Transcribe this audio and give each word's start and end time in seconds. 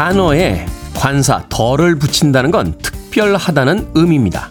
단어에 0.00 0.64
관사 0.94 1.44
덜을 1.50 1.98
붙인다는 1.98 2.50
건 2.50 2.72
특별하다는 2.78 3.90
의미입니다. 3.92 4.48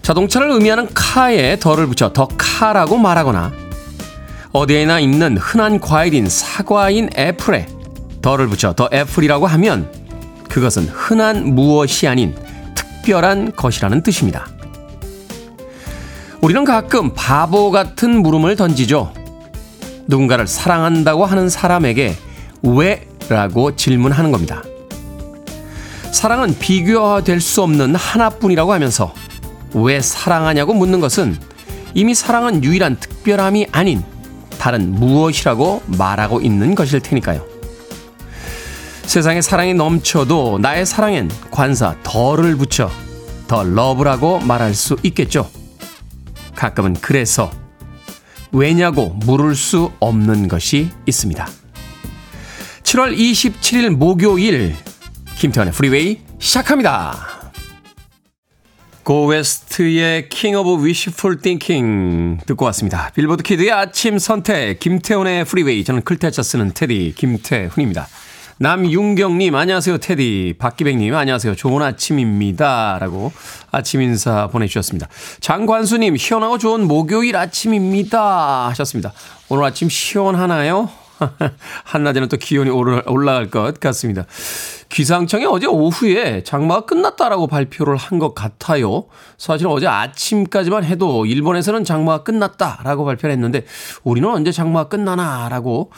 자동차를 0.00 0.48
의미하는 0.52 0.88
카에 0.94 1.58
덜을 1.58 1.86
붙여 1.86 2.10
더 2.10 2.26
카라고 2.38 2.96
말하거나 2.96 3.52
어디에나 4.52 5.00
있는 5.00 5.36
흔한 5.36 5.80
과일인 5.80 6.30
사과인 6.30 7.10
애플에 7.14 7.66
덜을 8.22 8.48
붙여 8.48 8.72
더 8.72 8.88
애플이라고 8.90 9.46
하면 9.46 9.92
그것은 10.48 10.84
흔한 10.84 11.54
무엇이 11.54 12.08
아닌 12.08 12.34
특별한 12.74 13.52
것이라는 13.54 14.02
뜻입니다. 14.02 14.48
우리는 16.40 16.64
가끔 16.64 17.12
바보 17.14 17.70
같은 17.70 18.22
물음을 18.22 18.56
던지죠. 18.56 19.12
누군가를 20.06 20.46
사랑한다고 20.46 21.26
하는 21.26 21.50
사람에게 21.50 22.16
왜? 22.62 23.09
라고 23.30 23.76
질문하는 23.76 24.32
겁니다. 24.32 24.62
사랑은 26.12 26.58
비교될 26.58 27.40
수 27.40 27.62
없는 27.62 27.94
하나뿐이라고 27.94 28.72
하면서 28.72 29.14
왜 29.72 30.00
사랑하냐고 30.00 30.74
묻는 30.74 31.00
것은 31.00 31.38
이미 31.94 32.12
사랑은 32.12 32.64
유일한 32.64 32.96
특별함이 32.98 33.68
아닌 33.70 34.02
다른 34.58 34.92
무엇이라고 34.92 35.82
말하고 35.86 36.40
있는 36.40 36.74
것일 36.74 37.00
테니까요. 37.00 37.46
세상에 39.04 39.40
사랑이 39.40 39.74
넘쳐도 39.74 40.58
나의 40.60 40.84
사랑엔 40.84 41.30
관사 41.52 41.94
덜을 42.02 42.56
붙여 42.56 42.90
더 43.46 43.62
러브라고 43.62 44.40
말할 44.40 44.74
수 44.74 44.96
있겠죠. 45.04 45.48
가끔은 46.56 46.94
그래서 46.94 47.50
왜냐고 48.50 49.10
물을 49.24 49.54
수 49.54 49.92
없는 50.00 50.48
것이 50.48 50.90
있습니다. 51.06 51.46
7월 52.90 53.16
27일 53.16 53.90
목요일 53.90 54.74
김태훈의 55.38 55.72
프리웨이 55.72 56.18
시작합니다. 56.40 57.14
Go 59.04 59.35
West의 59.35 60.28
King 60.28 60.56
of 60.56 60.82
Wishful 60.82 61.40
Thinking 61.40 62.44
듣고 62.46 62.64
왔습니다. 62.64 63.12
빌보드 63.14 63.44
키드의 63.44 63.70
아침 63.70 64.18
선택 64.18 64.80
김태훈의 64.80 65.44
프리웨이 65.44 65.84
저는 65.84 66.02
클테차 66.02 66.42
쓰는 66.42 66.72
테디 66.74 67.14
김태훈입니다. 67.16 68.08
남윤경님 68.58 69.54
안녕하세요 69.54 69.98
테디 69.98 70.56
박기백님 70.58 71.14
안녕하세요 71.14 71.54
좋은 71.54 71.82
아침입니다 71.82 72.98
라고 73.00 73.32
아침 73.70 74.02
인사 74.02 74.48
보내주셨습니다. 74.48 75.06
장관수님 75.38 76.16
시원하고 76.16 76.58
좋은 76.58 76.88
목요일 76.88 77.36
아침입니다 77.36 78.66
하셨습니다. 78.70 79.12
오늘 79.48 79.62
아침 79.62 79.88
시원하나요? 79.88 80.90
한낮에는 81.84 82.28
또 82.28 82.36
기온이 82.36 82.70
올라갈 82.70 83.50
것 83.50 83.78
같습니다. 83.80 84.24
기상청이 84.88 85.46
어제 85.46 85.66
오후에 85.66 86.42
장마가 86.42 86.84
끝났다라고 86.86 87.46
발표를 87.46 87.96
한 87.96 88.18
것 88.18 88.34
같아요. 88.34 89.04
사실은 89.38 89.70
어제 89.70 89.86
아침까지만 89.86 90.84
해도 90.84 91.24
일본에서는 91.24 91.84
장마가 91.84 92.22
끝났다라고 92.22 93.04
발표를 93.04 93.32
했는데 93.32 93.64
우리는 94.04 94.28
언제 94.28 94.52
장마가 94.52 94.88
끝나나라고 94.88 95.90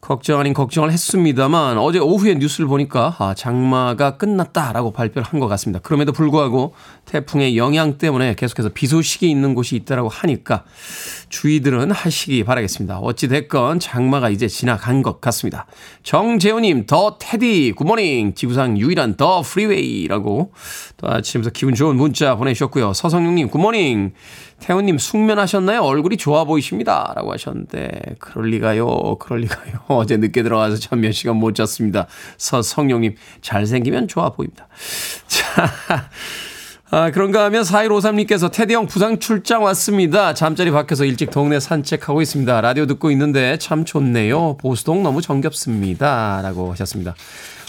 걱정 0.00 0.38
아닌 0.38 0.52
걱정을 0.54 0.92
했습니다만 0.92 1.78
어제 1.78 1.98
오후에 1.98 2.34
뉴스를 2.34 2.66
보니까 2.66 3.16
아, 3.18 3.34
장마가 3.34 4.16
끝났다라고 4.18 4.92
발표를 4.92 5.26
한 5.26 5.36
것 5.40 5.48
같습니다. 5.48 5.80
그럼에도 5.82 6.12
불구하고 6.12 6.74
태풍의 7.04 7.58
영향 7.58 7.98
때문에 7.98 8.34
계속해서 8.34 8.70
비 8.72 8.86
소식이 8.86 9.28
있는 9.30 9.54
곳이 9.54 9.76
있다라고 9.76 10.08
하니까 10.08 10.64
주의들은 11.28 11.90
하시기 11.90 12.44
바라겠습니다. 12.44 12.98
어찌 13.00 13.28
됐건 13.28 13.80
장마가 13.80 14.30
이제 14.30 14.48
지나간 14.48 15.02
것 15.02 15.20
같습니다. 15.20 15.66
정재호님, 16.04 16.86
the 16.86 17.18
테디, 17.18 17.72
good 17.76 17.95
morning, 17.95 18.34
지구상 18.34 18.78
유일한 18.78 19.16
the 19.16 19.42
프리웨이라고 19.42 20.52
또 20.96 21.08
아침부터 21.08 21.50
기분 21.52 21.74
좋은 21.74 21.96
문자 21.96 22.36
보내주셨고요. 22.36 22.92
서성용님, 22.94 23.48
good 23.48 23.69
morning. 23.69 24.12
태훈님 24.60 24.98
숙면하셨나요? 24.98 25.82
얼굴이 25.82 26.16
좋아 26.16 26.44
보이십니다. 26.44 27.12
라고 27.14 27.32
하셨는데, 27.32 28.16
그럴리가요, 28.18 29.16
그럴리가요. 29.16 29.80
어제 29.88 30.16
늦게 30.16 30.42
들어가서 30.42 30.76
참 30.76 30.89
몇 30.89 31.12
시간 31.12 31.36
못 31.36 31.54
잤습니다. 31.54 32.06
서성용님, 32.38 33.14
잘생기면 33.42 34.08
좋아 34.08 34.30
보입니다. 34.30 34.68
자. 35.28 36.08
아, 36.88 37.10
그런가 37.10 37.44
하면 37.46 37.64
4153님께서 37.64 38.50
테디 38.50 38.74
형 38.74 38.86
부상 38.86 39.18
출장 39.18 39.64
왔습니다. 39.64 40.34
잠자리 40.34 40.70
밖에서 40.70 41.04
일찍 41.04 41.30
동네 41.30 41.58
산책하고 41.58 42.22
있습니다. 42.22 42.60
라디오 42.60 42.86
듣고 42.86 43.10
있는데 43.10 43.58
참 43.58 43.84
좋네요. 43.84 44.56
보수동 44.58 45.02
너무 45.02 45.20
정겹습니다. 45.20 46.40
라고 46.42 46.70
하셨습니다. 46.72 47.16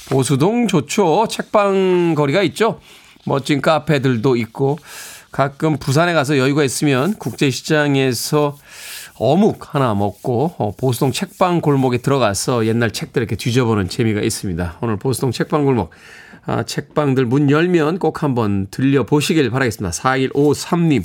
보수동 0.09 0.67
좋죠. 0.67 1.27
책방 1.29 2.13
거리가 2.15 2.43
있죠. 2.43 2.79
멋진 3.25 3.59
카페들도 3.59 4.35
있고 4.35 4.77
가끔 5.31 5.77
부산에 5.77 6.13
가서 6.13 6.38
여유가 6.38 6.63
있으면 6.63 7.13
국제시장에서 7.15 8.57
어묵 9.19 9.73
하나 9.73 9.93
먹고 9.95 10.53
어, 10.57 10.73
보수동 10.77 11.11
책방 11.11 11.61
골목에 11.61 11.97
들어가서 11.97 12.65
옛날 12.65 12.91
책들 12.91 13.21
이렇게 13.21 13.35
뒤져보는 13.35 13.89
재미가 13.89 14.21
있습니다. 14.21 14.77
오늘 14.81 14.97
보수동 14.97 15.31
책방 15.31 15.66
골목 15.66 15.91
아, 16.45 16.63
책방들 16.63 17.25
문 17.25 17.51
열면 17.51 17.99
꼭 17.99 18.23
한번 18.23 18.67
들려보시길 18.71 19.49
바라겠습니다. 19.49 19.91
4153님. 19.91 21.03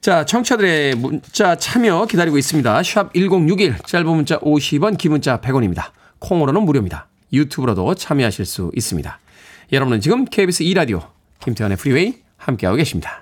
자, 0.00 0.24
청취자들의 0.24 0.94
문자 0.96 1.56
참여 1.56 2.06
기다리고 2.06 2.38
있습니다. 2.38 2.82
샵 2.82 3.12
1061, 3.12 3.78
짧은 3.84 4.06
문자 4.06 4.38
50원, 4.38 4.98
긴 4.98 5.12
문자 5.12 5.40
100원입니다. 5.40 5.90
콩으로는 6.20 6.62
무료입니다. 6.62 7.08
유튜브로도 7.32 7.94
참여하실 7.94 8.44
수 8.44 8.70
있습니다. 8.74 9.18
여러분은 9.72 10.00
지금 10.00 10.24
KBS 10.26 10.64
2라디오 10.64 11.08
김태훈의 11.40 11.76
프리웨이 11.76 12.22
함께하고 12.36 12.76
계십니다. 12.76 13.21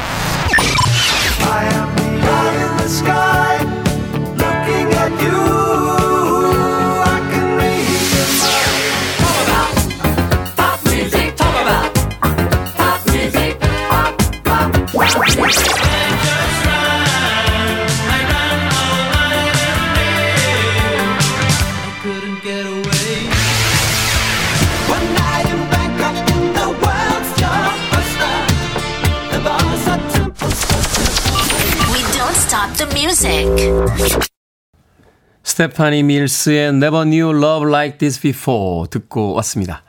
스테파니 35.41 36.03
밀스의 36.03 36.67
Never 36.67 37.03
Knew 37.03 37.35
Love 37.35 37.67
Like 37.67 37.97
This 37.97 38.21
Before 38.21 38.87
듣고 38.91 39.33
왔습니다. 39.33 39.81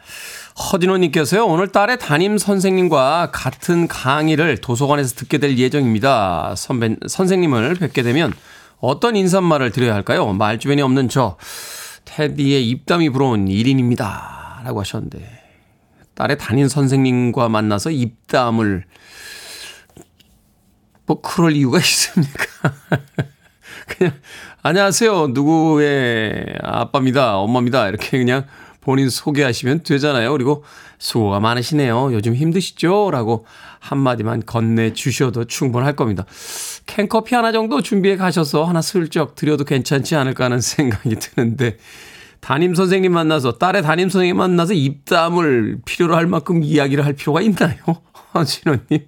허진호님께서요, 0.58 1.44
오늘 1.44 1.68
딸의 1.68 1.98
담임 1.98 2.38
선생님과 2.38 3.30
같은 3.32 3.86
강의를 3.86 4.62
도서관에서 4.62 5.14
듣게 5.14 5.36
될 5.36 5.58
예정입니다. 5.58 6.54
선배, 6.56 6.96
선생님을 7.06 7.74
뵙게 7.74 8.02
되면 8.02 8.32
어떤 8.78 9.14
인사말을 9.14 9.72
드려야 9.72 9.94
할까요? 9.94 10.32
말주변이 10.32 10.80
없는 10.80 11.10
저, 11.10 11.36
테디의 12.06 12.66
입담이 12.66 13.10
부러운 13.10 13.44
1인입니다. 13.44 14.64
라고 14.64 14.80
하셨는데, 14.80 15.20
딸의 16.14 16.38
담임 16.38 16.66
선생님과 16.66 17.50
만나서 17.50 17.90
입담을, 17.90 18.86
뭐, 21.12 21.20
그럴 21.20 21.52
이유가 21.52 21.78
있습니까? 21.78 22.44
그냥, 23.86 24.14
안녕하세요. 24.62 25.28
누구의 25.28 26.56
아빠입니다. 26.62 27.36
엄마입니다. 27.36 27.88
이렇게 27.88 28.16
그냥 28.16 28.46
본인 28.80 29.10
소개하시면 29.10 29.82
되잖아요. 29.82 30.32
그리고 30.32 30.64
수고가 30.98 31.38
많으시네요. 31.40 32.14
요즘 32.14 32.34
힘드시죠? 32.34 33.10
라고 33.10 33.44
한마디만 33.80 34.44
건네주셔도 34.46 35.44
충분할 35.44 35.96
겁니다. 35.96 36.24
캔커피 36.86 37.34
하나 37.34 37.52
정도 37.52 37.82
준비해 37.82 38.16
가셔서 38.16 38.64
하나 38.64 38.80
슬쩍 38.80 39.34
드려도 39.34 39.64
괜찮지 39.64 40.16
않을까 40.16 40.46
하는 40.46 40.60
생각이 40.62 41.16
드는데, 41.16 41.76
담임 42.40 42.74
선생님 42.74 43.12
만나서, 43.12 43.58
딸의 43.58 43.82
담임 43.82 44.08
선생님 44.08 44.36
만나서 44.36 44.72
입담을 44.72 45.78
필요로 45.84 46.16
할 46.16 46.26
만큼 46.26 46.62
이야기를 46.62 47.04
할 47.04 47.12
필요가 47.12 47.42
있나요? 47.42 47.76
진호님. 48.46 49.06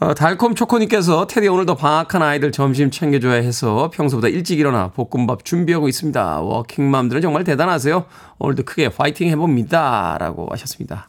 어, 0.00 0.14
달콤 0.14 0.54
초코님께서 0.54 1.26
테디 1.26 1.48
오늘도 1.48 1.74
방학한 1.74 2.22
아이들 2.22 2.52
점심 2.52 2.88
챙겨줘야 2.88 3.34
해서 3.34 3.90
평소보다 3.92 4.28
일찍 4.28 4.60
일어나 4.60 4.92
볶음밥 4.92 5.44
준비하고 5.44 5.88
있습니다. 5.88 6.40
워킹맘들은 6.40 7.20
정말 7.20 7.42
대단하세요. 7.42 8.04
오늘도 8.38 8.62
크게 8.62 8.90
파이팅 8.90 9.28
해봅니다. 9.28 10.16
라고 10.20 10.46
하셨습니다. 10.52 11.08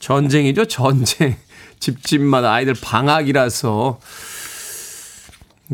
전쟁이죠, 0.00 0.64
전쟁. 0.64 1.36
집집마다 1.78 2.52
아이들 2.52 2.74
방학이라서 2.82 4.00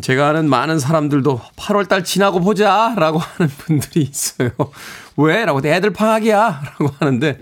제가 0.02 0.28
아는 0.28 0.48
많은 0.50 0.78
사람들도 0.78 1.40
8월달 1.56 2.04
지나고 2.04 2.40
보자 2.40 2.94
라고 2.98 3.20
하는 3.20 3.50
분들이 3.56 4.02
있어요. 4.02 4.50
왜? 5.16 5.46
라고 5.46 5.66
애들 5.66 5.94
방학이야 5.94 6.60
라고 6.78 6.94
하는데 6.98 7.40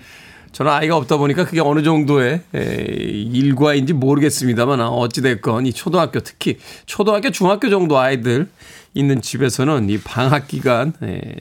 저는 0.53 0.73
아이가 0.73 0.97
없다 0.97 1.17
보니까 1.17 1.45
그게 1.45 1.61
어느 1.61 1.83
정도의 1.83 2.43
일과인지 2.53 3.93
모르겠습니다만 3.93 4.81
어찌됐건 4.81 5.67
이 5.67 5.73
초등학교 5.73 6.21
특히 6.21 6.59
초등학교 6.87 7.31
중학교 7.31 7.71
정도 7.71 7.99
아이들 7.99 8.49
있는 8.95 9.21
집에서는 9.21 9.91
이 9.91 9.99
방학 9.99 10.49
기간 10.49 10.93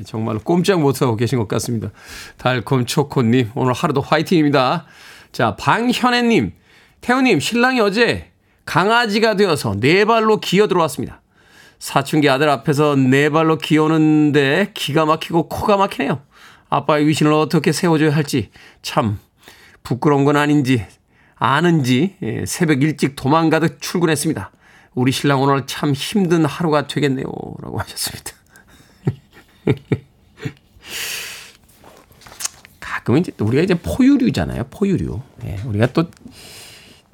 정말 0.05 0.37
꼼짝 0.39 0.81
못하고 0.81 1.15
계신 1.15 1.39
것 1.39 1.47
같습니다. 1.47 1.91
달콤 2.37 2.85
초코님 2.85 3.51
오늘 3.55 3.73
하루도 3.73 4.01
화이팅입니다. 4.01 4.85
자 5.31 5.55
방현애님 5.55 6.53
태우님 7.01 7.39
신랑이 7.39 7.79
어제 7.79 8.31
강아지가 8.65 9.35
되어서 9.35 9.75
네 9.79 10.05
발로 10.05 10.39
기어 10.39 10.67
들어왔습니다. 10.67 11.21
사춘기 11.79 12.29
아들 12.29 12.49
앞에서 12.49 12.95
네 12.95 13.29
발로 13.29 13.57
기어오는데 13.57 14.71
기가 14.73 15.05
막히고 15.05 15.47
코가 15.47 15.77
막히네요. 15.77 16.21
아빠의 16.69 17.07
위신을 17.07 17.31
어떻게 17.33 17.71
세워줘야 17.71 18.15
할지 18.15 18.51
참 18.81 19.19
부끄러운 19.83 20.25
건 20.25 20.35
아닌지 20.37 20.85
아는지 21.35 22.15
예, 22.21 22.45
새벽 22.45 22.81
일찍 22.81 23.15
도망가듯 23.15 23.81
출근했습니다. 23.81 24.51
우리 24.95 25.11
신랑 25.11 25.41
오늘 25.41 25.67
참 25.67 25.93
힘든 25.93 26.45
하루가 26.45 26.87
되겠네요. 26.87 27.25
라고 27.61 27.79
하셨습니다. 27.79 28.31
가끔은 32.79 33.19
이제 33.21 33.31
우리가 33.39 33.61
이제 33.63 33.75
포유류잖아요. 33.75 34.65
포유류. 34.71 35.21
예, 35.45 35.59
우리가 35.65 35.93
또 35.93 36.09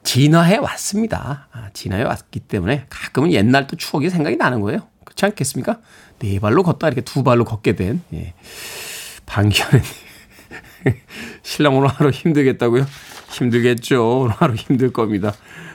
진화해 0.04 0.58
왔습니다. 0.58 1.50
아, 1.52 1.70
진화해 1.74 2.04
왔기 2.04 2.40
때문에 2.42 2.86
가끔은 2.90 3.34
옛날 3.34 3.68
또 3.68 3.76
추억이 3.76 4.10
생각이 4.10 4.38
나는 4.38 4.62
거예요. 4.62 4.88
그렇지 5.04 5.26
않겠습니까? 5.26 5.82
네 6.20 6.40
발로 6.40 6.64
걷다 6.64 6.88
이렇게 6.88 7.02
두 7.02 7.24
발로 7.24 7.44
걷게 7.44 7.76
된, 7.76 8.02
예. 8.14 8.34
방현은 9.25 9.81
신랑 11.44 11.78
오늘 11.78 11.88
하루 11.90 12.10
힘들겠다고요? 12.10 12.86
힘들겠죠. 13.31 14.20
오늘 14.20 14.36
하루 14.36 14.56
힘들 14.56 14.92
겁니다. 14.92 15.34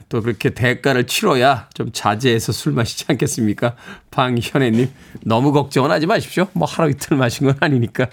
또 0.09 0.23
그렇게 0.23 0.51
대가를 0.51 1.07
치러야 1.07 1.69
좀 1.75 1.91
자제해서 1.93 2.53
술 2.53 2.73
마시지 2.73 3.05
않겠습니까? 3.09 3.77
방현애님, 4.11 4.91
너무 5.23 5.53
걱정은 5.53 5.91
하지 5.91 6.07
마십시오. 6.07 6.49
뭐 6.55 6.67
하루 6.67 6.91
이틀 6.91 7.17
마신 7.17 7.47
건 7.47 7.57
아니니까 7.61 8.07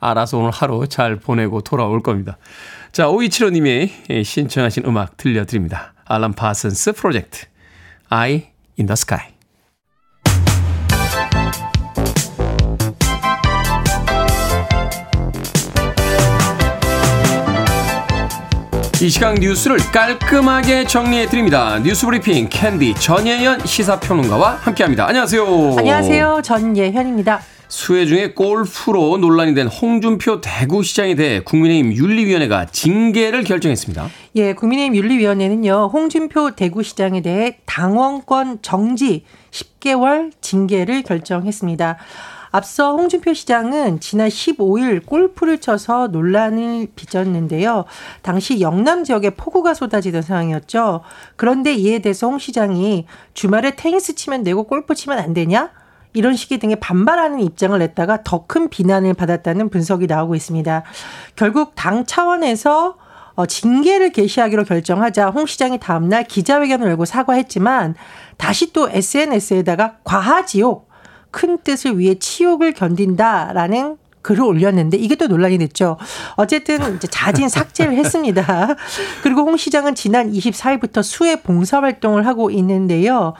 알아서 0.00 0.38
오늘 0.38 0.50
하루 0.50 0.86
잘 0.88 1.16
보내고 1.16 1.60
돌아올 1.60 2.02
겁니다. 2.02 2.38
자, 2.92 3.08
오이치로님이 3.08 3.92
신청하신 4.24 4.84
음악 4.86 5.16
들려드립니다. 5.16 5.92
알람 6.06 6.32
파슨스 6.32 6.92
프로젝트, 6.92 7.46
Eye 8.08 8.50
in 8.78 8.86
the 8.86 8.92
Sky. 8.92 9.31
이 19.02 19.08
시각 19.08 19.34
뉴스를 19.34 19.78
깔끔하게 19.92 20.84
정리해 20.84 21.26
드립니다. 21.26 21.80
뉴스 21.82 22.06
브리핑 22.06 22.48
캔디 22.48 22.94
전예현 22.94 23.66
시사평론가와 23.66 24.58
함께합니다. 24.60 25.08
안녕하세요. 25.08 25.44
안녕하세요. 25.76 26.42
전예현입니다. 26.44 27.40
수해 27.66 28.06
중에 28.06 28.32
골프로 28.32 29.16
논란이 29.16 29.54
된 29.54 29.66
홍준표 29.66 30.40
대구시장에 30.40 31.16
대해 31.16 31.40
국민의힘 31.40 31.92
윤리위원회가 31.94 32.66
징계를 32.66 33.42
결정했습니다. 33.42 34.08
예, 34.36 34.52
국민의힘 34.52 34.94
윤리위원회는요, 34.94 35.90
홍준표 35.92 36.52
대구시장에 36.52 37.22
대해 37.22 37.58
당원권 37.66 38.60
정지 38.62 39.24
10개월 39.50 40.30
징계를 40.40 41.02
결정했습니다. 41.02 41.96
앞서 42.52 42.94
홍준표 42.94 43.32
시장은 43.32 44.00
지난 44.00 44.28
15일 44.28 45.06
골프를 45.06 45.58
쳐서 45.58 46.08
논란을 46.08 46.88
빚었는데요. 46.94 47.86
당시 48.20 48.60
영남 48.60 49.04
지역에 49.04 49.30
폭우가 49.30 49.72
쏟아지던 49.72 50.20
상황이었죠. 50.20 51.00
그런데 51.36 51.72
이에 51.74 52.00
대해서 52.00 52.28
홍 52.28 52.38
시장이 52.38 53.06
주말에 53.32 53.74
테니스 53.74 54.14
치면 54.14 54.44
되고 54.44 54.64
골프 54.64 54.94
치면 54.94 55.18
안 55.18 55.32
되냐? 55.32 55.70
이런 56.12 56.36
식의 56.36 56.58
등의 56.58 56.76
반발하는 56.76 57.40
입장을 57.40 57.76
냈다가 57.78 58.22
더 58.22 58.44
큰 58.46 58.68
비난을 58.68 59.14
받았다는 59.14 59.70
분석이 59.70 60.06
나오고 60.06 60.34
있습니다. 60.34 60.82
결국 61.36 61.74
당 61.74 62.04
차원에서 62.04 62.96
어, 63.34 63.46
징계를 63.46 64.10
개시하기로 64.10 64.64
결정하자 64.64 65.30
홍 65.30 65.46
시장이 65.46 65.78
다음날 65.78 66.24
기자회견을 66.24 66.86
열고 66.88 67.06
사과했지만 67.06 67.94
다시 68.36 68.74
또 68.74 68.90
SNS에다가 68.90 69.96
과하지요. 70.04 70.82
큰 71.32 71.58
뜻을 71.58 71.98
위해 71.98 72.14
치욕을 72.14 72.72
견딘다라는 72.72 73.96
글을 74.22 74.42
올렸는데 74.44 74.96
이게 74.96 75.16
또 75.16 75.26
논란이 75.26 75.58
됐죠. 75.58 75.96
어쨌든 76.36 76.94
이제 76.94 77.08
자진 77.08 77.48
삭제를 77.48 77.94
했습니다. 77.96 78.76
그리고 79.24 79.40
홍 79.40 79.56
시장은 79.56 79.96
지난 79.96 80.32
24일부터 80.32 81.02
수해 81.02 81.42
봉사 81.42 81.82
활동을 81.82 82.26
하고 82.26 82.50
있는데요. 82.50 83.34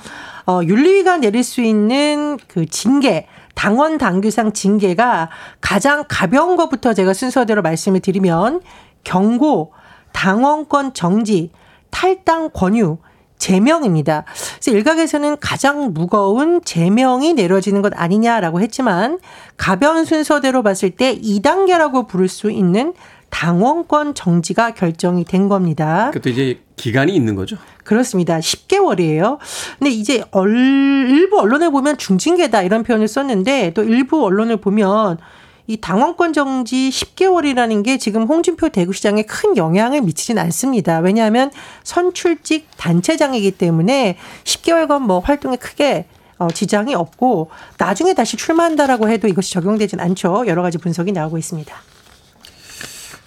어, 0.46 0.60
윤리위가 0.64 1.18
내릴 1.18 1.44
수 1.44 1.60
있는 1.60 2.36
그 2.48 2.66
징계, 2.66 3.28
당원 3.54 3.96
당규상 3.98 4.52
징계가 4.52 5.30
가장 5.60 6.04
가벼운 6.08 6.56
것부터 6.56 6.94
제가 6.94 7.14
순서대로 7.14 7.62
말씀을 7.62 8.00
드리면 8.00 8.60
경고, 9.04 9.72
당원권 10.12 10.94
정지, 10.94 11.50
탈당 11.90 12.50
권유, 12.52 12.98
제명입니다. 13.42 14.24
그래서 14.60 14.70
일각에서는 14.70 15.36
가장 15.40 15.92
무거운 15.92 16.62
제명이 16.64 17.34
내려지는 17.34 17.82
것 17.82 17.92
아니냐라고 17.96 18.60
했지만 18.60 19.18
가벼운 19.56 20.04
순서대로 20.04 20.62
봤을 20.62 20.90
때 20.90 21.18
2단계라고 21.18 22.06
부를 22.06 22.28
수 22.28 22.52
있는 22.52 22.94
당원권 23.30 24.14
정지가 24.14 24.74
결정이 24.74 25.24
된 25.24 25.48
겁니다. 25.48 26.10
그것도 26.12 26.30
이제 26.30 26.60
기간이 26.76 27.16
있는 27.16 27.34
거죠? 27.34 27.56
그렇습니다. 27.82 28.38
10개월이에요. 28.38 29.38
근데 29.78 29.90
이제 29.90 30.22
일부 30.32 31.40
언론을 31.40 31.72
보면 31.72 31.98
중징계다 31.98 32.62
이런 32.62 32.84
표현을 32.84 33.08
썼는데 33.08 33.72
또 33.74 33.82
일부 33.82 34.24
언론을 34.24 34.58
보면 34.58 35.18
이 35.66 35.76
당원권 35.76 36.32
정지 36.32 36.90
10개월이라는 36.90 37.84
게 37.84 37.98
지금 37.98 38.24
홍준표 38.24 38.70
대구시장에 38.70 39.22
큰 39.22 39.56
영향을 39.56 40.02
미치진 40.02 40.38
않습니다. 40.38 40.98
왜냐하면 40.98 41.50
선출직 41.84 42.68
단체장이기 42.76 43.52
때문에 43.52 44.18
10개월간 44.44 45.02
뭐 45.02 45.20
활동에 45.20 45.56
크게 45.56 46.06
어, 46.38 46.48
지장이 46.48 46.94
없고 46.94 47.50
나중에 47.78 48.14
다시 48.14 48.36
출마한다라고 48.36 49.08
해도 49.08 49.28
이것이 49.28 49.52
적용되진 49.52 50.00
않죠. 50.00 50.44
여러 50.48 50.62
가지 50.62 50.78
분석이 50.78 51.12
나오고 51.12 51.38
있습니다. 51.38 51.74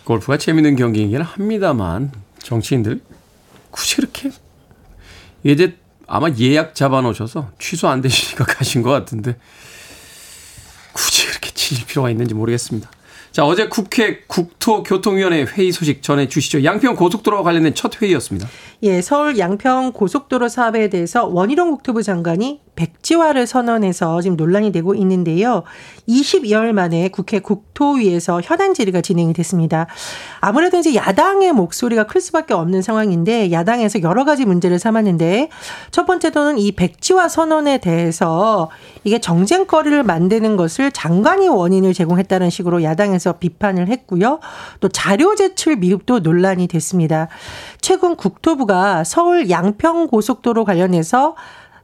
골프가 0.03 0.37
재밌는 0.37 0.75
경기이긴 0.75 1.21
합니다만 1.21 2.11
정치인들 2.39 3.01
굳이 3.71 3.95
그렇게 3.97 4.31
이제 5.43 5.77
아마 6.07 6.29
예약 6.39 6.75
잡아놓으셔서 6.75 7.51
취소 7.57 7.87
안 7.87 8.01
되시니까 8.01 8.43
가신 8.45 8.81
것 8.83 8.91
같은데 8.91 9.37
굳이 10.95 11.27
그렇게 11.27 11.51
치실 11.51 11.85
필요가 11.85 12.09
있는지 12.09 12.33
모르겠습니다. 12.33 12.89
자, 13.33 13.45
어제 13.45 13.67
국회 13.67 14.21
국토교통위원회 14.27 15.43
회의 15.43 15.73
소식 15.73 16.01
전해 16.01 16.29
주시죠. 16.29 16.63
양평 16.63 16.95
고속도로와 16.95 17.43
관련된 17.43 17.75
첫 17.75 18.01
회의였습니다. 18.01 18.47
예, 18.83 19.01
서울 19.01 19.37
양평 19.37 19.91
고속도로 19.91 20.47
사업에 20.47 20.89
대해서 20.89 21.25
원희룡 21.25 21.71
국토부 21.71 22.01
장관이 22.01 22.61
백지화를 22.75 23.47
선언해서 23.47 24.21
지금 24.21 24.37
논란이 24.37 24.71
되고 24.71 24.93
있는데요. 24.95 25.63
22월 26.07 26.71
만에 26.71 27.09
국회 27.09 27.39
국토위에서 27.39 28.41
현안 28.41 28.73
질의가 28.73 29.01
진행이 29.01 29.33
됐습니다. 29.33 29.87
아무래도 30.39 30.77
이제 30.77 30.93
야당의 30.95 31.53
목소리가 31.53 32.05
클 32.05 32.21
수밖에 32.21 32.53
없는 32.53 32.81
상황인데 32.81 33.51
야당에서 33.51 34.01
여러 34.01 34.25
가지 34.25 34.45
문제를 34.45 34.79
삼았는데 34.79 35.49
첫 35.91 36.05
번째로는 36.05 36.57
이 36.59 36.71
백지화 36.73 37.27
선언에 37.27 37.79
대해서 37.79 38.69
이게 39.03 39.19
정쟁거리를 39.19 40.03
만드는 40.03 40.57
것을 40.57 40.91
장관이 40.91 41.47
원인을 41.47 41.93
제공했다는 41.93 42.49
식으로 42.49 42.83
야당에서 42.83 43.33
비판을 43.33 43.87
했고요. 43.87 44.39
또 44.79 44.89
자료 44.89 45.35
제출 45.35 45.77
미흡도 45.77 46.19
논란이 46.19 46.67
됐습니다. 46.67 47.27
최근 47.81 48.15
국토부가 48.15 49.03
서울 49.03 49.49
양평 49.49 50.07
고속도로 50.07 50.65
관련해서 50.65 51.35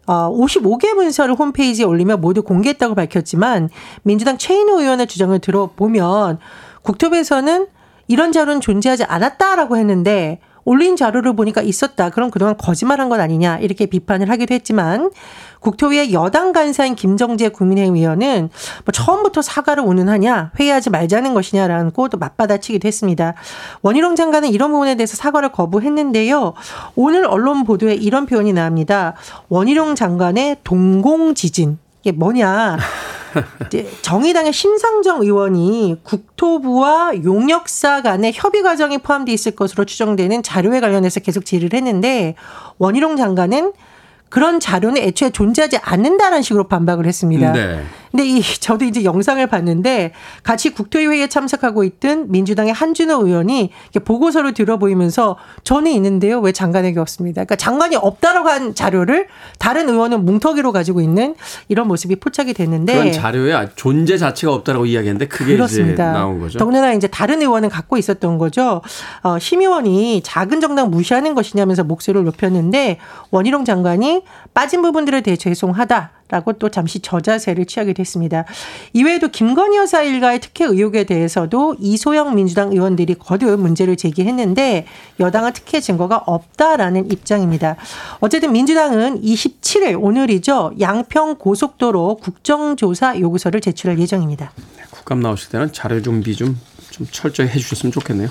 어, 0.07 0.31
55개 0.35 0.93
문서를 0.93 1.35
홈페이지에 1.35 1.85
올리며 1.85 2.17
모두 2.17 2.43
공개했다고 2.43 2.95
밝혔지만 2.95 3.69
민주당 4.03 4.37
최인호 4.37 4.79
의원의 4.81 5.07
주장을 5.07 5.37
들어보면 5.37 6.39
국토부에서는 6.81 7.67
이런 8.07 8.31
자료는 8.31 8.61
존재하지 8.61 9.03
않았다라고 9.05 9.77
했는데 9.77 10.39
올린 10.65 10.95
자료를 10.95 11.35
보니까 11.35 11.61
있었다. 11.61 12.09
그럼 12.09 12.31
그동안 12.31 12.57
거짓말한 12.57 13.09
건 13.09 13.19
아니냐 13.19 13.59
이렇게 13.59 13.85
비판을 13.85 14.29
하기도 14.29 14.53
했지만 14.53 15.11
국토위의 15.59 16.11
여당 16.13 16.53
간사인 16.53 16.95
김정재 16.95 17.49
국민의힘 17.49 17.95
의원은 17.95 18.49
뭐 18.85 18.91
처음부터 18.91 19.41
사과를 19.41 19.83
운운하냐 19.83 20.51
회의하지 20.59 20.89
말자는 20.89 21.33
것이냐라고 21.33 22.09
또 22.09 22.17
맞받아치기도 22.17 22.87
했습니다. 22.87 23.35
원희룡 23.81 24.15
장관은 24.15 24.49
이런 24.49 24.71
부분에 24.71 24.95
대해서 24.95 25.15
사과를 25.15 25.51
거부했는데요. 25.51 26.53
오늘 26.95 27.25
언론 27.25 27.63
보도에 27.63 27.93
이런 27.93 28.25
표현이 28.25 28.53
나옵니다. 28.53 29.13
원희룡 29.49 29.95
장관의 29.95 30.57
동공지진 30.63 31.77
이게 32.01 32.11
뭐냐? 32.11 32.77
이제 33.67 33.89
정의당의 34.01 34.51
심상정 34.51 35.21
의원이 35.21 35.97
국토부와 36.03 37.23
용역사 37.23 38.01
간의 38.01 38.33
협의 38.33 38.61
과정이 38.61 38.97
포함되어 38.97 39.33
있을 39.33 39.55
것으로 39.55 39.85
추정되는 39.85 40.43
자료에 40.43 40.79
관련해서 40.81 41.21
계속 41.21 41.45
질의를 41.45 41.77
했는데 41.77 42.35
원희룡 42.77 43.15
장관은 43.15 43.73
그런 44.29 44.59
자료는 44.59 45.01
애초에 45.01 45.29
존재하지 45.29 45.77
않는다는 45.77 46.41
식으로 46.41 46.67
반박을 46.67 47.05
했습니다. 47.05 47.51
네. 47.51 47.83
근데 48.11 48.25
이 48.25 48.41
저도 48.41 48.85
이제 48.85 49.03
영상을 49.03 49.45
봤는데 49.47 50.11
같이 50.43 50.71
국토위 50.71 51.05
회의에 51.07 51.27
참석하고 51.27 51.83
있던 51.85 52.29
민주당의 52.29 52.73
한준호 52.73 53.25
의원이 53.25 53.71
보고서를 54.03 54.53
들어보이면서 54.53 55.37
저는 55.63 55.91
있는데요. 55.91 56.39
왜 56.39 56.51
장관에게 56.51 56.99
없습니다. 56.99 57.43
그러니까 57.43 57.55
장관이 57.55 57.95
없다라고 57.95 58.49
한 58.49 58.75
자료를 58.75 59.27
다른 59.57 59.89
의원은 59.89 60.25
뭉터기로 60.25 60.71
가지고 60.71 61.01
있는 61.01 61.35
이런 61.69 61.87
모습이 61.87 62.17
포착이 62.17 62.53
됐는데 62.53 62.93
그런 62.93 63.11
자료에 63.11 63.69
존재 63.75 64.17
자체가 64.17 64.53
없다라고 64.53 64.85
이야기했는데 64.85 65.27
그게 65.27 65.53
그렇습니다. 65.53 66.11
이제 66.11 66.19
나온 66.19 66.39
거죠. 66.39 66.59
더군다나 66.59 66.93
이제 66.93 67.07
다른 67.07 67.41
의원은 67.41 67.69
갖고 67.69 67.97
있었던 67.97 68.37
거죠. 68.37 68.81
어, 69.23 69.39
심 69.39 69.61
의원이 69.61 70.21
작은 70.23 70.59
정당 70.59 70.91
무시하는 70.91 71.33
것이냐면서 71.33 71.83
목소리를 71.83 72.25
높였는데 72.25 72.97
원희룡 73.31 73.63
장관이 73.63 74.23
빠진 74.53 74.81
부분들에 74.81 75.21
대해 75.21 75.37
죄송하다. 75.37 76.11
라고 76.31 76.53
또 76.53 76.69
잠시 76.69 76.99
저자세를 76.99 77.65
취하게 77.65 77.93
됐습니다. 77.93 78.45
이외에도 78.93 79.27
김건희 79.27 79.77
여사 79.77 80.01
일가의 80.01 80.39
특혜 80.39 80.65
의혹에 80.65 81.03
대해서도 81.03 81.75
이소영 81.79 82.35
민주당 82.35 82.71
의원들이 82.71 83.15
거듭 83.15 83.59
문제를 83.59 83.97
제기했는데 83.97 84.87
여당은 85.19 85.53
특혜 85.53 85.81
증거가 85.81 86.17
없다라는 86.25 87.11
입장입니다. 87.11 87.75
어쨌든 88.21 88.53
민주당은 88.53 89.21
27일 89.21 90.01
오늘이죠. 90.01 90.71
양평 90.79 91.35
고속도로 91.35 92.17
국정조사 92.17 93.19
요구서를 93.19 93.59
제출할 93.59 93.99
예정입니다. 93.99 94.53
네, 94.77 94.83
국감 94.89 95.19
나오실 95.19 95.49
때는 95.49 95.73
자료 95.73 96.01
준비 96.01 96.33
좀, 96.35 96.57
좀 96.91 97.05
철저히 97.11 97.49
해주셨으면 97.49 97.91
좋겠네요. 97.91 98.29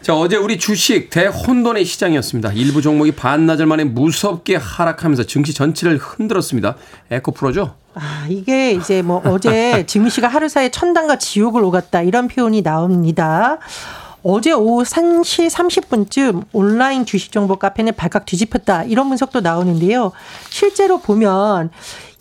자, 0.00 0.14
어제 0.14 0.36
우리 0.36 0.58
주식 0.58 1.10
대혼돈의 1.10 1.84
시장이었습니다. 1.84 2.52
일부 2.52 2.80
종목이 2.80 3.12
반나절 3.12 3.66
만에 3.66 3.84
무섭게 3.84 4.56
하락하면서 4.56 5.24
증시 5.24 5.52
전체를 5.52 5.98
흔들었습니다. 5.98 6.76
에코 7.10 7.32
프로죠? 7.32 7.74
아, 7.94 8.26
이게 8.28 8.72
이제 8.72 9.02
뭐 9.02 9.20
어제 9.24 9.84
증시가 9.88 10.28
하루 10.28 10.48
사이에 10.48 10.70
천당과 10.70 11.18
지옥을 11.18 11.62
오갔다 11.64 12.02
이런 12.02 12.28
표현이 12.28 12.62
나옵니다. 12.62 13.58
어제 14.22 14.52
오후 14.52 14.84
3시 14.84 15.50
30분쯤 15.50 16.44
온라인 16.52 17.04
주식 17.04 17.32
정보 17.32 17.56
카페는 17.56 17.94
발칵 17.96 18.24
뒤집혔다. 18.24 18.84
이런 18.84 19.08
분석도 19.08 19.40
나오는데요. 19.40 20.12
실제로 20.48 20.98
보면 20.98 21.70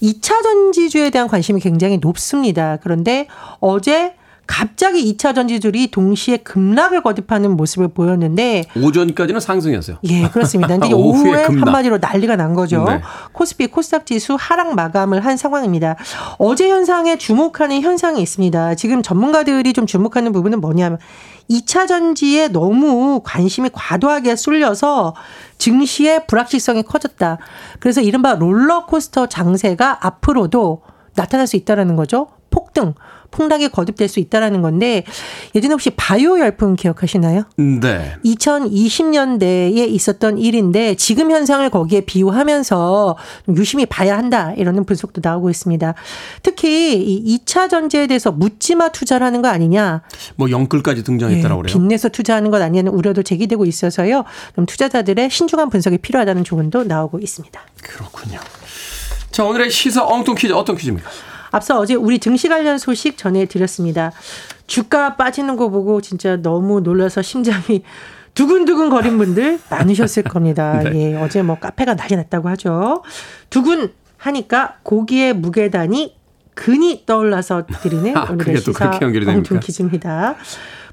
2차 0.02 0.42
전지주에 0.44 1.12
대한 1.12 1.28
관심이 1.28 1.62
굉장히 1.62 1.98
높습니다. 1.98 2.78
그런데 2.82 3.28
어제 3.60 4.17
갑자기 4.48 5.14
2차 5.14 5.36
전지줄이 5.36 5.92
동시에 5.92 6.38
급락을 6.38 7.04
거듭하는 7.04 7.52
모습을 7.58 7.90
보였는데 7.90 8.64
오전까지는 8.82 9.40
상승이었어요. 9.40 9.98
예, 10.06 10.30
그렇습니다. 10.30 10.78
근데 10.78 10.94
오후에 10.96 11.44
급락. 11.44 11.68
한마디로 11.68 11.98
난리가 12.00 12.38
난 12.38 12.54
거죠. 12.54 12.86
네. 12.86 13.02
코스피 13.34 13.68
코스닥 13.68 14.06
지수 14.06 14.38
하락 14.40 14.74
마감을 14.74 15.24
한 15.26 15.38
상황입니다. 15.38 15.98
어제 16.38 16.70
현상에 16.70 17.18
주목하는 17.18 17.82
현상이 17.82 18.22
있습니다. 18.22 18.76
지금 18.76 19.04
전문가들이 19.04 19.74
좀 19.74 19.86
주목하는 19.86 20.32
부분은 20.32 20.62
뭐냐면 20.62 20.98
2차 21.50 21.88
전지에 21.88 22.48
너무 22.50 23.22
관심이 23.24 23.70
과도하게 23.72 24.36
쏠려서 24.36 25.14
증시의 25.58 26.26
불확실성이 26.28 26.84
커졌다. 26.84 27.38
그래서 27.80 28.02
이른바 28.02 28.36
롤러코스터 28.36 29.28
장세가 29.28 30.00
앞으로도 30.06 30.82
나타날 31.16 31.48
수 31.48 31.56
있다라는 31.58 31.96
거죠. 31.96 32.28
폭등. 32.50 32.94
폭락이 33.32 33.70
거듭될 33.70 34.08
수 34.08 34.20
있다라는 34.20 34.62
건데 34.62 35.04
예전에 35.54 35.74
혹시 35.74 35.90
바이오 35.92 36.40
열풍 36.40 36.76
기억하시나요? 36.76 37.44
네. 37.58 38.16
2020년대에 38.24 39.78
있었던 39.90 40.38
일인데 40.38 40.96
지금 40.96 41.32
현상을 41.32 41.70
거기에 41.70 42.02
비유하면서 42.02 43.18
유심히 43.56 43.86
봐야 43.86 44.18
한다 44.18 44.54
이러는 44.56 44.86
분석도 44.86 45.22
나오고 45.24 45.50
있습니다. 45.50 45.94
특히 46.42 46.96
이 47.04 47.38
2차 47.38 47.70
전지에 47.70 48.08
대해서 48.08 48.32
묻지마 48.32 48.90
투자를 48.90 49.26
하는 49.28 49.42
거 49.42 49.50
아니냐? 49.50 50.02
뭐 50.36 50.50
영끌까지 50.50 51.04
등장했다라고 51.04 51.64
네, 51.64 51.68
그래요. 51.68 51.82
빚내서 51.82 52.10
투자하는 52.10 52.50
것 52.50 52.62
아니냐는 52.62 52.92
우려도 52.92 53.24
제기되고 53.24 53.66
있어서요. 53.66 54.24
그럼 54.54 54.66
투자자들의 54.66 55.30
신중한 55.30 55.70
분석이 55.70 55.98
필요하다는 56.00 56.44
조언도 56.44 56.86
나오고 56.86 57.20
있습니다. 57.20 57.62
그렇군요. 57.84 58.40
자, 59.32 59.44
오늘의 59.44 59.70
시사 59.70 60.06
엉뚱 60.06 60.36
퀴즈 60.36 60.54
어떤 60.54 60.76
퀴즈입니까? 60.78 61.10
앞서 61.52 61.80
어제 61.80 61.96
우리 61.96 62.20
증시 62.20 62.50
관련 62.50 62.78
소식 62.78 63.18
전해드렸습니다. 63.18 64.12
주가 64.68 65.16
빠지는 65.16 65.56
거 65.56 65.70
보고 65.70 66.02
진짜 66.02 66.38
너무 66.38 66.82
놀라서 66.82 67.22
심장이 67.22 67.84
두근두근 68.34 68.90
거린 68.90 69.18
분들 69.18 69.60
많으셨을 69.70 70.24
겁니다. 70.24 70.80
네. 70.86 71.14
예, 71.14 71.16
어제 71.16 71.42
뭐 71.42 71.58
카페가 71.60 71.96
난리 71.96 72.16
났다고 72.16 72.50
하죠. 72.50 73.04
두근 73.50 73.92
하니까 74.18 74.78
고기의 74.84 75.34
무게단이 75.34 76.16
근이 76.54 77.04
떠올라서 77.06 77.66
드리는 77.82 78.16
아, 78.18 78.28
오늘의 78.30 78.58
시사 78.58 79.00
엉뚱 79.28 79.60
퀴즈입니다. 79.60 80.36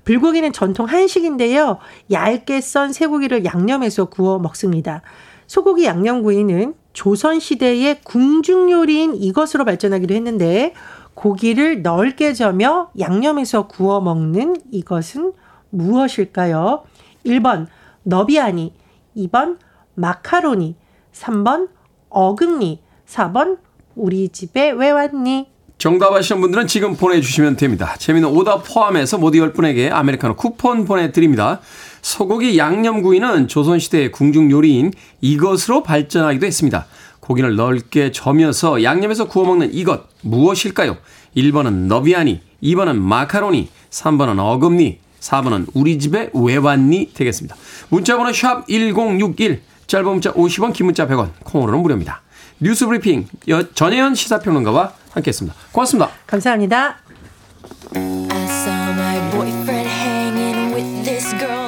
불고기는 0.05 0.53
전통 0.53 0.87
한식인데요. 0.87 1.79
얇게 2.11 2.61
썬 2.61 2.93
쇠고기를 2.93 3.45
양념해서 3.45 4.07
구워 4.07 4.39
먹습니다. 4.39 5.03
소고기 5.47 5.85
양념구이는 5.87 6.75
조선시대의 6.95 8.01
궁중요리인 8.03 9.17
이것으로 9.17 9.65
발전하기도 9.65 10.15
했는데 10.15 10.73
고기를 11.13 11.83
넓게 11.83 12.33
저며 12.33 12.91
양념해서 12.99 13.69
구워 13.69 14.01
먹는 14.01 14.57
이것은 14.71 15.33
무엇일까요? 15.71 16.85
1번 17.27 17.67
너비아니, 18.05 18.73
2번 19.17 19.59
마카로니, 19.95 20.77
3번 21.13 21.69
어금니, 22.09 22.81
4번 23.07 23.59
우리 23.95 24.29
집에 24.29 24.71
왜 24.71 24.91
왔니? 24.91 25.49
정답 25.79 26.13
아시는 26.13 26.41
분들은 26.41 26.67
지금 26.67 26.97
보내주시면 26.97 27.57
됩니다. 27.57 27.95
재미는 27.99 28.29
오답 28.29 28.65
포함해서 28.67 29.19
모두 29.19 29.39
10분에게 29.39 29.93
아메리카노 29.93 30.37
쿠폰 30.37 30.85
보내드립니다. 30.85 31.61
소고기 32.05 32.59
양념구이는 32.59 33.49
조선시대의 33.49 34.13
궁중 34.13 34.51
요리인 34.51 34.93
이것으로 35.23 35.83
발전하기도 35.83 36.45
했습니다. 36.45 36.87
고기를 37.21 37.57
넓게 37.57 38.13
저며서 38.13 38.83
양념해서 38.83 39.27
구워 39.27 39.47
먹는 39.47 39.73
이것 39.73 40.03
무엇일까요? 40.21 40.99
1번은 41.35 41.87
너비아니, 41.87 42.43
2번은 42.63 42.97
마카로니, 42.97 43.71
3번은 43.91 44.39
어금니, 44.39 44.99
4번은 45.21 45.69
우리 45.73 45.99
집에 45.99 46.29
왜 46.35 46.57
왔니 46.57 47.15
되겠습니다. 47.15 47.57
문자 47.89 48.19
번호 48.19 48.35
샵 48.35 48.69
1061, 48.69 49.63
짧은 49.87 50.07
문자 50.07 50.31
50원, 50.35 50.75
긴 50.75 50.85
문자 50.85 51.09
100원, 51.09 51.31
콩으로는 51.43 51.81
무료입니다. 51.81 52.21
뉴스 52.61 52.87
브리핑 52.87 53.27
전예현 53.75 54.15
시사평론가와 54.15 54.93
함께했습니다. 55.13 55.57
고맙습니다. 55.73 56.11
감사합니다. 56.27 56.99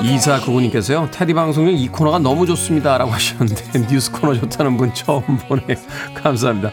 이사 0.07 0.39
구구님께서요 0.41 1.09
테디 1.11 1.35
방송 1.35 1.67
중이 1.67 1.89
코너가 1.89 2.21
너무 2.21 2.47
좋습니다라고 2.47 3.11
하셨는데 3.11 3.87
뉴스 3.91 4.13
코너 4.13 4.35
좋다는 4.35 4.77
분 4.77 4.95
처음 4.95 5.23
보네 5.37 5.63
감사합니다. 6.15 6.71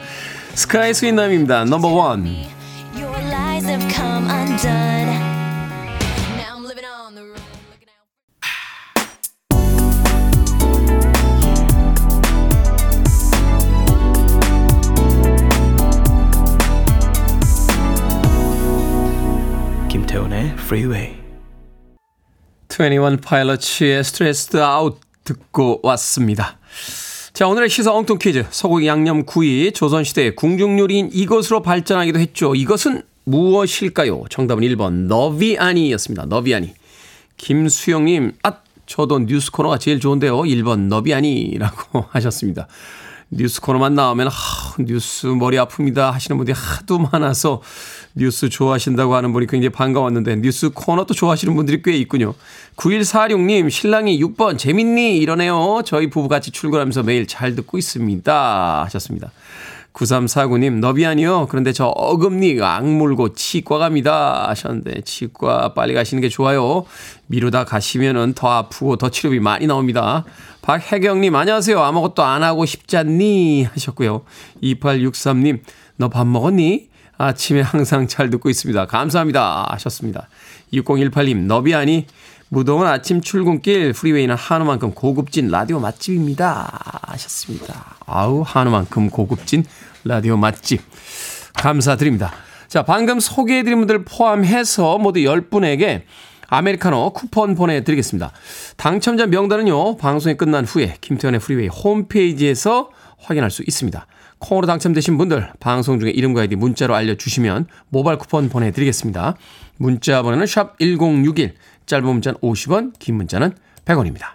sky 0.53 0.93
sweet남입니다. 0.93 1.65
number 1.65 1.87
one 1.87 2.27
김태훈의 19.89 20.53
Freeway 20.59 21.23
21 22.73 23.17
파일럿의 23.17 23.99
Stressed 23.99 24.57
Out 24.57 24.97
듣고 25.23 25.79
왔습니다. 25.83 26.57
자, 27.31 27.47
오늘의 27.47 27.69
시사 27.69 27.93
엉뚱 27.93 28.17
퀴즈. 28.17 28.47
소고기 28.49 28.87
양념 28.87 29.25
구이, 29.27 29.73
조선시대의 29.73 30.35
궁중요리인 30.35 31.11
이것으로 31.13 31.61
발전하기도 31.61 32.17
했죠. 32.17 32.55
이것은 32.55 33.03
무엇일까요? 33.25 34.23
정답은 34.31 34.63
1번, 34.63 35.05
너비아니였습니다. 35.05 36.25
너비아니. 36.25 36.73
김수영님, 37.37 38.33
아, 38.41 38.53
저도 38.87 39.19
뉴스 39.19 39.51
코너가 39.51 39.77
제일 39.77 39.99
좋은데요. 39.99 40.41
1번 40.41 40.87
너비 40.87 41.13
아니라고 41.13 42.05
하셨습니다. 42.09 42.67
뉴스 43.29 43.61
코너만 43.61 43.93
나오면 43.93 44.29
하, 44.29 44.75
뉴스 44.79 45.27
머리 45.27 45.57
아픕니다 45.57 46.11
하시는 46.11 46.37
분들이 46.37 46.55
하도 46.57 46.97
많아서 46.97 47.61
뉴스 48.15 48.49
좋아하신다고 48.49 49.15
하는 49.15 49.33
분이 49.33 49.47
굉장히 49.47 49.69
반가웠는데 49.71 50.37
뉴스 50.37 50.69
코너도 50.69 51.13
좋아하시는 51.13 51.55
분들이 51.55 51.81
꽤 51.81 51.95
있군요. 51.97 52.33
9146님 52.75 53.69
신랑이 53.69 54.19
6번 54.23 54.57
재밌니 54.57 55.17
이러네요. 55.17 55.81
저희 55.85 56.09
부부 56.09 56.27
같이 56.27 56.51
출근하면서 56.51 57.03
매일 57.03 57.25
잘 57.27 57.55
듣고 57.55 57.77
있습니다 57.77 58.83
하셨습니다. 58.83 59.31
9349님, 59.93 60.79
너비 60.79 61.05
아니요. 61.05 61.45
그런데 61.51 61.71
저 61.71 61.85
어금니 61.85 62.59
악물고 62.59 63.33
치과 63.33 63.77
갑니다. 63.77 64.49
하셨는데, 64.49 65.01
치과 65.01 65.75
빨리 65.75 65.93
가시는 65.93 66.19
게 66.19 66.29
좋아요. 66.29 66.85
미루다 67.27 67.65
가시면은 67.65 68.33
더 68.33 68.49
아프고 68.49 68.95
더 68.95 69.09
치료비 69.09 69.39
많이 69.39 69.67
나옵니다. 69.67 70.25
박혜경님, 70.63 71.35
안녕하세요. 71.35 71.79
아무것도 71.79 72.23
안 72.23 72.41
하고 72.41 72.65
싶잖니? 72.65 73.65
하셨고요. 73.65 74.23
2863님, 74.63 75.59
너 75.97 76.09
밥 76.09 76.25
먹었니? 76.25 76.89
아침에 77.23 77.61
항상 77.61 78.07
잘 78.07 78.29
듣고 78.29 78.49
있습니다. 78.49 78.85
감사합니다. 78.85 79.67
하셨습니다. 79.71 80.27
6018님, 80.73 81.45
너비아니? 81.45 82.05
무더운 82.49 82.85
아침 82.85 83.21
출근길 83.21 83.93
프리웨이는 83.93 84.35
한우만큼 84.35 84.93
고급진 84.93 85.47
라디오 85.47 85.79
맛집입니다. 85.79 87.01
하셨습니다. 87.07 87.95
아우, 88.05 88.43
한우만큼 88.45 89.09
고급진 89.09 89.65
라디오 90.03 90.37
맛집. 90.37 90.81
감사드립니다. 91.55 92.31
자, 92.67 92.83
방금 92.83 93.19
소개해드린 93.19 93.79
분들 93.79 94.05
포함해서 94.05 94.97
모두 94.97 95.19
10분에게 95.21 96.03
아메리카노 96.47 97.13
쿠폰 97.13 97.55
보내드리겠습니다. 97.55 98.31
당첨자 98.77 99.25
명단은요, 99.25 99.97
방송이 99.97 100.35
끝난 100.35 100.65
후에 100.65 100.97
김태훈의 101.01 101.39
프리웨이 101.39 101.67
홈페이지에서 101.67 102.89
확인할 103.17 103.49
수 103.49 103.63
있습니다. 103.65 104.05
콩으로 104.43 104.67
당첨되신 104.67 105.17
분들 105.17 105.51
방송 105.59 105.99
중에 105.99 106.11
이름과 106.11 106.41
아이디 106.41 106.55
문자로 106.55 106.93
알려주시면 106.93 107.67
모바일 107.89 108.17
쿠폰 108.17 108.49
보내드리겠습니다. 108.49 109.35
문자 109.77 110.21
번호는 110.21 110.45
샵 110.45 110.77
1061, 110.79 111.55
짧은 111.85 112.05
문자는 112.05 112.39
50원, 112.41 112.93
긴 112.99 113.15
문자는 113.15 113.53
100원입니다. 113.85 114.33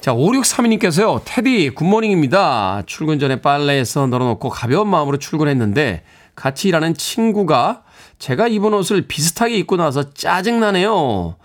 자, 0.00 0.12
5632님께서요, 0.12 1.22
테디, 1.24 1.70
good 1.70 1.95
morning입니다. 1.95 2.82
출근 2.86 3.18
전에 3.18 3.40
빨래해서 3.40 4.06
널어놓고 4.06 4.50
가벼운 4.50 4.88
마음으로 4.88 5.18
출근했는데, 5.18 6.02
같이 6.34 6.68
일하는 6.68 6.94
친구가 6.94 7.84
제가 8.18 8.48
입은 8.48 8.74
옷을 8.74 9.06
비슷하게 9.06 9.56
입고 9.58 9.76
나서 9.76 10.12
짜증나네요. 10.12 11.36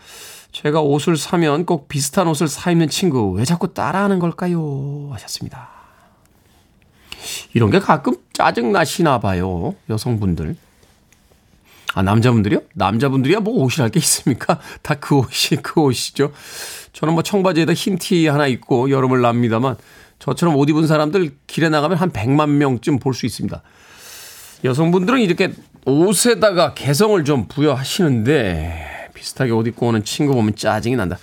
제가 0.51 0.81
옷을 0.81 1.15
사면 1.15 1.65
꼭 1.65 1.87
비슷한 1.87 2.27
옷을 2.27 2.47
사 2.47 2.71
입는 2.71 2.89
친구, 2.89 3.31
왜 3.31 3.45
자꾸 3.45 3.73
따라하는 3.73 4.19
걸까요? 4.19 5.09
하셨습니다. 5.13 5.78
이런 7.53 7.69
게 7.71 7.79
가끔 7.79 8.15
짜증나시나 8.33 9.19
봐요. 9.19 9.75
여성분들. 9.89 10.55
아, 11.95 12.01
남자분들이요? 12.03 12.61
남자분들이야 12.75 13.39
뭐 13.39 13.63
옷이랄 13.63 13.89
게 13.89 13.99
있습니까? 13.99 14.59
다 14.83 14.95
그 14.95 15.15
옷이 15.17 15.61
그 15.61 15.81
옷이죠. 15.81 16.31
저는 16.93 17.13
뭐 17.15 17.23
청바지에다 17.23 17.73
흰 17.73 17.97
티 17.97 18.27
하나 18.27 18.45
입고 18.47 18.89
여름을 18.91 19.21
납니다만 19.21 19.75
저처럼 20.19 20.55
옷 20.55 20.69
입은 20.69 20.85
사람들 20.87 21.31
길에 21.47 21.69
나가면 21.69 21.97
한 21.97 22.11
100만 22.11 22.49
명쯤 22.49 22.99
볼 22.99 23.13
수 23.13 23.25
있습니다. 23.25 23.61
여성분들은 24.63 25.21
이렇게 25.21 25.51
옷에다가 25.85 26.73
개성을 26.73 27.23
좀 27.23 27.47
부여하시는데 27.47 29.09
비슷하게 29.13 29.51
옷 29.51 29.65
입고 29.67 29.87
오는 29.87 30.03
친구 30.03 30.33
보면 30.33 30.55
짜증이 30.55 30.95
난다. 30.95 31.17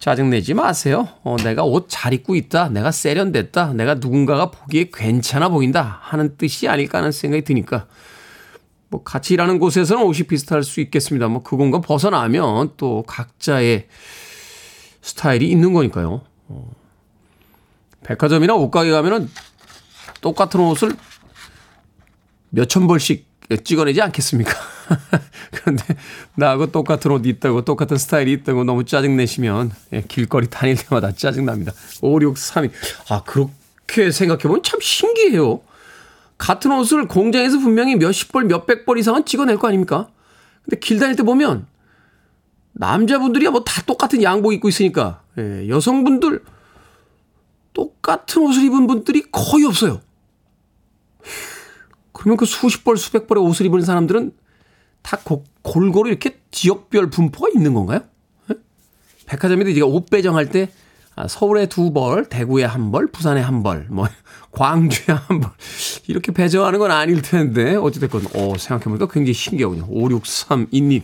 짜증내지 0.00 0.54
마세요. 0.54 1.08
어, 1.22 1.36
내가 1.36 1.62
옷 1.62 1.86
잘 1.88 2.14
입고 2.14 2.34
있다. 2.34 2.70
내가 2.70 2.90
세련됐다. 2.90 3.74
내가 3.74 3.94
누군가가 3.94 4.50
보기에 4.50 4.90
괜찮아 4.92 5.50
보인다. 5.50 5.98
하는 6.02 6.36
뜻이 6.38 6.68
아닐까 6.68 6.98
하는 6.98 7.12
생각이 7.12 7.44
드니까 7.44 7.86
뭐 8.88 9.02
같이 9.04 9.34
일하는 9.34 9.58
곳에서는 9.58 10.02
옷이 10.02 10.22
비슷할 10.22 10.64
수 10.64 10.80
있겠습니다. 10.80 11.28
뭐 11.28 11.42
그건가 11.42 11.80
벗어나면 11.82 12.72
또 12.78 13.04
각자의 13.06 13.88
스타일이 15.02 15.50
있는 15.50 15.74
거니까요. 15.74 16.22
어. 16.48 16.70
백화점이나 18.02 18.54
옷가게 18.54 18.90
가면은 18.90 19.28
똑같은 20.22 20.60
옷을 20.60 20.96
몇천 22.48 22.86
벌씩 22.86 23.28
찍어내지 23.64 24.00
않겠습니까? 24.00 24.52
그런데 25.52 25.84
나하고 26.34 26.70
똑같은 26.72 27.10
옷 27.10 27.26
있다고 27.26 27.64
똑같은 27.64 27.96
스타일이 27.96 28.32
있다고 28.32 28.64
너무 28.64 28.84
짜증내시면 28.84 29.72
예, 29.92 30.02
길거리 30.06 30.48
다닐 30.48 30.76
때마다 30.76 31.12
짜증납니다. 31.12 31.72
5632. 32.02 32.74
아, 33.08 33.22
그렇게 33.24 34.10
생각해보면 34.10 34.62
참 34.62 34.80
신기해요. 34.80 35.60
같은 36.38 36.72
옷을 36.72 37.06
공장에서 37.06 37.58
분명히 37.58 37.96
몇십 37.96 38.32
벌, 38.32 38.44
몇백 38.44 38.86
벌 38.86 38.98
이상은 38.98 39.24
찍어낼 39.24 39.58
거 39.58 39.68
아닙니까? 39.68 40.08
근데 40.64 40.78
길 40.78 40.98
다닐 40.98 41.16
때 41.16 41.22
보면 41.22 41.66
남자분들이야 42.72 43.50
뭐 43.50 43.64
다 43.64 43.82
똑같은 43.82 44.22
양복 44.22 44.52
입고 44.54 44.68
있으니까 44.68 45.22
예, 45.38 45.68
여성분들 45.68 46.42
똑같은 47.72 48.42
옷을 48.42 48.64
입은 48.64 48.86
분들이 48.86 49.22
거의 49.30 49.64
없어요. 49.64 50.00
그러면 52.12 52.36
그 52.36 52.44
수십 52.44 52.84
벌, 52.84 52.96
수백 52.96 53.26
벌의 53.26 53.42
옷을 53.42 53.66
입은 53.66 53.82
사람들은 53.82 54.32
다 55.02 55.18
고, 55.22 55.44
골고루 55.62 56.08
이렇게 56.08 56.40
지역별 56.50 57.10
분포가 57.10 57.48
있는 57.54 57.74
건가요? 57.74 58.00
예? 58.50 58.54
백화점에도 59.26 59.70
이제 59.70 59.80
옷 59.80 60.08
배정할 60.10 60.50
때 60.50 60.70
아, 61.16 61.28
서울에 61.28 61.66
두 61.66 61.92
벌, 61.92 62.28
대구에 62.28 62.64
한 62.64 62.90
벌, 62.92 63.06
부산에 63.08 63.40
한 63.40 63.62
벌, 63.62 63.86
뭐 63.90 64.08
광주에 64.52 65.14
한 65.14 65.40
벌. 65.40 65.50
이렇게 66.06 66.32
배정하는 66.32 66.78
건 66.78 66.90
아닐 66.90 67.20
텐데 67.20 67.76
어찌됐건 67.76 68.26
어, 68.34 68.54
생각해보니까 68.56 69.06
굉장히 69.08 69.34
신기하군요. 69.34 69.86
5632님. 69.88 71.02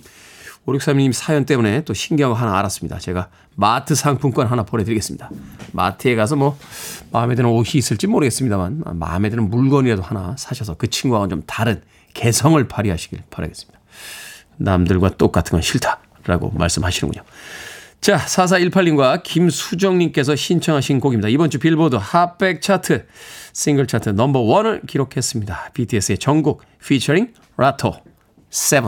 5632님 0.67 1.13
사연 1.13 1.45
때문에 1.45 1.85
또 1.85 1.95
신기한 1.95 2.33
거 2.33 2.39
하나 2.39 2.59
알았습니다. 2.59 2.99
제가 2.99 3.29
마트 3.55 3.95
상품권 3.95 4.47
하나 4.47 4.65
보내드리겠습니다. 4.65 5.31
마트에 5.73 6.17
가서 6.17 6.35
뭐 6.37 6.59
마음에 7.13 7.35
드는 7.35 7.49
옷이 7.51 7.73
있을지 7.75 8.07
모르겠습니다만 8.07 8.83
마음에 8.95 9.31
드는 9.31 9.49
물건이라도 9.49 10.03
하나 10.03 10.35
사셔서 10.37 10.75
그 10.75 10.89
친구와는 10.89 11.29
좀 11.29 11.43
다른 11.47 11.83
개성을 12.15 12.67
발휘하시길 12.67 13.23
바라겠습니다. 13.31 13.76
남들과 14.57 15.11
똑같은 15.11 15.53
건 15.53 15.63
싫다 15.63 16.01
라고 16.25 16.51
말씀하시는군요. 16.51 17.23
자, 18.01 18.19
4418님과 18.19 19.23
김수정님께서 19.23 20.37
신청하신 20.37 21.01
곡입니다. 21.01 21.29
이번 21.29 21.51
주 21.51 21.59
빌보드 21.59 21.97
핫백 21.97 22.63
차트 22.63 23.07
싱글 23.53 23.87
차트 23.87 24.11
넘버 24.11 24.41
원을 24.41 24.83
기록했습니다. 24.87 25.71
BTS의 25.75 26.19
정국 26.19 26.63
피처링 26.85 27.33
Latto 27.57 27.95
Seven. 28.51 28.83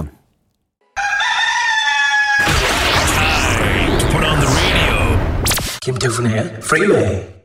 김태훈의 5.80 6.60
프리웨이 6.60 7.38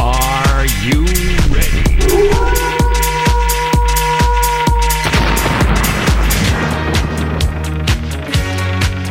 Are 0.00 0.68
you 0.86 1.33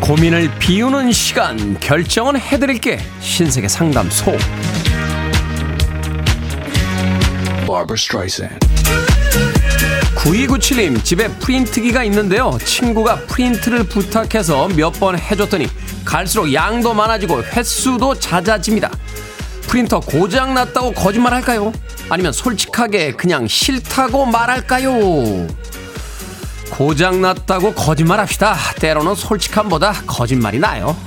고민을 0.03 0.51
비우는 0.59 1.13
시간 1.13 1.79
결정은 1.79 2.37
해드릴게 2.37 2.99
신세계 3.21 3.69
상담소. 3.69 4.35
9297님 10.15 11.01
집에 11.05 11.27
프린트기가 11.29 12.03
있는데요 12.03 12.57
친구가 12.65 13.15
프린트를 13.27 13.85
부탁해서 13.85 14.67
몇 14.75 14.91
번 14.99 15.17
해줬더니 15.17 15.67
갈수록 16.03 16.53
양도 16.53 16.93
많아지고 16.93 17.41
횟수도 17.43 18.13
잦아집니다 18.19 18.91
프린터 19.67 19.99
고장 20.01 20.53
났다고 20.53 20.91
거짓말 20.93 21.33
할까요? 21.33 21.71
아니면 22.09 22.31
솔직하게 22.33 23.13
그냥 23.13 23.47
싫다고 23.47 24.25
말할까요? 24.25 25.47
고장 26.73 27.21
났다고 27.21 27.71
거짓말 27.75 28.19
합시다 28.19 28.57
때로는 28.79 29.13
솔직함보다 29.13 29.93
거짓말이 30.07 30.57
나요 30.57 30.97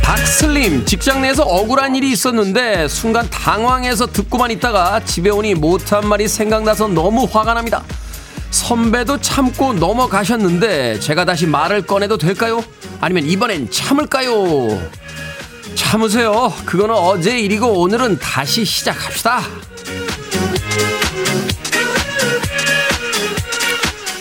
박슬림 0.00 0.86
직장 0.86 1.22
내에서 1.22 1.42
억울한 1.42 1.96
일이 1.96 2.12
있었는데 2.12 2.86
순간 2.86 3.28
당황해서 3.28 4.06
듣고만 4.06 4.52
있다가 4.52 5.04
집에 5.04 5.28
오니 5.28 5.56
못한 5.56 6.06
말이 6.06 6.28
생각나서 6.28 6.86
너무 6.86 7.26
화가 7.30 7.54
납니다. 7.54 7.82
선배도 8.50 9.20
참고 9.20 9.72
넘어가셨는데 9.72 11.00
제가 11.00 11.24
다시 11.24 11.46
말을 11.46 11.82
꺼내도 11.82 12.16
될까요? 12.16 12.62
아니면 13.00 13.26
이번엔 13.26 13.72
참을까요? 13.72 14.80
참으세요. 15.74 16.52
그거는 16.64 16.94
어제 16.94 17.38
일이고 17.40 17.80
오늘은 17.80 18.18
다시 18.18 18.64
시작합시다. 18.64 19.42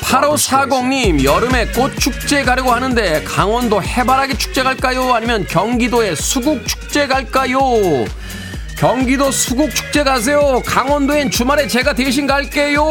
8540님, 0.01 1.23
여름에 1.23 1.67
꽃축제 1.67 2.43
가려고 2.43 2.71
하는데 2.71 3.23
강원도 3.23 3.81
해바라기 3.83 4.37
축제 4.37 4.63
갈까요? 4.63 5.13
아니면 5.13 5.45
경기도의 5.47 6.15
수국축제 6.15 7.07
갈까요? 7.07 7.59
경기도 8.77 9.31
수국축제 9.31 10.03
가세요. 10.03 10.61
강원도엔 10.65 11.31
주말에 11.31 11.67
제가 11.67 11.93
대신 11.93 12.27
갈게요. 12.27 12.85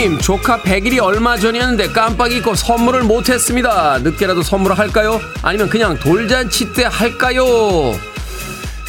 노의연님, 0.00 0.18
조카 0.18 0.58
100일이 0.58 1.02
얼마 1.02 1.36
전이었는데 1.36 1.88
깜빡 1.88 2.32
잊고 2.32 2.54
선물을 2.54 3.02
못했습니다. 3.02 3.98
늦게라도 3.98 4.42
선물을 4.42 4.78
할까요? 4.78 5.20
아니면 5.42 5.68
그냥 5.68 5.98
돌잔치 5.98 6.72
때 6.72 6.84
할까요? 6.84 7.44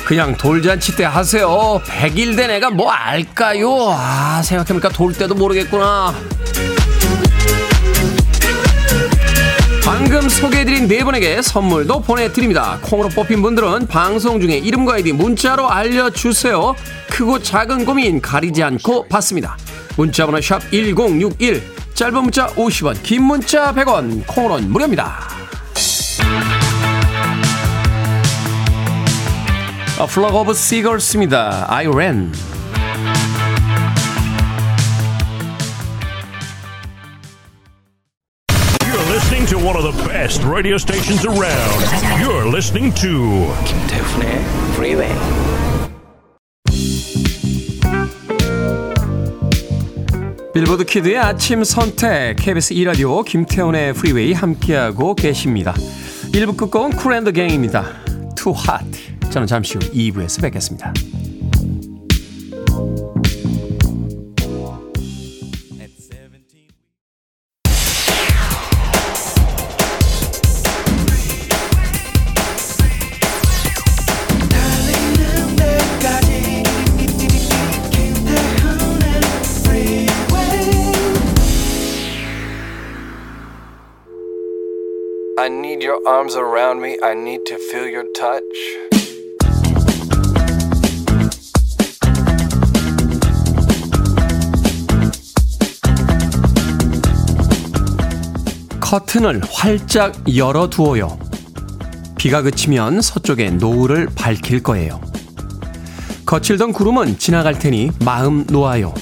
그냥 0.05 0.35
돌잔치 0.37 0.95
때 0.95 1.03
하세요. 1.03 1.81
100일 1.85 2.37
된 2.37 2.49
애가 2.51 2.71
뭐 2.71 2.89
알까요? 2.89 3.89
아, 3.91 4.41
생각해보니까 4.43 4.89
돌 4.89 5.13
때도 5.13 5.35
모르겠구나. 5.35 6.15
방금 9.83 10.29
소개해드린 10.29 10.87
네 10.87 11.03
분에게 11.03 11.41
선물도 11.41 12.01
보내드립니다. 12.01 12.79
콩으로 12.81 13.09
뽑힌 13.09 13.41
분들은 13.41 13.87
방송 13.87 14.39
중에 14.39 14.57
이름과 14.57 14.93
아이디 14.93 15.11
문자로 15.11 15.69
알려주세요. 15.69 16.75
크고 17.09 17.39
작은 17.39 17.85
고민 17.85 18.21
가리지 18.21 18.63
않고 18.63 19.07
받습니다. 19.09 19.57
문자번호 19.97 20.39
샵 20.41 20.59
1061, 20.71 21.61
짧은 21.93 22.23
문자 22.23 22.47
50원, 22.47 23.01
긴 23.03 23.23
문자 23.23 23.73
100원, 23.73 24.25
콩으로는 24.27 24.71
무료입니다. 24.71 25.41
A 29.99 30.07
Flock 30.07 30.35
of 30.35 30.49
Seagulls입니다. 30.49 31.67
I 31.69 31.85
ran. 31.85 32.31
You're 38.83 39.13
listening 39.13 39.45
to 39.47 39.59
one 39.59 39.75
of 39.77 39.83
the 39.83 40.09
best 40.09 40.43
radio 40.43 40.77
stations 40.77 41.23
around. 41.23 41.83
You're 42.19 42.49
listening 42.49 42.91
to 42.95 43.53
김태훈의 43.63 44.41
Freeway. 44.73 45.50
빌보드 50.71 50.85
키드의 50.85 51.17
아침 51.17 51.65
선택 51.65 52.37
KBS 52.37 52.73
2라디오 52.75 53.25
김태훈의 53.25 53.93
프리웨이 53.93 54.31
함께하고 54.31 55.15
계십니다. 55.15 55.73
1부 56.31 56.55
끝곡은 56.55 56.91
Kool & 56.91 57.18
The 57.18 57.31
Gang입니다. 57.31 57.85
Too 58.37 58.55
Hot. 58.55 59.29
저는 59.31 59.47
잠시 59.47 59.73
후 59.73 59.79
2부에서 59.79 60.41
뵙겠습니다. 60.41 60.93
I 85.41 85.47
need 85.47 85.83
your 85.83 85.97
arms 86.07 86.35
around 86.35 86.83
me. 86.83 86.99
I 87.01 87.13
need 87.13 87.45
to 87.47 87.55
feel 87.55 87.89
your 87.91 88.05
touch. 88.13 88.43
커튼을 98.79 99.41
활짝 99.49 100.13
열어두어요. 100.37 101.17
비가 102.19 102.43
그치면 102.43 103.01
서쪽에 103.01 103.49
노을을 103.49 104.09
밝힐 104.15 104.61
거예요. 104.61 105.01
거칠던 106.27 106.71
구름은 106.71 107.17
지나갈 107.17 107.57
테니 107.57 107.89
마음 108.05 108.45
놓아요. 108.47 108.93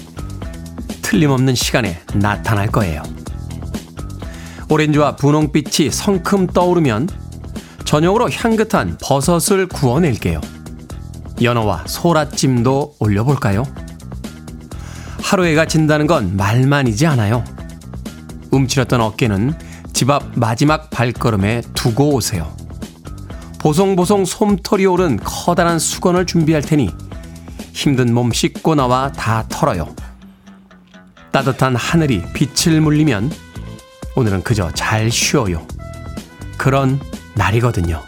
틀림없는 1.02 1.56
시간에 1.56 1.97
나타날 2.15 2.67
거예요. 2.67 3.18
오렌지와 4.69 5.15
분홍빛이 5.15 5.89
성큼 5.91 6.47
떠오르면 6.47 7.10
저녁으로 7.86 8.29
향긋한 8.29 8.97
버섯을 9.01 9.67
구워낼게요. 9.67 10.39
연어와 11.41 11.86
소라찜도 11.88 12.95
올려볼까요? 12.99 13.63
하루해가 15.21 15.65
진다는 15.65 16.05
건 16.05 16.38
말만이지 16.38 17.08
않아요. 17.08 17.43
움츠렸던 18.51 19.01
어깨는 19.01 19.53
집 19.93 20.10
앞 20.10 20.23
마지막 20.36 20.89
발걸음에 20.89 21.62
두고 21.73 22.13
오세요. 22.13 22.55
보송보송 23.60 24.23
솜털이 24.25 24.86
오른 24.86 25.17
커다란 25.17 25.79
수건을 25.79 26.25
준비할 26.25 26.62
테니 26.62 26.89
힘든 27.73 28.13
몸 28.13 28.32
씻고 28.32 28.75
나와 28.75 29.12
다 29.12 29.45
털어요. 29.49 29.93
따뜻한 31.32 31.75
하늘이 31.75 32.23
빛을 32.34 32.79
물리면 32.82 33.32
오늘은 34.15 34.43
그저 34.43 34.72
잘 34.72 35.10
쉬어요. 35.12 35.65
그런 36.58 37.00
날이거든요. 37.36 38.04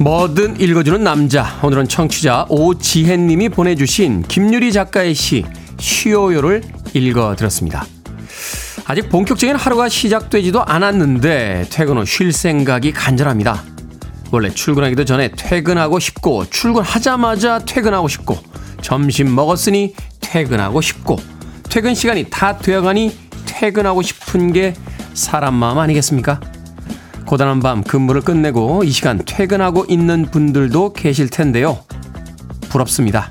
뭐든 0.00 0.60
읽어주는 0.60 1.02
남자. 1.02 1.58
오늘은 1.62 1.88
청취자 1.88 2.46
오지혜님이 2.48 3.48
보내주신 3.48 4.22
김유리 4.22 4.72
작가의 4.72 5.14
시 5.14 5.44
쉬어요를 5.78 6.62
읽어드렸습니다. 6.94 7.84
아직 8.90 9.10
본격적인 9.10 9.54
하루가 9.54 9.90
시작되지도 9.90 10.64
않았는데 10.64 11.66
퇴근 11.70 11.98
후 11.98 12.06
쉴 12.06 12.32
생각이 12.32 12.92
간절합니다. 12.92 13.62
원래 14.30 14.48
출근하기도 14.48 15.04
전에 15.04 15.30
퇴근하고 15.36 15.98
싶고 15.98 16.46
출근하자마자 16.48 17.58
퇴근하고 17.66 18.08
싶고 18.08 18.38
점심 18.80 19.34
먹었으니 19.34 19.94
퇴근하고 20.20 20.80
싶고 20.80 21.18
퇴근 21.68 21.94
시간이 21.94 22.30
다 22.30 22.56
되어가니 22.56 23.14
퇴근하고 23.44 24.00
싶은 24.00 24.54
게 24.54 24.72
사람 25.12 25.52
마음 25.52 25.78
아니겠습니까? 25.78 26.40
고단한 27.26 27.60
밤 27.60 27.82
근무를 27.82 28.22
끝내고 28.22 28.84
이 28.84 28.90
시간 28.90 29.20
퇴근하고 29.22 29.84
있는 29.90 30.30
분들도 30.30 30.94
계실 30.94 31.28
텐데요. 31.28 31.84
부럽습니다. 32.70 33.30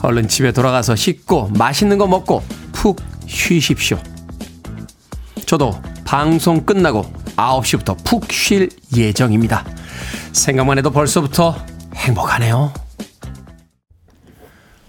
얼른 0.00 0.28
집에 0.28 0.52
돌아가서 0.52 0.96
씻고 0.96 1.50
맛있는 1.58 1.98
거 1.98 2.06
먹고 2.06 2.42
푹 2.72 3.02
쉬십시오. 3.26 3.98
저도 5.46 5.80
방송 6.04 6.66
끝나고 6.66 7.04
9시부터 7.36 7.96
푹 8.04 8.32
쉴 8.32 8.68
예정입니다. 8.96 9.64
생각만 10.32 10.78
해도 10.78 10.90
벌써부터 10.90 11.56
행복하네요. 11.94 12.72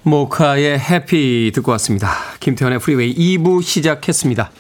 모카의 0.02 0.80
해피 0.80 1.52
듣고 1.54 1.72
왔습니다. 1.74 2.12
김태현의 2.40 2.80
프리웨이 2.80 3.14
2부 3.16 3.62
시작했습니다. 3.62 4.52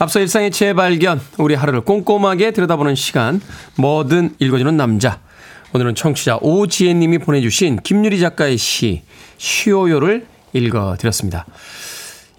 앞서 0.00 0.20
일상의 0.20 0.50
재발견, 0.50 1.20
우리 1.38 1.54
하루를 1.54 1.80
꼼꼼하게 1.80 2.50
들여다보는 2.50 2.94
시간, 2.94 3.40
뭐든 3.76 4.36
읽어주는 4.38 4.76
남자. 4.76 5.20
오늘은 5.72 5.94
청취자 5.94 6.38
오지혜님이 6.40 7.18
보내주신 7.18 7.78
김유리 7.82 8.20
작가의 8.20 8.58
시, 8.58 9.02
쉬어요를 9.38 10.26
읽어드렸습니다. 10.52 11.46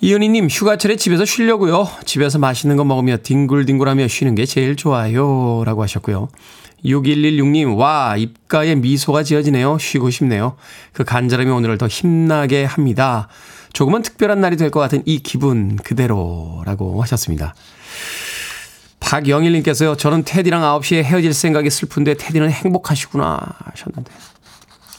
이은희님, 0.02 0.48
휴가철에 0.50 0.96
집에서 0.96 1.26
쉬려고요. 1.26 1.90
집에서 2.06 2.40
맛있는 2.40 2.78
거 2.78 2.86
먹으며 2.86 3.18
뒹굴뒹굴하며 3.18 4.08
쉬는 4.08 4.36
게 4.36 4.46
제일 4.46 4.76
좋아요. 4.78 5.64
라고 5.66 5.84
하셨고요. 5.84 6.30
6116님, 6.86 7.76
와, 7.76 8.16
입가에 8.16 8.76
미소가 8.76 9.24
지어지네요. 9.24 9.78
쉬고 9.78 10.10
싶네요. 10.10 10.56
그 10.94 11.04
간절함이 11.04 11.52
오늘을 11.52 11.78
더 11.78 11.88
힘나게 11.88 12.64
합니다. 12.64 13.28
조금은 13.74 14.02
특별한 14.02 14.40
날이 14.40 14.56
될 14.56 14.72
것 14.72 14.80
같은 14.80 15.04
이 15.06 15.20
기분 15.20 15.76
그대로라고 15.76 17.02
하셨습니다. 17.02 17.54
박영일님께서요, 19.02 19.98
저는 19.98 20.24
테디랑 20.24 20.62
9시에 20.62 21.04
헤어질 21.04 21.34
생각이 21.34 21.70
슬픈데 21.70 22.14
테디는 22.16 22.52
행복하시구나 22.52 23.38
하셨는데. 23.66 24.12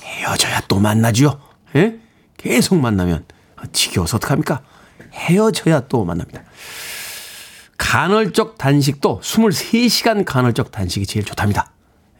헤어져야 0.02 0.60
또 0.68 0.78
만나죠? 0.78 1.40
예? 1.76 1.96
계속 2.36 2.76
만나면 2.78 3.24
지겨워서 3.72 4.18
어떡합니까? 4.18 4.60
헤어져야 5.20 5.86
또 5.88 6.04
만납니다. 6.04 6.42
간헐적 7.76 8.58
단식도 8.58 9.20
23시간 9.22 10.24
간헐적 10.24 10.70
단식이 10.70 11.06
제일 11.06 11.24
좋답니다. 11.24 11.72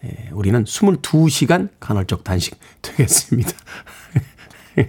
예, 0.04 0.30
우리는 0.32 0.64
22시간 0.64 1.68
간헐적 1.80 2.24
단식 2.24 2.58
되겠습니다. 2.82 3.52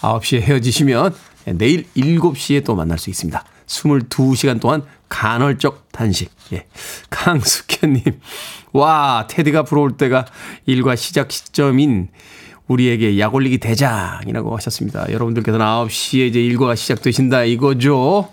9시에 0.00 0.40
헤어지시면 0.40 1.14
내일 1.56 1.86
7시에 1.94 2.64
또 2.64 2.74
만날 2.74 2.98
수 2.98 3.10
있습니다. 3.10 3.44
22시간 3.66 4.60
동안 4.60 4.82
간헐적 5.08 5.92
단식. 5.92 6.30
예. 6.52 6.66
강숙현님. 7.10 8.20
와, 8.72 9.26
테디가 9.28 9.64
부러울 9.64 9.96
때가 9.96 10.26
일과 10.66 10.96
시작 10.96 11.30
시점인 11.30 12.08
우리에게 12.70 13.18
약 13.18 13.34
올리기 13.34 13.58
대장이라고 13.58 14.56
하셨습니다. 14.56 15.10
여러분들께서는 15.10 15.66
9시에 15.66 16.28
이제 16.28 16.40
일과가 16.40 16.76
시작되신다 16.76 17.42
이거죠. 17.44 18.28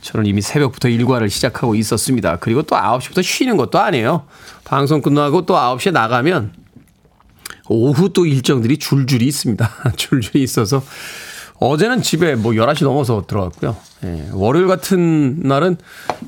저는 0.00 0.24
이미 0.24 0.40
새벽부터 0.40 0.88
일과를 0.88 1.28
시작하고 1.28 1.74
있었습니다. 1.74 2.38
그리고 2.40 2.62
또 2.62 2.74
9시부터 2.74 3.22
쉬는 3.22 3.58
것도 3.58 3.78
아니에요. 3.78 4.24
방송 4.64 5.02
끝나고 5.02 5.44
또 5.44 5.54
9시에 5.54 5.92
나가면 5.92 6.54
오후 7.68 8.08
또 8.14 8.24
일정들이 8.24 8.78
줄줄이 8.78 9.26
있습니다. 9.26 9.70
줄줄이 9.96 10.42
있어서 10.42 10.82
어제는 11.58 12.02
집에 12.02 12.34
뭐 12.34 12.52
11시 12.52 12.84
넘어서 12.84 13.24
들어갔고요. 13.26 13.76
예, 14.04 14.28
월요일 14.32 14.66
같은 14.66 15.40
날은 15.42 15.76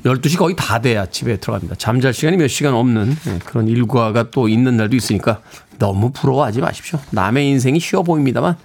12시 0.05 0.37
거의 0.37 0.55
다 0.55 0.79
돼야 0.79 1.07
집에 1.07 1.37
들어갑니다. 1.37 1.75
잠잘 1.75 2.13
시간이 2.13 2.37
몇 2.37 2.47
시간 2.47 2.73
없는 2.73 3.17
예, 3.27 3.39
그런 3.39 3.67
일과가 3.67 4.29
또 4.31 4.47
있는 4.47 4.77
날도 4.77 4.95
있으니까 4.95 5.41
너무 5.77 6.11
부러워하지 6.11 6.61
마십시오. 6.61 6.99
남의 7.11 7.47
인생이 7.49 7.79
쉬워 7.79 8.03
보입니다만 8.03 8.57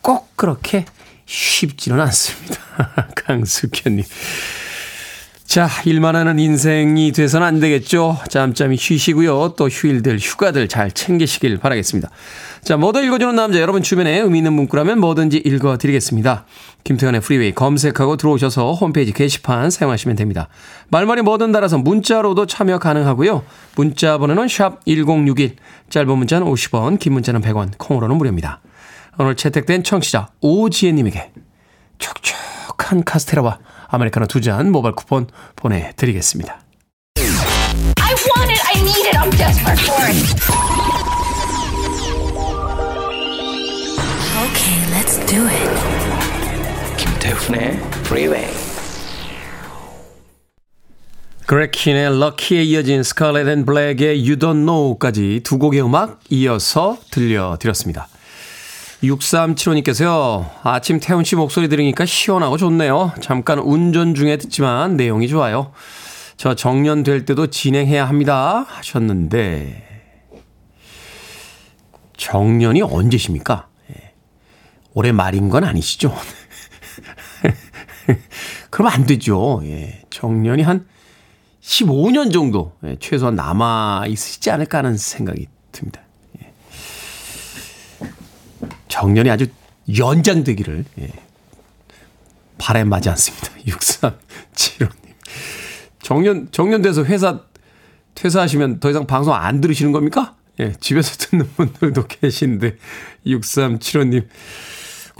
꼭 0.00 0.36
그렇게 0.36 0.84
쉽지는 1.26 2.00
않습니다. 2.00 2.60
강숙현님. 3.14 4.04
자, 5.52 5.68
일만 5.84 6.16
하는 6.16 6.38
인생이 6.38 7.12
돼서는 7.12 7.46
안 7.46 7.60
되겠죠. 7.60 8.18
짬짬이 8.30 8.78
쉬시고요. 8.78 9.52
또 9.58 9.68
휴일들, 9.68 10.16
휴가들 10.18 10.66
잘 10.66 10.90
챙기시길 10.90 11.58
바라겠습니다. 11.58 12.08
자, 12.62 12.78
뭐든 12.78 13.04
읽어주는 13.04 13.36
남자, 13.36 13.60
여러분 13.60 13.82
주변에 13.82 14.18
의미 14.20 14.38
있는 14.38 14.54
문구라면 14.54 14.98
뭐든지 14.98 15.42
읽어드리겠습니다. 15.44 16.46
김태훈의 16.84 17.20
프리웨이 17.20 17.52
검색하고 17.52 18.16
들어오셔서 18.16 18.72
홈페이지 18.72 19.12
게시판 19.12 19.68
사용하시면 19.68 20.16
됩니다. 20.16 20.48
말머리 20.88 21.20
뭐든 21.20 21.52
달아서 21.52 21.76
문자로도 21.76 22.46
참여 22.46 22.78
가능하고요. 22.78 23.44
문자 23.76 24.16
번호는 24.16 24.48
샵 24.48 24.82
1061, 24.86 25.56
짧은 25.90 26.16
문자는 26.16 26.46
50원, 26.46 26.98
긴 26.98 27.12
문자는 27.12 27.42
100원, 27.42 27.72
콩으로는 27.76 28.16
무료입니다. 28.16 28.62
오늘 29.18 29.34
채택된 29.34 29.84
청취자 29.84 30.28
오지혜님에게 30.40 31.30
촉촉한 31.98 33.04
카스테라와 33.04 33.58
아메리카노 33.92 34.26
두 34.26 34.40
잔 34.40 34.72
모바일 34.72 34.94
쿠폰 34.94 35.26
보내드리겠습니다. 35.56 36.60
I 37.18 38.14
want 38.26 38.50
it. 38.50 38.60
I 38.66 38.80
need 38.80 39.06
it. 39.06 39.16
I'm 39.18 39.30
desperate 39.36 39.80
for 39.84 40.02
it. 40.08 41.22
Okay, 44.42 44.78
let's 44.92 45.18
do 45.26 45.46
it. 45.46 45.70
김태훈의 46.96 47.72
Freeway. 48.06 48.48
Greg 51.46 51.75
Kihn의 51.75 52.18
Lucky에 52.18 52.62
이어진 52.62 53.02
스칼렛 53.02 53.46
앤 53.46 53.66
블랙의 53.66 54.20
You 54.20 54.36
Don't 54.38 54.64
Know까지 54.64 55.40
두 55.44 55.58
곡의 55.58 55.82
음악 55.82 56.20
이어서 56.30 56.96
들려드렸습니다. 57.10 58.08
6375님께서요. 59.02 60.48
아침 60.62 61.00
태훈 61.00 61.24
씨 61.24 61.34
목소리 61.34 61.68
들으니까 61.68 62.06
시원하고 62.06 62.56
좋네요. 62.56 63.12
잠깐 63.20 63.58
운전 63.58 64.14
중에 64.14 64.36
듣지만 64.36 64.96
내용이 64.96 65.28
좋아요. 65.28 65.72
저 66.36 66.54
정년 66.54 67.02
될 67.02 67.24
때도 67.24 67.48
진행해야 67.48 68.08
합니다. 68.08 68.64
하셨는데 68.68 69.90
정년이 72.16 72.82
언제십니까? 72.82 73.68
예. 73.90 74.12
올해 74.94 75.10
말인 75.12 75.48
건 75.48 75.64
아니시죠? 75.64 76.16
그러면 78.70 78.92
안 78.92 79.06
되죠. 79.06 79.60
예. 79.64 80.02
정년이 80.10 80.62
한 80.62 80.86
15년 81.60 82.32
정도 82.32 82.76
예, 82.84 82.96
최소한 83.00 83.34
남아 83.34 84.04
있으시지 84.08 84.50
않을까 84.50 84.78
하는 84.78 84.96
생각이 84.96 85.46
듭니다. 85.72 86.02
정년이 88.92 89.30
아주 89.30 89.46
연장되기를 89.96 90.84
예. 91.00 91.08
바람맞지 92.58 93.08
않습니다. 93.08 93.48
6375님. 93.66 94.90
정년 96.02 96.48
정년 96.52 96.82
돼서 96.82 97.02
회사 97.02 97.40
퇴사하시면 98.14 98.80
더 98.80 98.90
이상 98.90 99.06
방송 99.06 99.32
안 99.32 99.62
들으시는 99.62 99.92
겁니까? 99.92 100.36
예, 100.60 100.74
집에서 100.78 101.16
듣는 101.24 101.48
분들도 101.56 102.06
계신데 102.06 102.76
6375님 103.26 104.26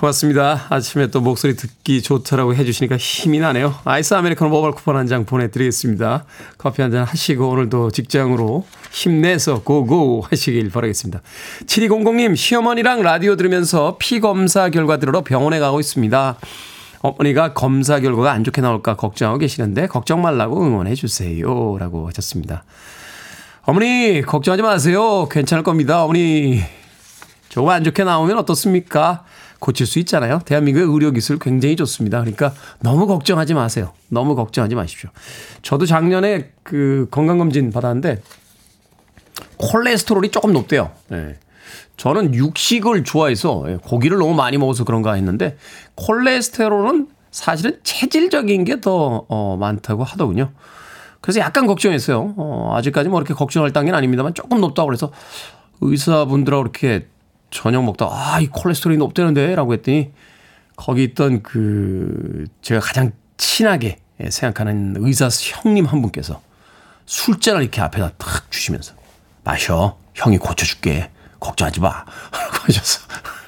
고맙습니다. 0.02 0.66
아침에 0.68 1.06
또 1.12 1.20
목소리 1.20 1.54
듣기 1.54 2.02
좋다라고 2.02 2.56
해주시니까 2.56 2.96
힘이 2.96 3.38
나네요. 3.38 3.72
아이스 3.84 4.14
아메리카노 4.14 4.50
모바일 4.50 4.74
쿠폰 4.74 4.96
한 4.96 5.06
장 5.06 5.24
보내드리겠습니다. 5.24 6.24
커피 6.58 6.82
한 6.82 6.90
잔 6.90 7.04
하시고 7.04 7.48
오늘도 7.48 7.92
직장으로 7.92 8.66
힘내서 8.90 9.62
고고 9.62 10.24
하시길 10.28 10.70
바라겠습니다. 10.70 11.22
7200님 11.66 12.34
시어머니랑 12.34 13.02
라디오 13.02 13.36
들으면서 13.36 13.96
피 14.00 14.18
검사 14.18 14.70
결과 14.70 14.96
들으러 14.96 15.20
병원에 15.22 15.60
가고 15.60 15.78
있습니다. 15.78 16.36
어머니가 17.02 17.52
검사 17.54 18.00
결과가 18.00 18.32
안 18.32 18.42
좋게 18.42 18.60
나올까 18.60 18.96
걱정하고 18.96 19.38
계시는데 19.38 19.86
걱정 19.86 20.20
말라고 20.20 20.64
응원해 20.66 20.96
주세요. 20.96 21.76
라고 21.78 22.08
하셨습니다. 22.08 22.64
어머니 23.62 24.20
걱정하지 24.22 24.64
마세요. 24.64 25.28
괜찮을 25.30 25.62
겁니다. 25.62 26.02
어머니 26.02 26.60
조금 27.48 27.68
안 27.68 27.84
좋게 27.84 28.02
나오면 28.02 28.36
어떻습니까? 28.38 29.24
고칠 29.62 29.86
수 29.86 30.00
있잖아요. 30.00 30.40
대한민국의 30.44 30.88
의료기술 30.92 31.38
굉장히 31.38 31.76
좋습니다. 31.76 32.18
그러니까 32.18 32.52
너무 32.80 33.06
걱정하지 33.06 33.54
마세요. 33.54 33.92
너무 34.08 34.34
걱정하지 34.34 34.74
마십시오. 34.74 35.08
저도 35.62 35.86
작년에 35.86 36.50
그 36.64 37.06
건강검진 37.12 37.70
받았는데 37.70 38.20
콜레스테롤이 39.58 40.30
조금 40.32 40.52
높대요. 40.52 40.90
네. 41.08 41.36
저는 41.96 42.34
육식을 42.34 43.04
좋아해서 43.04 43.64
예, 43.68 43.76
고기를 43.76 44.18
너무 44.18 44.34
많이 44.34 44.58
먹어서 44.58 44.82
그런가 44.82 45.12
했는데 45.12 45.56
콜레스테롤은 45.94 47.06
사실은 47.30 47.78
체질적인 47.84 48.64
게 48.64 48.80
더 48.80 49.24
어, 49.28 49.56
많다고 49.60 50.02
하더군요. 50.02 50.50
그래서 51.20 51.38
약간 51.38 51.68
걱정했어요. 51.68 52.34
어, 52.36 52.72
아직까지 52.74 53.08
뭐 53.08 53.20
이렇게 53.20 53.32
걱정할 53.32 53.72
단계는 53.72 53.96
아닙니다만 53.96 54.34
조금 54.34 54.60
높다고 54.60 54.88
그래서 54.88 55.12
의사분들하고 55.80 56.62
이렇게 56.62 57.06
저녁 57.52 57.84
먹다 57.84 58.08
아, 58.10 58.40
이 58.40 58.48
콜레스테롤이 58.48 58.98
높다는데 58.98 59.54
라고 59.54 59.72
했더니 59.74 60.10
거기 60.74 61.04
있던 61.04 61.42
그 61.42 62.46
제가 62.62 62.80
가장 62.80 63.12
친하게 63.36 63.98
생각하는 64.28 64.96
의사 64.98 65.28
형님 65.30 65.84
한 65.84 66.02
분께서 66.02 66.40
술잔을 67.06 67.62
이렇게 67.62 67.80
앞에다 67.80 68.12
탁 68.18 68.50
주시면서 68.50 68.94
마셔. 69.44 69.98
형이 70.14 70.38
고쳐줄게. 70.38 71.10
걱정하지 71.40 71.80
마. 71.80 71.88
라고 72.32 72.56
하셔서 72.62 73.00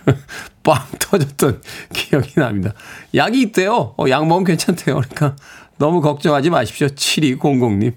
빵 0.63 0.83
터졌던 0.99 1.63
기억이 1.93 2.35
납니다. 2.35 2.73
약이 3.15 3.41
있대요. 3.43 3.95
어, 3.97 4.05
약 4.09 4.27
먹으면 4.27 4.45
괜찮대요. 4.45 4.97
그러니까 4.97 5.37
너무 5.77 6.01
걱정하지 6.01 6.51
마십시오. 6.51 6.89
7200님. 6.89 7.95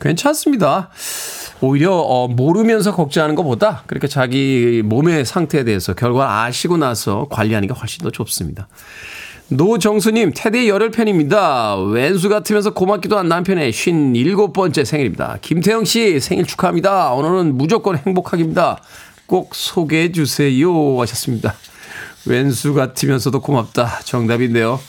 괜찮습니다. 0.00 0.90
오히려 1.60 1.92
어, 1.94 2.28
모르면서 2.28 2.94
걱정하는 2.94 3.34
것보다 3.34 3.82
그렇게 3.86 4.08
자기 4.08 4.82
몸의 4.84 5.24
상태에 5.24 5.64
대해서 5.64 5.94
결과를 5.94 6.30
아시고 6.30 6.76
나서 6.76 7.26
관리하는 7.30 7.68
게 7.68 7.74
훨씬 7.74 8.02
더 8.02 8.10
좋습니다. 8.10 8.68
노정수님, 9.48 10.32
테디의 10.34 10.68
열혈 10.68 10.90
팬입니다. 10.90 11.76
왼수 11.76 12.28
같으면서 12.28 12.74
고맙기도 12.74 13.16
한 13.16 13.28
남편의 13.28 13.70
57번째 13.72 14.84
생일입니다. 14.84 15.38
김태영 15.40 15.84
씨 15.84 16.18
생일 16.18 16.46
축하합니다. 16.46 17.12
오늘은 17.12 17.56
무조건 17.56 17.96
행복하기입니다. 17.96 18.78
꼭 19.26 19.54
소개해 19.54 20.10
주세요. 20.10 21.00
하셨습니다. 21.00 21.54
왼수 22.26 22.74
같으면서도 22.74 23.40
고맙다. 23.40 24.00
정답인데요. 24.04 24.80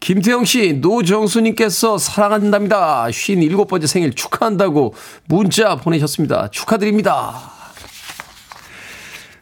김태영 0.00 0.44
씨, 0.44 0.74
노정수님께서 0.74 1.98
사랑한답니다. 1.98 3.06
57번째 3.06 3.86
생일 3.86 4.14
축하한다고 4.14 4.94
문자 5.26 5.76
보내셨습니다. 5.76 6.48
축하드립니다. 6.50 7.52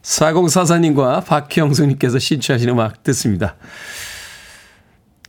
4044님과 0.02 1.24
박형수님께서 1.24 2.18
신청하신 2.18 2.68
음악 2.70 3.02
듣습니다. 3.02 3.56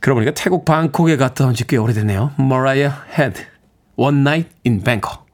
그러고 0.00 0.18
보니까 0.20 0.32
태국 0.34 0.64
방콕에 0.64 1.16
갔다 1.16 1.46
온 1.46 1.54
지 1.54 1.66
꽤 1.66 1.76
오래됐네요. 1.78 2.32
Mariah 2.38 2.94
Head, 3.18 3.42
One 3.96 4.18
Night 4.20 4.50
in 4.66 4.82
Bangkok. 4.82 5.24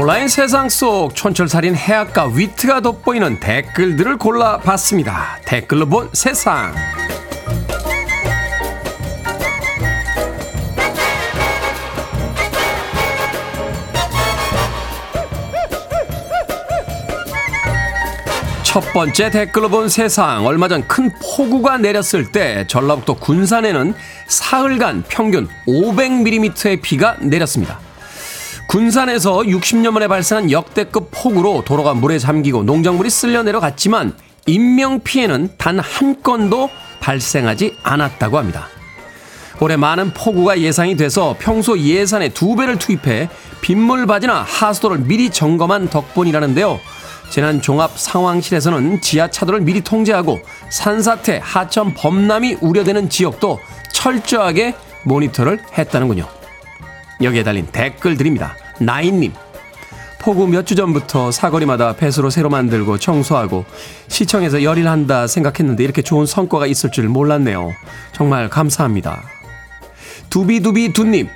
온라인 0.00 0.28
세상 0.28 0.68
속 0.68 1.12
촌철살인 1.16 1.74
해악과 1.74 2.26
위트가 2.26 2.82
돋보이는 2.82 3.40
댓글들을 3.40 4.16
골라봤습니다. 4.16 5.40
댓글로 5.44 5.86
본 5.86 6.08
세상. 6.12 6.72
첫 18.62 18.92
번째 18.92 19.30
댓글로 19.30 19.68
본 19.68 19.88
세상. 19.88 20.46
얼마 20.46 20.68
전 20.68 20.86
큰 20.86 21.10
폭우가 21.20 21.78
내렸을 21.78 22.30
때 22.30 22.64
전라북도 22.68 23.16
군산에는 23.16 23.94
사흘간 24.28 25.06
평균 25.08 25.48
500mm의 25.66 26.82
비가 26.82 27.16
내렸습니다. 27.20 27.87
군산에서 28.68 29.38
60년 29.38 29.92
만에 29.92 30.08
발생한 30.08 30.50
역대급 30.50 31.08
폭우로 31.10 31.64
도로가 31.64 31.94
물에 31.94 32.18
잠기고 32.18 32.64
농작물이 32.64 33.08
쓸려 33.08 33.42
내려갔지만 33.42 34.12
인명 34.46 35.00
피해는 35.00 35.54
단 35.56 35.78
한 35.80 36.22
건도 36.22 36.68
발생하지 37.00 37.76
않았다고 37.82 38.36
합니다. 38.36 38.68
올해 39.60 39.76
많은 39.76 40.12
폭우가 40.12 40.60
예상이 40.60 40.96
돼서 40.96 41.34
평소 41.38 41.78
예산의 41.78 42.34
두 42.34 42.56
배를 42.56 42.78
투입해 42.78 43.30
빗물 43.62 44.06
바지나 44.06 44.42
하수도를 44.42 44.98
미리 44.98 45.30
점검한 45.30 45.88
덕분이라는데요. 45.88 46.78
재난 47.30 47.62
종합 47.62 47.98
상황실에서는 47.98 49.00
지하 49.00 49.28
차도를 49.28 49.62
미리 49.62 49.80
통제하고 49.80 50.40
산사태, 50.68 51.40
하천 51.42 51.94
범람이 51.94 52.58
우려되는 52.60 53.08
지역도 53.08 53.60
철저하게 53.94 54.74
모니터를 55.04 55.58
했다는군요. 55.76 56.37
여기에 57.22 57.42
달린 57.42 57.66
댓글 57.66 58.16
드립니다. 58.16 58.56
나인님. 58.80 59.32
폭우 60.20 60.46
몇 60.48 60.66
주 60.66 60.74
전부터 60.74 61.30
사거리마다 61.30 61.94
배수로 61.94 62.28
새로 62.28 62.48
만들고 62.50 62.98
청소하고 62.98 63.64
시청에서 64.08 64.62
열일 64.62 64.88
한다 64.88 65.26
생각했는데 65.26 65.84
이렇게 65.84 66.02
좋은 66.02 66.26
성과가 66.26 66.66
있을 66.66 66.90
줄 66.90 67.08
몰랐네요. 67.08 67.72
정말 68.12 68.48
감사합니다. 68.48 69.22
두비두비 70.28 70.92
두님. 70.92 71.28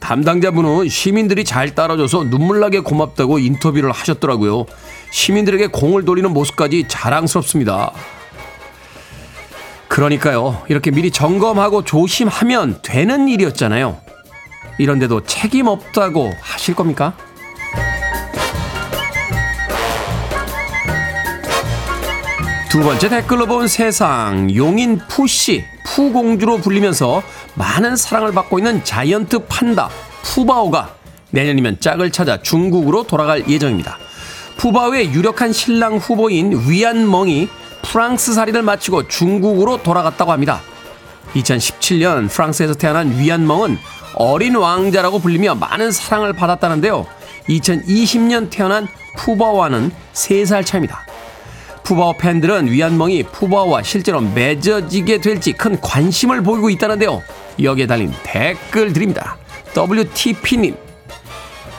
담당자분은 0.00 0.88
시민들이 0.88 1.44
잘 1.44 1.74
따라줘서 1.74 2.24
눈물나게 2.24 2.80
고맙다고 2.80 3.38
인터뷰를 3.38 3.92
하셨더라고요. 3.92 4.66
시민들에게 5.10 5.68
공을 5.68 6.04
돌리는 6.04 6.30
모습까지 6.30 6.84
자랑스럽습니다. 6.88 7.92
그러니까요. 9.88 10.62
이렇게 10.68 10.90
미리 10.90 11.10
점검하고 11.10 11.84
조심하면 11.84 12.80
되는 12.82 13.28
일이었잖아요. 13.28 14.03
이런데도 14.78 15.24
책임 15.24 15.66
없다고 15.66 16.32
하실 16.40 16.74
겁니까? 16.74 17.14
두 22.70 22.80
번째 22.82 23.08
댓글로 23.08 23.46
본 23.46 23.68
세상 23.68 24.52
용인 24.52 24.98
푸씨 25.08 25.64
푸공주로 25.84 26.58
불리면서 26.58 27.22
많은 27.54 27.94
사랑을 27.94 28.32
받고 28.32 28.58
있는 28.58 28.82
자이언트 28.82 29.46
판다 29.46 29.90
푸바오가 30.24 30.92
내년이면 31.30 31.78
짝을 31.78 32.10
찾아 32.10 32.42
중국으로 32.42 33.04
돌아갈 33.04 33.48
예정입니다. 33.48 33.98
푸바오의 34.56 35.12
유력한 35.12 35.52
신랑 35.52 35.98
후보인 35.98 36.68
위안멍이 36.68 37.48
프랑스 37.82 38.32
살이를 38.32 38.62
마치고 38.62 39.08
중국으로 39.08 39.82
돌아갔다고 39.82 40.32
합니다. 40.32 40.60
2017년 41.34 42.30
프랑스에서 42.30 42.74
태어난 42.74 43.18
위안멍은 43.18 43.78
어린 44.14 44.56
왕자라고 44.56 45.18
불리며 45.18 45.56
많은 45.56 45.90
사랑을 45.90 46.32
받았다는데요. 46.32 47.06
2020년 47.48 48.50
태어난 48.50 48.86
푸바오와는 49.16 49.90
3살 50.12 50.64
차입니다. 50.64 51.04
푸바오 51.82 52.16
팬들은 52.16 52.70
위안멍이 52.70 53.24
푸바오와 53.24 53.82
실제로 53.82 54.20
맺어지게 54.20 55.20
될지 55.20 55.52
큰 55.52 55.78
관심을 55.80 56.42
보이고 56.42 56.70
있다는데요. 56.70 57.22
여기에 57.62 57.86
달린 57.86 58.12
댓글 58.22 58.92
드립니다. 58.92 59.36
WTP님. 59.76 60.76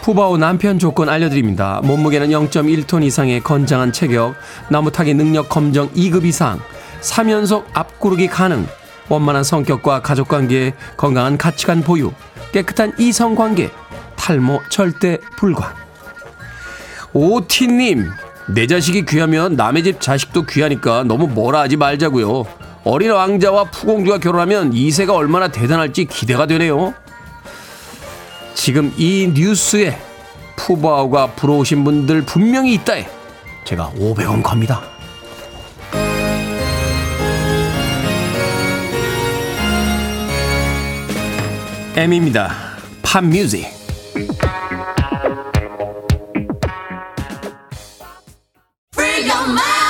푸바오 0.04 0.38
남편 0.38 0.78
조건 0.78 1.10
알려드립니다. 1.10 1.82
몸무게는 1.84 2.30
0.1톤 2.30 3.04
이상의 3.04 3.40
건장한 3.40 3.92
체격, 3.92 4.36
나무 4.70 4.92
타기 4.92 5.16
능력 5.16 5.50
검정 5.50 5.90
2급 5.94 6.26
이상, 6.26 6.60
3연속 7.02 7.64
앞구르기 7.74 8.28
가능, 8.28 8.68
원만한 9.10 9.44
성격과 9.44 10.02
가족관계, 10.02 10.74
건강한 10.98 11.38
가치관 11.38 11.82
보유, 11.82 12.12
깨끗한 12.52 12.94
이성관계, 12.98 13.72
탈모 14.16 14.62
절대 14.70 15.20
불가. 15.38 15.76
오티님, 17.14 18.10
내 18.48 18.68
자식이 18.68 19.06
귀하면 19.06 19.56
남의 19.56 19.84
집 19.84 20.02
자식도 20.02 20.46
귀하니까 20.46 21.04
너무 21.04 21.28
뭐라 21.28 21.62
하지 21.62 21.78
말자고요. 21.78 22.46
어린 22.84 23.12
왕자와 23.12 23.66
푸공주가 23.66 24.20
결혼하면 24.20 24.74
이세가 24.74 25.14
얼마나 25.14 25.48
대단할지 25.48 26.06
기대가 26.06 26.46
되네요. 26.46 26.94
지금 28.54 28.94
이 28.98 29.32
뉴스에 29.34 29.98
푸바오가 30.56 31.32
부러우신 31.32 31.84
분들 31.84 32.24
분명히 32.24 32.74
있다에 32.74 33.08
제가 33.66 33.92
500원 33.98 34.44
겁니다. 34.44 34.82
M입니다. 42.04 42.52
팝 43.02 43.24
뮤직. 43.24 43.66
(21 48.98 49.85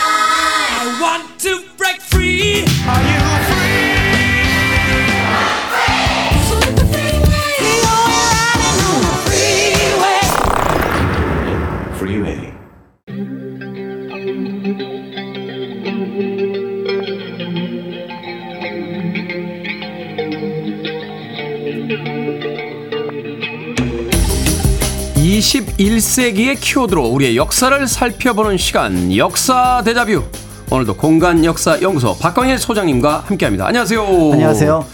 세기의) 26.25 26.55
키워드로 26.55 27.03
우리의 27.03 27.37
역사를 27.37 27.87
살펴보는 27.87 28.57
시간 28.57 29.15
역사 29.15 29.83
대자뷰 29.85 30.23
오늘도 30.71 30.97
공간 30.97 31.45
역사 31.45 31.79
연구소 31.79 32.17
박광일 32.17 32.57
소장님과 32.57 33.25
함께합니다 33.27 33.67
안녕하세요 33.67 34.01
안녕하세요. 34.33 34.85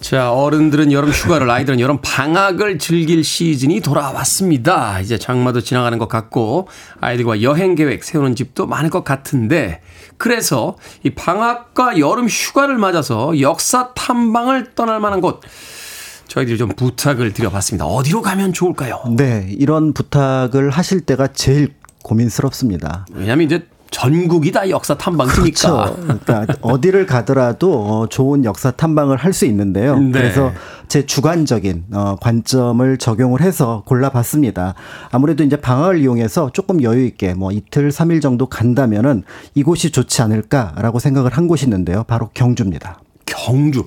자, 0.00 0.32
어른들은 0.32 0.92
여름 0.92 1.10
휴가를, 1.10 1.50
아이들은 1.50 1.80
여름 1.80 1.98
방학을 2.00 2.78
즐길 2.78 3.24
시즌이 3.24 3.80
돌아왔습니다. 3.80 5.00
이제 5.00 5.18
장마도 5.18 5.60
지나가는 5.60 5.98
것 5.98 6.08
같고, 6.08 6.68
아이들과 7.00 7.42
여행 7.42 7.74
계획 7.74 8.04
세우는 8.04 8.36
집도 8.36 8.68
많을 8.68 8.90
것 8.90 9.02
같은데, 9.02 9.80
그래서 10.16 10.76
이 11.02 11.10
방학과 11.10 11.98
여름 11.98 12.28
휴가를 12.28 12.78
맞아서 12.78 13.40
역사 13.40 13.92
탐방을 13.94 14.76
떠날 14.76 15.00
만한 15.00 15.20
곳, 15.20 15.40
저희들이 16.28 16.58
좀 16.58 16.68
부탁을 16.68 17.32
드려봤습니다. 17.32 17.86
어디로 17.86 18.22
가면 18.22 18.52
좋을까요? 18.52 19.02
네, 19.16 19.46
이런 19.50 19.92
부탁을 19.92 20.70
하실 20.70 21.00
때가 21.00 21.28
제일 21.28 21.74
고민스럽습니다. 22.02 23.06
왜냐면 23.12 23.46
이제 23.46 23.66
전국이 23.90 24.52
다 24.52 24.68
역사 24.68 24.96
탐방지니까. 24.98 25.94
그렇죠. 25.94 25.96
그러니까 26.26 26.46
어디를 26.60 27.06
가더라도 27.06 27.72
어, 28.02 28.06
좋은 28.06 28.44
역사 28.44 28.70
탐방을 28.70 29.16
할 29.16 29.32
수 29.32 29.46
있는데요. 29.46 29.98
네. 29.98 30.12
그래서 30.12 30.52
제 30.88 31.06
주관적인 31.06 31.84
어, 31.92 32.16
관점을 32.20 32.98
적용을 32.98 33.40
해서 33.40 33.82
골라봤습니다. 33.86 34.74
아무래도 35.10 35.42
이제 35.42 35.56
방학을 35.56 36.00
이용해서 36.02 36.50
조금 36.52 36.82
여유 36.82 37.06
있게 37.06 37.32
뭐 37.32 37.50
이틀 37.50 37.90
삼일 37.90 38.20
정도 38.20 38.46
간다면은 38.46 39.22
이곳이 39.54 39.90
좋지 39.90 40.20
않을까라고 40.20 40.98
생각을 40.98 41.30
한 41.32 41.48
곳이 41.48 41.64
있는데요. 41.64 42.04
바로 42.04 42.28
경주입니다. 42.34 43.00
경주. 43.24 43.84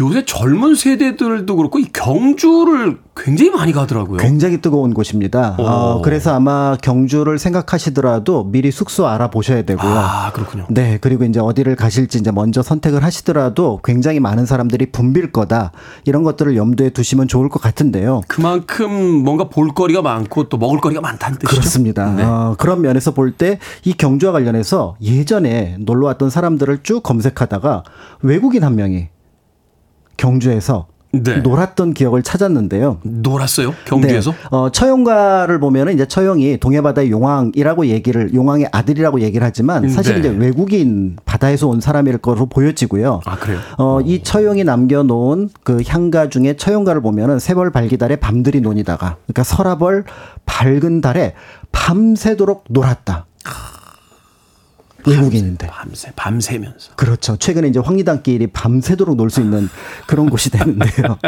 요새 0.00 0.24
젊은 0.24 0.74
세대들도 0.74 1.56
그렇고 1.56 1.78
이 1.78 1.84
경주를 1.92 2.98
굉장히 3.16 3.50
많이 3.50 3.72
가더라고요. 3.72 4.18
굉장히 4.18 4.60
뜨거운 4.60 4.94
곳입니다. 4.94 5.56
오. 5.58 5.62
어, 5.64 6.02
그래서 6.02 6.32
아마 6.34 6.76
경주를 6.80 7.38
생각하시더라도 7.38 8.44
미리 8.44 8.70
숙소 8.70 9.08
알아보셔야 9.08 9.62
되고요. 9.62 9.90
아, 9.90 10.30
그렇군요. 10.32 10.66
네, 10.70 10.98
그리고 11.00 11.24
이제 11.24 11.40
어디를 11.40 11.74
가실지 11.74 12.18
이제 12.18 12.30
먼저 12.30 12.62
선택을 12.62 13.02
하시더라도 13.02 13.80
굉장히 13.82 14.20
많은 14.20 14.46
사람들이 14.46 14.92
붐빌 14.92 15.32
거다. 15.32 15.72
이런 16.04 16.22
것들을 16.22 16.56
염두에 16.56 16.90
두시면 16.90 17.26
좋을 17.26 17.48
것 17.48 17.60
같은데요. 17.60 18.20
그만큼 18.28 18.92
뭔가 19.24 19.48
볼거리가 19.48 20.00
많고 20.02 20.48
또 20.48 20.56
먹을거리가 20.58 21.00
많다는 21.00 21.38
뜻이죠. 21.38 21.56
그렇습니다. 21.60 22.12
네. 22.14 22.22
어, 22.22 22.54
그런 22.58 22.80
면에서 22.82 23.12
볼 23.12 23.32
때 23.36 23.58
이 23.84 23.92
경주와 23.92 24.32
관련해서 24.32 24.96
예전에 25.02 25.76
놀러 25.80 26.06
왔던 26.06 26.30
사람들을 26.30 26.80
쭉 26.82 27.02
검색하다가 27.02 27.82
외국인 28.22 28.64
한 28.64 28.74
명이 28.76 29.08
경주에서 30.18 30.88
네. 31.10 31.38
놀았던 31.38 31.94
기억을 31.94 32.22
찾았는데요. 32.22 32.98
놀았어요? 33.02 33.72
경주에서? 33.86 34.30
네. 34.30 34.36
어, 34.50 34.70
처용가를 34.70 35.58
보면은 35.58 35.94
이제 35.94 36.06
처용이 36.06 36.58
동해바다의 36.58 37.10
용왕이라고 37.10 37.86
얘기를 37.86 38.34
용왕의 38.34 38.68
아들이라고 38.72 39.20
얘기를 39.20 39.46
하지만 39.46 39.88
사실 39.88 40.14
네. 40.14 40.20
이제 40.20 40.28
외국인 40.28 41.16
바다에서 41.24 41.66
온 41.66 41.80
사람일 41.80 42.18
거로 42.18 42.44
보여지고요. 42.46 43.22
아, 43.24 43.36
그래요? 43.36 43.58
어, 43.78 44.00
이 44.02 44.22
처용이 44.22 44.64
남겨놓은 44.64 45.48
그 45.62 45.82
향가 45.86 46.28
중에 46.28 46.56
처용가를 46.56 47.00
보면은 47.00 47.38
세벌 47.38 47.70
발기달에 47.72 48.16
밤들이 48.16 48.60
논이다가 48.60 49.16
그러니까 49.26 49.44
설아벌 49.44 50.04
밝은 50.44 51.00
달에 51.00 51.32
밤새도록 51.72 52.64
놀았다. 52.68 53.24
외국인인데. 55.06 55.66
밤새 55.68 56.10
밤새면서. 56.16 56.92
그렇죠. 56.96 57.36
최근에 57.36 57.68
이제 57.68 57.78
황리단길이 57.78 58.48
밤새도록 58.48 59.16
놀 59.16 59.30
수 59.30 59.40
있는 59.40 59.68
그런 60.06 60.28
곳이 60.30 60.50
되는데요. 60.50 61.18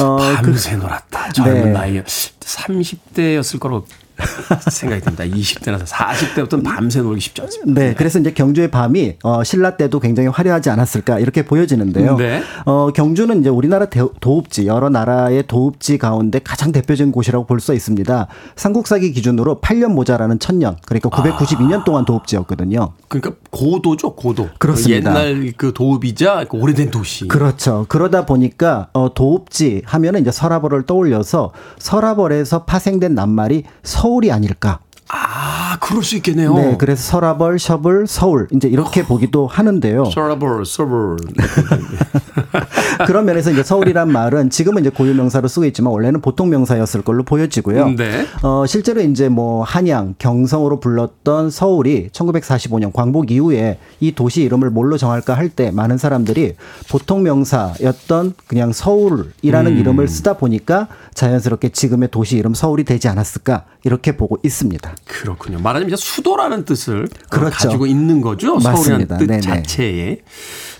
어, 0.00 0.16
밤새 0.36 0.76
놀았다. 0.76 1.32
젊은 1.32 1.64
네. 1.64 1.70
나이에 1.70 2.02
30대였을 2.04 3.58
거로 3.60 3.86
생각이 4.70 5.02
듭니다. 5.02 5.24
20대나 5.24 5.84
40대부터는 5.84 6.64
밤새 6.64 7.00
놀기 7.00 7.20
쉽지 7.20 7.42
않습니다. 7.42 7.80
네, 7.80 7.94
그래서 7.94 8.18
이제 8.18 8.32
경주의 8.32 8.68
밤이 8.70 9.16
어, 9.22 9.44
신라 9.44 9.76
때도 9.76 10.00
굉장히 10.00 10.28
화려하지 10.28 10.70
않았을까 10.70 11.18
이렇게 11.20 11.44
보여지는데요. 11.44 12.16
네. 12.16 12.42
어, 12.64 12.88
경주는 12.94 13.40
이제 13.40 13.48
우리나라 13.48 13.86
대- 13.86 14.02
도읍지 14.20 14.66
여러 14.66 14.88
나라의 14.88 15.46
도읍지 15.46 15.98
가운데 15.98 16.40
가장 16.42 16.72
대표적인 16.72 17.12
곳이라고 17.12 17.46
볼 17.46 17.58
수 17.60 17.74
있습니다. 17.74 18.28
삼국사기 18.54 19.10
기준으로 19.12 19.60
8년 19.60 19.88
모자라는 19.92 20.38
천년, 20.38 20.76
그러니까 20.86 21.10
992년 21.10 21.84
동안 21.84 22.04
도읍지였거든요. 22.04 22.92
그러니까 23.08 23.32
고도죠, 23.50 24.14
고도. 24.14 24.48
그렇습니다. 24.58 25.10
옛날 25.28 25.52
그 25.56 25.72
도읍이자 25.74 26.44
그 26.48 26.56
오래된 26.56 26.90
도시. 26.92 27.26
그렇죠. 27.26 27.84
그러다 27.88 28.26
보니까 28.26 28.88
어, 28.92 29.12
도읍지 29.12 29.82
하면은 29.86 30.20
이제 30.20 30.30
서라벌을 30.30 30.86
떠올려서 30.86 31.52
서라벌에서 31.78 32.64
파생된 32.64 33.14
낱말이 33.14 33.64
서 33.82 34.07
울이 34.08 34.32
아닐까. 34.32 34.80
아, 35.10 35.76
그럴 35.80 36.02
수 36.02 36.16
있겠네요. 36.16 36.54
네, 36.54 36.76
그래서 36.78 37.02
서라벌, 37.02 37.58
셔블, 37.58 38.06
서울 38.06 38.46
이제 38.52 38.68
이렇게 38.68 39.02
보기도 39.04 39.46
하는데요. 39.46 40.06
서버, 40.06 40.64
서버. 40.64 41.16
그런 43.06 43.24
면에서 43.24 43.50
이제 43.50 43.62
서울이란 43.62 44.10
말은 44.10 44.50
지금은 44.50 44.82
이제 44.82 44.90
고유 44.90 45.14
명사로 45.14 45.48
쓰고 45.48 45.64
있지만 45.66 45.92
원래는 45.92 46.20
보통 46.20 46.50
명사였을 46.50 47.02
걸로 47.02 47.22
보여지고요. 47.22 47.90
네. 47.96 48.26
어, 48.42 48.64
실제로 48.66 49.00
이제 49.00 49.28
뭐 49.28 49.62
한양, 49.62 50.14
경성으로 50.18 50.80
불렀던 50.80 51.50
서울이 51.50 52.08
1945년 52.12 52.92
광복 52.92 53.30
이후에 53.30 53.78
이 54.00 54.12
도시 54.14 54.42
이름을 54.42 54.70
뭘로 54.70 54.96
정할까 54.96 55.34
할 55.34 55.48
때 55.48 55.70
많은 55.70 55.96
사람들이 55.96 56.54
보통 56.90 57.22
명사였던 57.22 58.34
그냥 58.46 58.72
서울이라는 58.72 59.72
음. 59.72 59.76
이름을 59.78 60.06
쓰다 60.06 60.34
보니까 60.34 60.88
자연스럽게 61.14 61.70
지금의 61.70 62.10
도시 62.10 62.36
이름 62.36 62.52
서울이 62.52 62.84
되지 62.84 63.08
않았을까 63.08 63.64
이렇게 63.84 64.16
보고 64.16 64.36
있습니다. 64.42 64.94
그렇군요. 65.06 65.58
말하자면 65.60 65.88
이제 65.88 65.96
수도라는 65.96 66.64
뜻을 66.64 67.04
어, 67.04 67.26
그렇죠. 67.30 67.50
가지고 67.56 67.86
있는 67.86 68.20
거죠. 68.20 68.54
맞습니다. 68.56 68.76
서울이라는 68.82 69.18
뜻 69.18 69.26
네네. 69.26 69.40
자체에. 69.40 70.18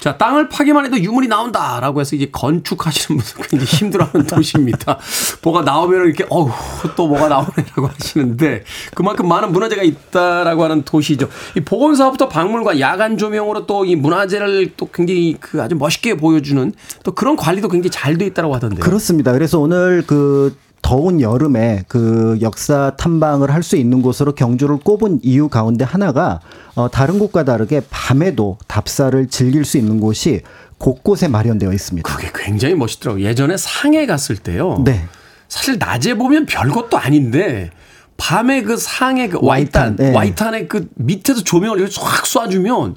자, 0.01 0.17
땅을 0.17 0.49
파기만 0.49 0.85
해도 0.87 0.97
유물이 0.97 1.27
나온다라고 1.27 2.01
해서 2.01 2.15
이제 2.15 2.29
건축하시는 2.31 3.19
분들 3.21 3.49
굉장히 3.49 3.65
힘들어하는 3.65 4.27
도시입니다. 4.29 4.99
뭐가 5.43 5.63
나오면 5.63 6.05
이렇게 6.07 6.25
어우 6.29 6.51
또 6.95 7.09
뭐가 7.09 7.29
나오네라고 7.29 7.89
하시는데 7.89 8.63
그만큼 8.95 9.27
많은 9.29 9.51
문화재가 9.53 9.83
있다라고 9.83 10.63
하는 10.63 10.83
도시죠. 10.85 11.29
이 11.57 11.61
보건 11.61 11.97
사업부터 11.97 12.29
박물관, 12.29 12.79
야간 12.81 13.17
조명으로 13.19 13.67
또 13.67 13.79
이 13.89 13.97
문화재를 13.97 14.75
또 14.77 14.89
굉장히 14.93 15.37
그 15.41 15.63
아주 15.63 15.75
멋있게 15.75 16.17
보여주는 16.17 16.73
또 17.05 17.13
그런 17.13 17.37
관리도 17.37 17.69
굉장히 17.69 17.91
잘 17.91 18.19
돼 18.19 18.27
있다라고 18.27 18.55
하던데요. 18.57 18.81
그렇습니다. 18.81 19.33
그래서 19.33 19.59
오늘 19.61 20.03
그 20.07 20.57
더운 20.83 21.21
여름에 21.21 21.85
그 21.89 22.39
역사 22.41 22.93
탐방을 22.97 23.53
할 23.53 23.63
수 23.63 23.77
있는 23.77 24.01
곳으로 24.01 24.35
경주를 24.35 24.79
꼽은 24.79 25.21
이유 25.23 25.49
가운데 25.49 25.85
하나가 25.85 26.41
어, 26.75 26.89
다른 26.91 27.19
곳과 27.19 27.45
다르게 27.45 27.83
밤에도 27.91 28.57
답사를 28.67 29.27
즐길 29.29 29.65
수 29.65 29.77
있는 29.77 30.01
곳이 30.01 30.43
곳곳에 30.79 31.29
마련되어 31.29 31.73
있습니다. 31.73 32.09
그게 32.09 32.31
굉장히 32.35 32.75
멋있더라고요. 32.77 33.25
예전에 33.25 33.57
상해 33.57 34.07
갔을 34.07 34.37
때요. 34.37 34.81
네. 34.85 35.05
사실 35.49 35.79
낮에 35.79 36.15
보면 36.15 36.47
별것도 36.47 36.97
아닌데 36.97 37.71
밤에 38.17 38.63
그 38.63 38.77
상해 38.77 39.29
그 39.29 39.39
와이탄, 39.43 39.83
와이탄, 39.83 39.97
네. 39.97 40.15
와이탄의 40.15 40.69
그 40.69 40.89
밑에서 40.95 41.43
조명을 41.43 41.81
이렇게 41.81 42.01
확 42.01 42.25
쏴주면 42.25 42.95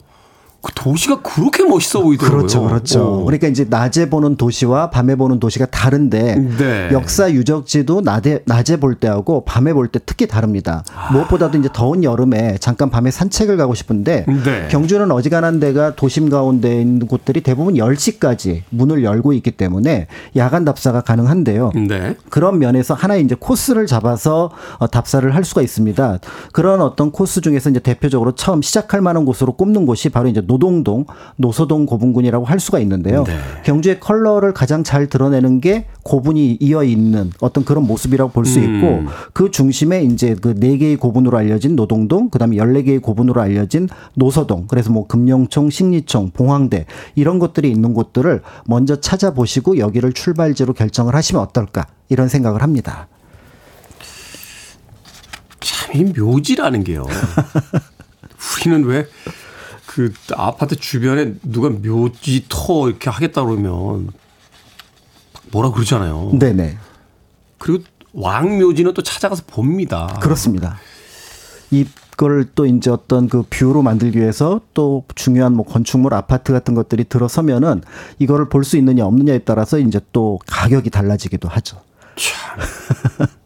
그 0.62 0.72
도시가 0.74 1.22
그렇게 1.22 1.64
멋있어 1.64 2.01
보이더라고요. 2.01 2.38
그렇죠, 2.39 2.64
그렇죠. 2.64 3.22
오. 3.22 3.26
그러니까 3.26 3.47
이제 3.47 3.66
낮에 3.70 4.09
보는 4.09 4.36
도시와 4.36 4.89
밤에 4.89 5.16
보는 5.16 5.39
도시가 5.39 5.66
다른데 5.68 6.36
네. 6.57 6.89
역사 6.91 7.32
유적지도 7.32 8.01
낮에 8.01 8.43
낮에 8.45 8.78
볼 8.78 8.95
때하고 8.95 9.43
밤에 9.45 9.74
볼 9.74 9.88
때 9.91 9.99
특히 10.05 10.28
다릅니다. 10.28 10.84
무엇보다도 11.12 11.57
이제 11.57 11.70
더운 11.74 12.03
여름에 12.03 12.57
잠깐 12.59 12.89
밤에 12.89 13.12
산책을 13.12 13.57
가고 13.57 13.74
싶은데 13.74 14.26
네. 14.28 14.68
경주는 14.70 15.09
어지간한 15.12 15.59
데가 15.59 15.95
도심 15.95 16.30
가운데 16.30 16.80
있는 16.82 17.07
곳들이 17.07 17.41
대부분 17.41 17.74
10시까지 17.76 18.62
문을 18.70 19.03
열고 19.03 19.34
있기 19.34 19.51
때문에 19.51 20.07
야간 20.36 20.64
답사가 20.66 21.01
가능한데요. 21.01 21.72
네. 21.88 22.16
그런 22.30 22.59
면에서 22.59 22.93
하나의 22.93 23.24
이제 23.24 23.36
코스를 23.38 23.86
잡아서 23.88 24.51
어, 24.78 24.88
답사를 24.88 25.34
할 25.34 25.43
수가 25.43 25.62
있습니다. 25.62 26.20
그런 26.53 26.82
어떤 26.82 27.12
코스 27.12 27.41
중에서 27.41 27.70
이제 27.70 27.80
대표적으로 27.80 28.34
처음 28.34 28.62
시작할 28.62 29.01
만한 29.01 29.26
곳으로 29.26 29.53
꼽는 29.53 29.86
곳이 29.86 30.09
바로 30.09 30.30
이제 30.30 30.41
노동동, 30.52 31.06
노서동 31.38 31.86
고분군이라고 31.86 32.43
할 32.45 32.60
수가 32.60 32.80
있는데요. 32.80 33.24
네. 33.24 33.38
경주의 33.64 33.99
컬러를 34.02 34.54
가장 34.54 34.84
잘 34.84 35.08
드러내는 35.08 35.62
게 35.62 35.86
고분이 36.04 36.58
이어 36.60 36.84
있는 36.84 37.32
어떤 37.39 37.64
그런 37.64 37.86
모습이라고 37.88 38.32
볼수 38.32 38.60
음. 38.60 38.64
있고 38.76 39.12
그 39.34 39.49
중심에 39.52 40.04
이제 40.04 40.36
그 40.36 40.54
네 40.62 40.78
개의 40.78 40.97
고분으로 40.97 41.38
알려진 41.38 41.76
노동동, 41.76 42.30
그다음에 42.30 42.58
열네 42.58 42.84
개의 42.84 42.99
고분으로 42.99 43.39
알려진 43.41 43.88
노서동, 44.14 44.68
그래서 44.68 44.91
뭐 44.91 45.08
금령총, 45.08 45.70
식리총, 45.70 46.32
봉황대 46.32 46.86
이런 47.16 47.39
것들이 47.39 47.72
있는 47.72 47.93
곳들을 47.93 48.41
먼저 48.66 48.99
찾아보시고 48.99 49.78
여기를 49.78 50.12
출발지로 50.14 50.74
결정을 50.74 51.16
하시면 51.16 51.41
어떨까 51.41 51.88
이런 52.10 52.28
생각을 52.28 52.62
합니다. 52.62 53.08
참 55.60 55.95
이 55.95 56.04
묘지라는 56.06 56.84
게요. 56.84 57.06
우리는 58.66 58.84
왜 58.86 59.06
그 59.94 60.14
아파트 60.38 60.78
주변에 60.78 61.34
누가 61.44 61.70
묘지터 61.70 62.88
이렇게 62.88 63.10
하겠다 63.10 63.44
그러면 63.44 64.10
뭐라 65.52 65.72
그러잖아요. 65.72 66.32
네네. 66.39 66.78
그리고 67.58 67.84
왕묘지는 68.14 68.94
또 68.94 69.02
찾아가서 69.02 69.44
봅니다. 69.48 70.18
그렇습니다. 70.22 70.78
이걸 71.72 72.46
또 72.56 72.66
이제 72.66 72.89
어떤 72.89 73.28
그 73.28 73.44
뷰로 73.50 73.82
만들기 73.82 74.18
위해서 74.20 74.62
또 74.74 75.04
중요한 75.16 75.54
뭐 75.56 75.66
건축물 75.66 76.14
아파트 76.14 76.54
같은 76.54 76.74
것들이 76.74 77.04
들어서면은 77.04 77.82
이거를 78.20 78.48
볼 78.48 78.64
수 78.64 78.78
있느냐 78.78 79.06
없느냐에 79.06 79.39
따라서 79.39 79.78
이제 79.78 80.00
또 80.14 80.39
가격이 80.48 80.89
달라지기도 80.89 81.50
하죠. 81.50 81.82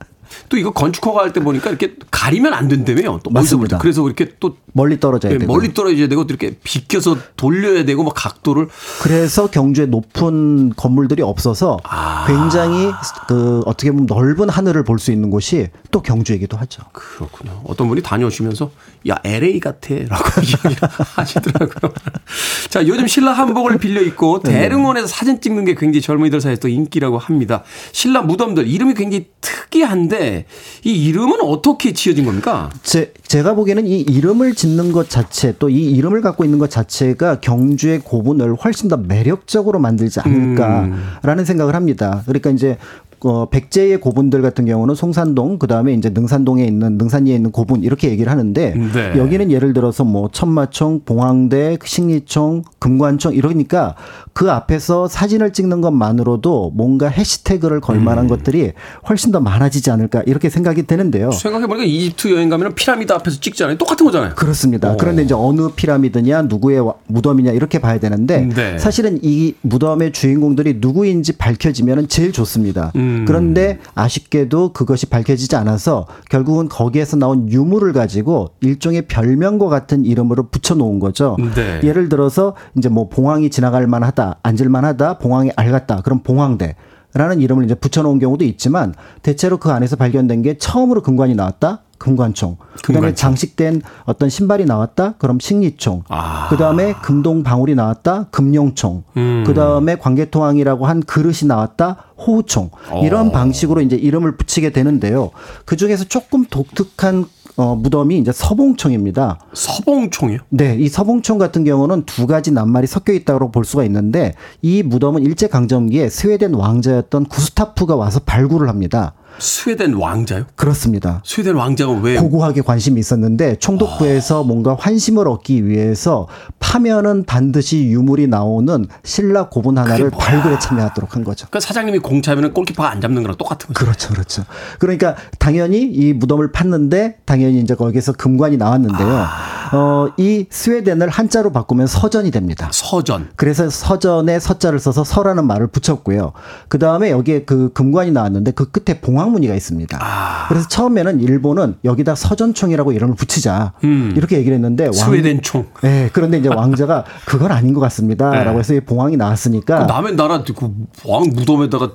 또 0.55 0.59
이거 0.59 0.71
건축허가 0.71 1.21
할 1.23 1.33
때 1.33 1.41
보니까 1.41 1.69
이렇게 1.69 1.95
가리면 2.11 2.53
안 2.53 2.69
된다며요. 2.69 3.19
또 3.23 3.29
맞습니다. 3.29 3.77
그래서 3.79 4.05
이렇게 4.05 4.29
또 4.39 4.55
멀리 4.71 4.99
떨어져야 5.01 5.33
네, 5.33 5.37
되고. 5.39 5.51
멀리 5.51 5.73
떨어져야 5.73 6.07
되고 6.07 6.25
또 6.25 6.33
이렇게 6.33 6.55
비껴서 6.63 7.17
돌려야 7.35 7.83
되고 7.83 8.03
막 8.03 8.13
각도를 8.15 8.69
그래서 9.01 9.47
경주에 9.49 9.85
높은 9.87 10.71
건물들이 10.75 11.21
없어서 11.23 11.77
아. 11.83 12.25
굉장히 12.27 12.89
그 13.27 13.61
어떻게 13.65 13.91
보면 13.91 14.05
넓은 14.07 14.47
하늘을 14.49 14.83
볼 14.83 14.95
수 14.95 15.11
있는 15.11 15.29
곳이 15.29 15.67
또 15.91 16.01
경주이기도 16.01 16.55
하죠. 16.55 16.83
그렇군요. 16.93 17.61
어떤 17.65 17.89
분이 17.89 18.01
다녀오시면서 18.01 18.71
야 19.09 19.19
LA 19.25 19.59
같아라고 19.59 20.41
이야기를 20.41 20.77
하시더라고요. 21.15 21.91
자 22.71 22.87
요즘 22.87 23.07
신라 23.07 23.33
한복을 23.33 23.77
빌려 23.77 24.01
입고 24.01 24.39
네. 24.45 24.51
대릉원에서 24.69 25.05
사진 25.07 25.41
찍는 25.41 25.65
게 25.65 25.75
굉장히 25.75 26.01
젊은이들 26.01 26.39
사이에서 26.39 26.61
또 26.61 26.67
인기라고 26.69 27.17
합니다. 27.17 27.63
신라 27.91 28.21
무덤들 28.21 28.67
이름이 28.67 28.93
굉장히 28.93 29.27
특이한데 29.41 30.44
이 30.83 30.91
이름은 31.07 31.41
어떻게 31.41 31.93
지어진 31.93 32.25
겁니까? 32.25 32.69
제, 32.83 33.13
제가 33.27 33.53
보기에는 33.55 33.85
이 33.87 33.99
이름을 34.01 34.55
짓는 34.55 34.91
것 34.91 35.09
자체 35.09 35.53
또 35.57 35.69
이 35.69 35.91
이름을 35.91 36.21
갖고 36.21 36.43
있는 36.45 36.57
것 36.59 36.69
자체가 36.69 37.39
경주의 37.41 37.99
고분을 37.99 38.55
훨씬 38.55 38.87
더 38.87 38.97
매력적으로 38.97 39.79
만들지 39.79 40.19
않을까라는 40.21 41.43
생각을 41.45 41.75
합니다. 41.75 42.21
그러니까 42.25 42.49
이제 42.51 42.77
어, 43.23 43.49
백제의 43.49 43.99
고분들 44.01 44.41
같은 44.41 44.65
경우는 44.65 44.95
송산동, 44.95 45.57
그 45.59 45.67
다음에 45.67 45.93
이제 45.93 46.09
능산동에 46.09 46.63
있는 46.65 46.97
능산리에 46.97 47.35
있는 47.35 47.51
고분 47.51 47.83
이렇게 47.83 48.09
얘기를 48.09 48.31
하는데 48.31 48.73
네. 48.93 49.13
여기는 49.17 49.51
예를 49.51 49.73
들어서 49.73 50.03
뭐 50.03 50.29
천마총, 50.31 51.01
봉황대, 51.05 51.77
식리총, 51.83 52.63
금관총 52.79 53.33
이러니까 53.33 53.95
그 54.33 54.51
앞에서 54.51 55.07
사진을 55.07 55.53
찍는 55.53 55.81
것만으로도 55.81 56.71
뭔가 56.75 57.07
해시태그를 57.07 57.81
걸 57.81 57.99
만한 57.99 58.27
것들이 58.27 58.73
훨씬 59.09 59.31
더 59.31 59.39
많아지지 59.39 59.89
않을까 59.91 60.23
이렇게 60.25 60.49
생각이 60.49 60.83
되는데요. 60.83 61.31
생각해보니까 61.31 61.85
이집트 61.85 62.31
여행 62.33 62.49
가면 62.49 62.75
피라미드 62.75 63.11
앞에서 63.13 63.39
찍잖아요. 63.39 63.77
똑같은 63.77 64.05
거잖아요. 64.05 64.33
그렇습니다. 64.35 64.91
어. 64.91 64.97
그런데 64.99 65.23
이제 65.23 65.33
어느 65.33 65.69
피라미드냐, 65.75 66.43
누구의 66.43 66.79
와- 66.81 66.93
무덤이냐 67.07 67.51
이렇게 67.51 67.79
봐야 67.79 67.97
되는데 67.99 68.49
네. 68.53 68.77
사실은 68.77 69.19
이 69.21 69.53
무덤의 69.61 70.11
주인공들이 70.11 70.77
누구인지 70.79 71.37
밝혀지면 71.37 72.07
제일 72.07 72.31
좋습니다. 72.31 72.91
음. 72.95 73.04
그런데 73.25 73.79
아쉽게도 73.95 74.73
그것이 74.73 75.07
밝혀지지 75.07 75.55
않아서 75.55 76.07
결국은 76.29 76.69
거기에서 76.69 77.17
나온 77.17 77.49
유물을 77.49 77.93
가지고 77.93 78.51
일종의 78.61 79.03
별명과 79.03 79.67
같은 79.67 80.05
이름으로 80.05 80.49
붙여놓은 80.49 80.99
거죠. 80.99 81.37
네. 81.55 81.81
예를 81.83 82.09
들어서 82.09 82.55
이제 82.77 82.89
뭐 82.89 83.09
봉황이 83.09 83.49
지나갈 83.49 83.87
만하다, 83.87 84.39
앉을 84.43 84.69
만하다, 84.69 85.17
봉황이 85.19 85.51
알갔다. 85.55 86.01
그럼 86.01 86.19
봉황대. 86.19 86.75
라는 87.13 87.39
이름을 87.39 87.63
이제 87.63 87.75
붙여놓은 87.75 88.19
경우도 88.19 88.43
있지만 88.43 88.93
대체로 89.21 89.57
그 89.57 89.71
안에서 89.71 89.95
발견된 89.95 90.41
게 90.41 90.57
처음으로 90.57 91.01
금관이 91.01 91.33
나왔다. 91.33 91.84
금관총. 91.97 92.57
그다음에 92.83 92.99
금관총. 92.99 93.15
장식된 93.15 93.81
어떤 94.05 94.29
신발이 94.29 94.65
나왔다. 94.65 95.15
그럼 95.17 95.39
식리총. 95.39 96.03
아. 96.09 96.47
그다음에 96.49 96.93
금동 97.01 97.43
방울이 97.43 97.75
나왔다. 97.75 98.27
금룡총. 98.31 99.03
음. 99.17 99.43
그다음에 99.45 99.95
광개토왕이라고 99.97 100.85
한 100.85 101.01
그릇이 101.01 101.47
나왔다. 101.47 101.97
호우총. 102.17 102.69
이런 103.03 103.27
어. 103.27 103.31
방식으로 103.31 103.81
이제 103.81 103.95
이름을 103.95 104.37
붙이게 104.37 104.71
되는데요. 104.71 105.31
그 105.65 105.75
중에서 105.75 106.05
조금 106.05 106.45
독특한 106.45 107.25
어, 107.57 107.73
무덤이 107.73 108.17
이제 108.17 108.33
서봉총입니다. 108.33 109.39
서봉총이요? 109.53 110.39
네, 110.49 110.75
이 110.77 110.89
서봉총 110.89 111.37
같은 111.37 111.63
경우는 111.63 112.03
두 112.05 112.27
가지 112.27 112.51
낱말이 112.51 112.85
섞여 112.85 113.13
있다고 113.13 113.51
볼 113.51 113.63
수가 113.63 113.85
있는데 113.85 114.33
이 114.61 114.83
무덤은 114.83 115.23
일제 115.23 115.47
강점기에 115.47 116.09
스웨덴 116.09 116.53
왕자였던 116.53 117.25
구스타프가 117.27 117.95
와서 117.95 118.19
발굴을 118.25 118.67
합니다. 118.67 119.13
스웨덴 119.39 119.93
왕자요? 119.93 120.45
그렇습니다. 120.55 121.21
스웨덴 121.25 121.55
왕자가 121.55 121.93
왜 121.93 122.15
고고하게 122.15 122.61
관심이 122.61 122.99
있었는데 122.99 123.57
총독부에서 123.57 124.43
뭔가 124.43 124.75
환심을 124.79 125.27
얻기 125.27 125.67
위해서 125.67 126.27
파면은 126.59 127.25
반드시 127.25 127.85
유물이 127.85 128.27
나오는 128.27 128.87
신라 129.03 129.49
고분 129.49 129.77
하나를? 129.77 130.09
발굴에 130.11 130.59
참여하도록 130.59 131.15
한 131.15 131.23
거죠. 131.23 131.47
그러니까 131.49 131.67
사장님이 131.67 131.99
공차면 131.99 132.53
골키퍼가 132.53 132.89
안 132.89 133.01
잡는 133.01 133.23
거랑 133.23 133.37
똑같은 133.37 133.67
거죠. 133.67 133.85
그렇죠, 133.85 134.13
그렇죠. 134.13 134.43
그러니까 134.79 135.15
당연히 135.39 135.83
이 135.83 136.13
무덤을 136.13 136.51
팠는데 136.51 137.15
당연히 137.25 137.59
이제 137.59 137.75
거기서 137.75 138.13
금관이 138.13 138.57
나왔는데요. 138.57 139.25
어, 139.73 140.07
이 140.17 140.45
스웨덴을 140.49 141.09
한자로 141.09 141.51
바꾸면 141.51 141.87
서전이 141.87 142.31
됩니다. 142.31 142.69
서전. 142.71 143.29
그래서 143.35 143.69
서전에 143.69 144.39
서자를 144.39 144.79
써서 144.79 145.03
서라는 145.03 145.45
말을 145.47 145.67
붙였고요. 145.67 146.33
그 146.67 146.79
다음에 146.79 147.11
여기에 147.11 147.43
그 147.45 147.71
금관이 147.73 148.11
나왔는데 148.11 148.51
그 148.51 148.69
끝에 148.71 148.99
봉황무늬가 149.01 149.55
있습니다. 149.55 149.97
아. 150.01 150.47
그래서 150.49 150.67
처음에는 150.67 151.19
일본은 151.21 151.75
여기다 151.83 152.15
서전총이라고 152.15 152.91
이름을 152.91 153.15
붙이자 153.15 153.73
이렇게 154.15 154.37
얘기를 154.37 154.55
했는데 154.55 154.85
왕- 154.85 154.93
음. 154.93 154.99
스웨덴 154.99 155.41
총. 155.41 155.65
네, 155.81 156.09
그런데 156.13 156.37
이제 156.37 156.49
왕자가 156.49 157.05
그건 157.25 157.51
아닌 157.51 157.73
것 157.73 157.79
같습니다라고 157.81 158.51
네. 158.53 158.57
해서 158.59 158.73
이 158.73 158.79
봉황이 158.81 159.17
나왔으니까 159.17 159.85
남의 159.85 160.15
나라 160.15 160.43
그 160.43 160.69
왕 161.05 161.23
무덤에다가 161.33 161.91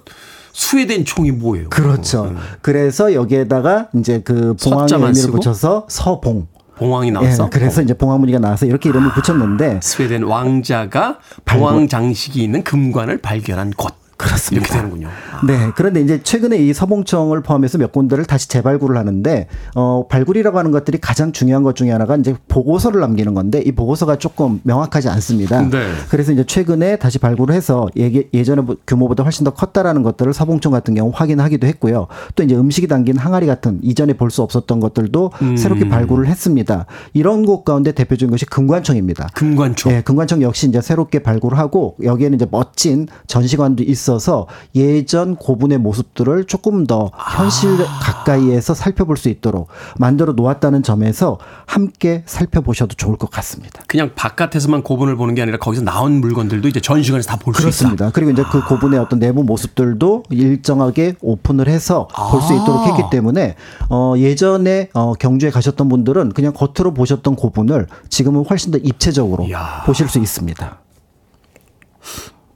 스웨덴 0.52 1.04
총이 1.04 1.30
뭐예요? 1.32 1.68
그렇죠. 1.70 2.34
그래서 2.60 3.14
여기에다가 3.14 3.88
이제 3.94 4.20
그 4.24 4.54
봉황의 4.62 4.88
의미를 4.94 5.14
쓰고? 5.14 5.32
붙여서 5.34 5.86
서봉. 5.88 6.48
봉황이 6.81 7.09
예, 7.09 7.12
나왔어. 7.12 7.51
그래서 7.51 7.83
이제 7.83 7.93
봉황무늬가 7.93 8.39
나와서 8.39 8.64
이렇게 8.64 8.89
이름을 8.89 9.12
붙였는데 9.12 9.81
스웨덴 9.83 10.22
왕자가. 10.22 11.18
봉황 11.45 11.89
장식이 11.89 12.43
있는 12.43 12.64
금관을 12.64 13.18
발견한 13.18 13.72
곳. 13.76 13.99
그렇습니다. 14.20 14.66
이렇게 14.66 14.80
되는군요. 14.80 15.08
아. 15.08 15.46
네. 15.46 15.70
그런데 15.76 16.00
이제 16.00 16.22
최근에 16.22 16.58
이 16.58 16.72
서봉청을 16.72 17.42
포함해서 17.42 17.78
몇 17.78 17.92
군데를 17.92 18.24
다시 18.24 18.48
재발굴을 18.48 18.96
하는데, 18.96 19.46
어, 19.74 20.06
발굴이라고 20.08 20.58
하는 20.58 20.70
것들이 20.70 20.98
가장 20.98 21.32
중요한 21.32 21.62
것 21.62 21.74
중에 21.76 21.90
하나가 21.90 22.16
이제 22.16 22.34
보고서를 22.48 23.00
남기는 23.00 23.34
건데, 23.34 23.62
이 23.64 23.72
보고서가 23.72 24.16
조금 24.16 24.60
명확하지 24.64 25.08
않습니다. 25.08 25.62
네. 25.68 25.92
그래서 26.10 26.32
이제 26.32 26.44
최근에 26.44 26.96
다시 26.96 27.18
발굴을 27.18 27.54
해서 27.54 27.88
예전에 27.96 28.62
규모보다 28.86 29.22
훨씬 29.22 29.44
더 29.44 29.52
컸다라는 29.52 30.02
것들을 30.02 30.32
서봉청 30.32 30.72
같은 30.72 30.94
경우 30.94 31.10
확인하기도 31.14 31.66
했고요. 31.66 32.06
또 32.34 32.42
이제 32.42 32.54
음식이 32.54 32.86
담긴 32.88 33.16
항아리 33.16 33.46
같은 33.46 33.80
이전에 33.82 34.14
볼 34.14 34.30
수 34.30 34.42
없었던 34.42 34.78
것들도 34.78 35.32
음. 35.42 35.56
새롭게 35.56 35.88
발굴을 35.88 36.28
했습니다. 36.28 36.86
이런 37.14 37.44
곳 37.44 37.64
가운데 37.64 37.90
대표적인 37.90 38.30
것이 38.30 38.46
금관청입니다. 38.46 39.28
금관총. 39.34 39.92
예, 39.92 40.02
금관청 40.02 40.40
역시 40.42 40.68
이제 40.68 40.80
새롭게 40.80 41.18
발굴하고 41.18 41.96
여기에는 42.02 42.36
이제 42.36 42.46
멋진 42.48 43.08
전시관도 43.26 43.82
있어 43.82 44.09
서 44.18 44.46
예전 44.74 45.36
고분의 45.36 45.78
모습들을 45.78 46.44
조금 46.44 46.86
더 46.86 47.11
현실 47.36 47.76
가까이에서 48.00 48.74
살펴볼 48.74 49.16
수 49.16 49.28
있도록 49.28 49.68
만들어 49.98 50.32
놓았다는 50.32 50.82
점에서 50.82 51.38
함께 51.66 52.22
살펴보셔도 52.26 52.94
좋을 52.96 53.16
것 53.16 53.30
같습니다. 53.30 53.82
그냥 53.86 54.11
바깥에서만 54.14 54.82
고분을 54.82 55.16
보는 55.16 55.34
게 55.34 55.42
아니라 55.42 55.58
거기서 55.58 55.82
나온 55.84 56.20
물건들도 56.20 56.66
이제 56.68 56.80
전시관에서 56.80 57.28
다 57.28 57.36
볼 57.36 57.54
수 57.54 57.61
있다. 57.61 57.66
그렇습니다. 57.68 58.11
그리고 58.12 58.30
이제 58.32 58.42
그 58.50 58.64
고분의 58.66 58.98
어떤 58.98 59.18
내부 59.18 59.42
모습들도 59.44 60.24
일정하게 60.30 61.16
오픈을 61.20 61.68
해서 61.68 62.08
볼 62.30 62.40
수 62.42 62.52
있도록 62.54 62.86
했기 62.86 63.02
때문에 63.11 63.54
어 63.90 64.14
예전에 64.16 64.88
어 64.94 65.12
경주에 65.14 65.50
가셨던 65.50 65.88
분들은 65.88 66.30
그냥 66.32 66.52
겉으로 66.52 66.92
보셨던 66.94 67.36
고분을 67.36 67.86
지금은 68.08 68.44
훨씬 68.48 68.70
더 68.72 68.78
입체적으로 68.78 69.44
이야. 69.44 69.82
보실 69.86 70.08
수 70.08 70.18
있습니다. 70.18 70.78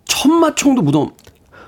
천마총도 0.07 0.83
무덤. 0.83 1.11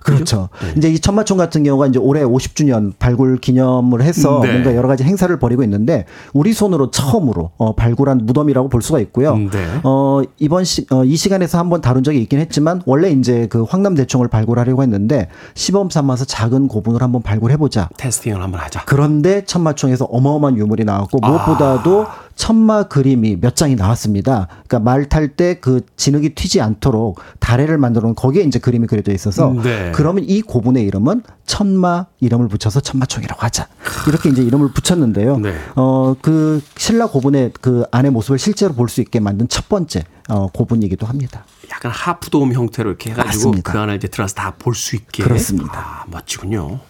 그렇죠. 0.07 0.49
네. 0.63 0.75
이제 0.77 0.89
이 0.89 0.99
천마총 0.99 1.37
같은 1.37 1.65
경우가 1.65 1.89
이제 1.89 1.99
올해 1.99 2.23
50주년 2.23 2.93
발굴 2.99 3.39
기념을 3.39 4.03
해서 4.03 4.41
네. 4.43 4.53
뭔가 4.53 4.75
여러 4.75 4.89
가지 4.89 5.03
행사를 5.05 5.37
벌이고 5.39 5.63
있는데 5.65 6.05
우리 6.33 6.53
손으로 6.53 6.91
처음으로 6.91 7.51
어, 7.57 7.75
발굴한 7.75 8.23
무덤이라고 8.25 8.69
볼 8.69 8.83
수가 8.83 9.01
있고요. 9.01 9.37
네. 9.37 9.51
어, 9.83 10.23
이번 10.39 10.65
시, 10.65 10.87
어, 10.91 11.05
이 11.05 11.17
시간에서 11.17 11.59
한번 11.59 11.81
다룬 11.81 12.03
적이 12.05 12.23
있긴 12.23 12.39
했지만 12.39 12.83
원래 12.87 13.11
이제 13.11 13.47
그 13.51 13.65
황남 13.65 13.95
대총을 13.95 14.29
발굴하려고 14.29 14.83
했는데 14.83 15.29
시범 15.55 15.91
삼아서 15.91 16.25
작은 16.25 16.69
고분을 16.69 17.03
한번 17.03 17.23
발굴해 17.23 17.57
보자. 17.57 17.89
테스팅을 17.97 18.41
한번 18.43 18.61
하자. 18.61 18.85
그런데 18.87 19.45
천마총에서 19.45 20.05
어마어마한 20.07 20.57
유물이 20.57 20.85
나왔고 20.85 21.19
무엇보다도 21.21 22.07
천마 22.37 22.84
그림이 22.84 23.39
몇 23.41 23.57
장이 23.57 23.74
나왔습니다. 23.74 24.47
그러니까 24.68 24.78
말 24.80 25.09
탈 25.09 25.28
때 25.37 25.59
그 25.61 25.80
진흙이 25.97 26.34
튀지 26.34 26.61
않도록 26.61 27.18
다래를 27.41 27.78
만들어 27.78 28.03
놓은 28.07 28.14
거기에 28.14 28.43
이제 28.45 28.59
그림이 28.59 28.87
그려져 28.87 29.12
있어서 29.12 29.53
네. 29.64 29.91
그러면 29.95 30.24
이 30.28 30.43
고분의 30.43 30.84
이름은 30.84 31.22
천마 31.47 32.07
이름을 32.20 32.49
붙여서 32.49 32.80
천마총이라고 32.80 33.41
하자. 33.43 33.68
이렇게 34.07 34.28
이제 34.28 34.43
이름을 34.43 34.70
붙였는데요. 34.72 35.39
네. 35.39 35.55
어그 35.74 36.62
신라 36.76 37.07
고분의 37.09 37.53
그 37.61 37.84
안의 37.91 38.11
모습을 38.12 38.39
실제로 38.39 38.74
볼 38.74 38.87
수 38.89 39.01
있게 39.01 39.18
만든 39.18 39.49
첫 39.49 39.68
번째 39.68 40.05
어 40.28 40.49
고분이기도 40.49 41.07
합니다. 41.07 41.45
약간 41.70 41.91
하프돔 41.91 42.53
형태로 42.53 42.91
이렇게 42.91 43.11
해가지고 43.11 43.28
맞습니다. 43.49 43.72
그 43.72 43.78
안에 43.78 43.95
이제 43.97 44.09
들어가서 44.09 44.34
다 44.34 44.53
볼 44.59 44.74
수 44.74 44.95
있게. 44.97 45.22
그렇습니다. 45.24 45.72
아, 45.74 46.05
멋지군요. 46.11 46.80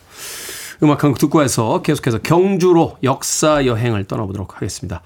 음악 0.83 1.05
한 1.05 1.11
곡 1.13 1.19
듣고 1.19 1.39
와서 1.39 1.83
계속해서 1.83 2.19
경주로 2.19 2.97
역사 3.03 3.65
여행을 3.65 4.05
떠나보도록 4.05 4.57
하겠습니다. 4.57 5.03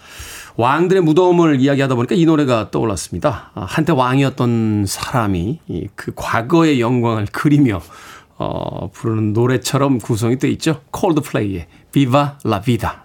왕들의 0.56 1.02
무덤을 1.02 1.60
이야기하다 1.60 1.94
보니까 1.94 2.14
이 2.14 2.24
노래가 2.26 2.70
떠올랐습니다. 2.70 3.50
아, 3.54 3.64
한때 3.68 3.92
왕이었던 3.92 4.84
사람이 4.86 5.60
이그 5.68 6.12
과거의 6.16 6.80
영광을 6.80 7.26
그리며 7.32 7.80
어, 8.36 8.90
부르는 8.92 9.32
노래처럼 9.32 9.98
구성이 9.98 10.38
되어 10.38 10.50
있죠. 10.52 10.80
콜드플레이의 10.90 11.66
비바 11.92 12.38
라 12.44 12.60
비다. 12.60 13.04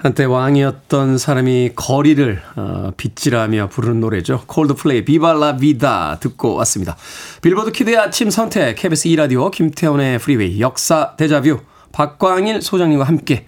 한때 0.00 0.24
왕이었던 0.24 1.18
사람이 1.18 1.72
거리를 1.74 2.40
어, 2.54 2.92
빗질하며 2.96 3.68
부르는 3.68 4.00
노래죠. 4.00 4.44
콜드플레이 4.46 5.04
비발라 5.04 5.56
비다 5.56 6.18
듣고 6.20 6.54
왔습니다. 6.54 6.96
빌보드 7.42 7.72
키드의 7.72 7.96
아침 7.96 8.30
선택 8.30 8.76
KBS 8.76 9.08
2라디오 9.08 9.50
김태훈의 9.50 10.20
프리웨이 10.20 10.60
역사 10.60 11.16
데자뷰 11.16 11.58
박광일 11.90 12.62
소장님과 12.62 13.04
함께 13.04 13.46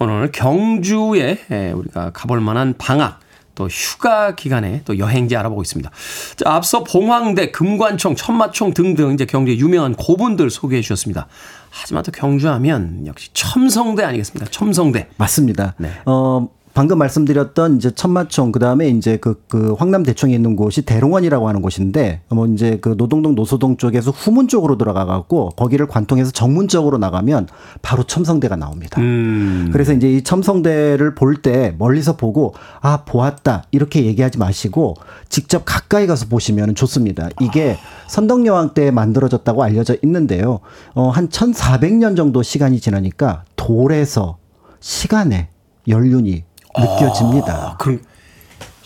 오늘 0.00 0.32
경주에 0.32 1.38
에, 1.48 1.70
우리가 1.70 2.10
가볼 2.10 2.40
만한 2.40 2.74
방학 2.76 3.20
또 3.54 3.68
휴가 3.68 4.34
기간에 4.34 4.82
또 4.84 4.98
여행지 4.98 5.36
알아보고 5.36 5.62
있습니다. 5.62 5.90
자, 6.36 6.50
앞서 6.52 6.84
봉황대, 6.84 7.50
금관총, 7.50 8.16
천마총 8.16 8.74
등등 8.74 9.12
이제 9.12 9.24
경주의 9.24 9.58
유명한 9.58 9.94
고분들 9.94 10.50
소개해 10.50 10.82
주셨습니다. 10.82 11.26
하지만 11.70 12.02
또 12.02 12.12
경주하면 12.12 13.06
역시 13.06 13.30
첨성대 13.32 14.04
아니겠습니까? 14.04 14.50
첨성대. 14.50 15.08
맞습니다. 15.16 15.74
네. 15.78 15.90
어, 16.06 16.48
방금 16.74 16.98
말씀드렸던 16.98 17.76
이제 17.76 17.92
천마총 17.92 18.50
그다음에 18.50 18.88
이제 18.88 19.16
그, 19.16 19.40
그 19.48 19.74
황남 19.78 20.02
대총에 20.02 20.34
있는 20.34 20.56
곳이 20.56 20.82
대릉원이라고 20.82 21.48
하는 21.48 21.62
곳인데 21.62 22.22
뭐 22.30 22.46
이제 22.48 22.78
그 22.80 22.96
노동동 22.96 23.36
노서동 23.36 23.76
쪽에서 23.76 24.10
후문 24.10 24.48
쪽으로 24.48 24.76
들어가 24.76 25.04
갖고 25.04 25.50
거기를 25.50 25.86
관통해서 25.86 26.32
정문 26.32 26.66
쪽으로 26.66 26.98
나가면 26.98 27.46
바로 27.80 28.02
첨성대가 28.02 28.56
나옵니다. 28.56 29.00
음. 29.00 29.70
그래서 29.72 29.92
이제 29.92 30.10
이 30.10 30.22
첨성대를 30.22 31.14
볼 31.14 31.34
때 31.42 31.74
멀리서 31.78 32.16
보고 32.16 32.54
아 32.80 33.04
보았다 33.04 33.64
이렇게 33.70 34.04
얘기하지 34.06 34.38
마시고 34.38 34.94
직접 35.28 35.62
가까이 35.64 36.06
가서 36.06 36.26
보시면 36.26 36.74
좋습니다. 36.74 37.28
이게 37.40 37.76
선덕여왕 38.08 38.74
때 38.74 38.90
만들어졌다고 38.90 39.62
알려져 39.62 39.96
있는데요. 40.02 40.60
어 40.94 41.10
한 41.10 41.28
1,400년 41.28 42.16
정도 42.16 42.42
시간이 42.42 42.80
지나니까 42.80 43.44
돌에서 43.54 44.38
시간의 44.80 45.48
연륜이 45.86 46.42
느껴집니다. 46.78 47.52
아, 47.52 47.76
그럼 47.78 48.00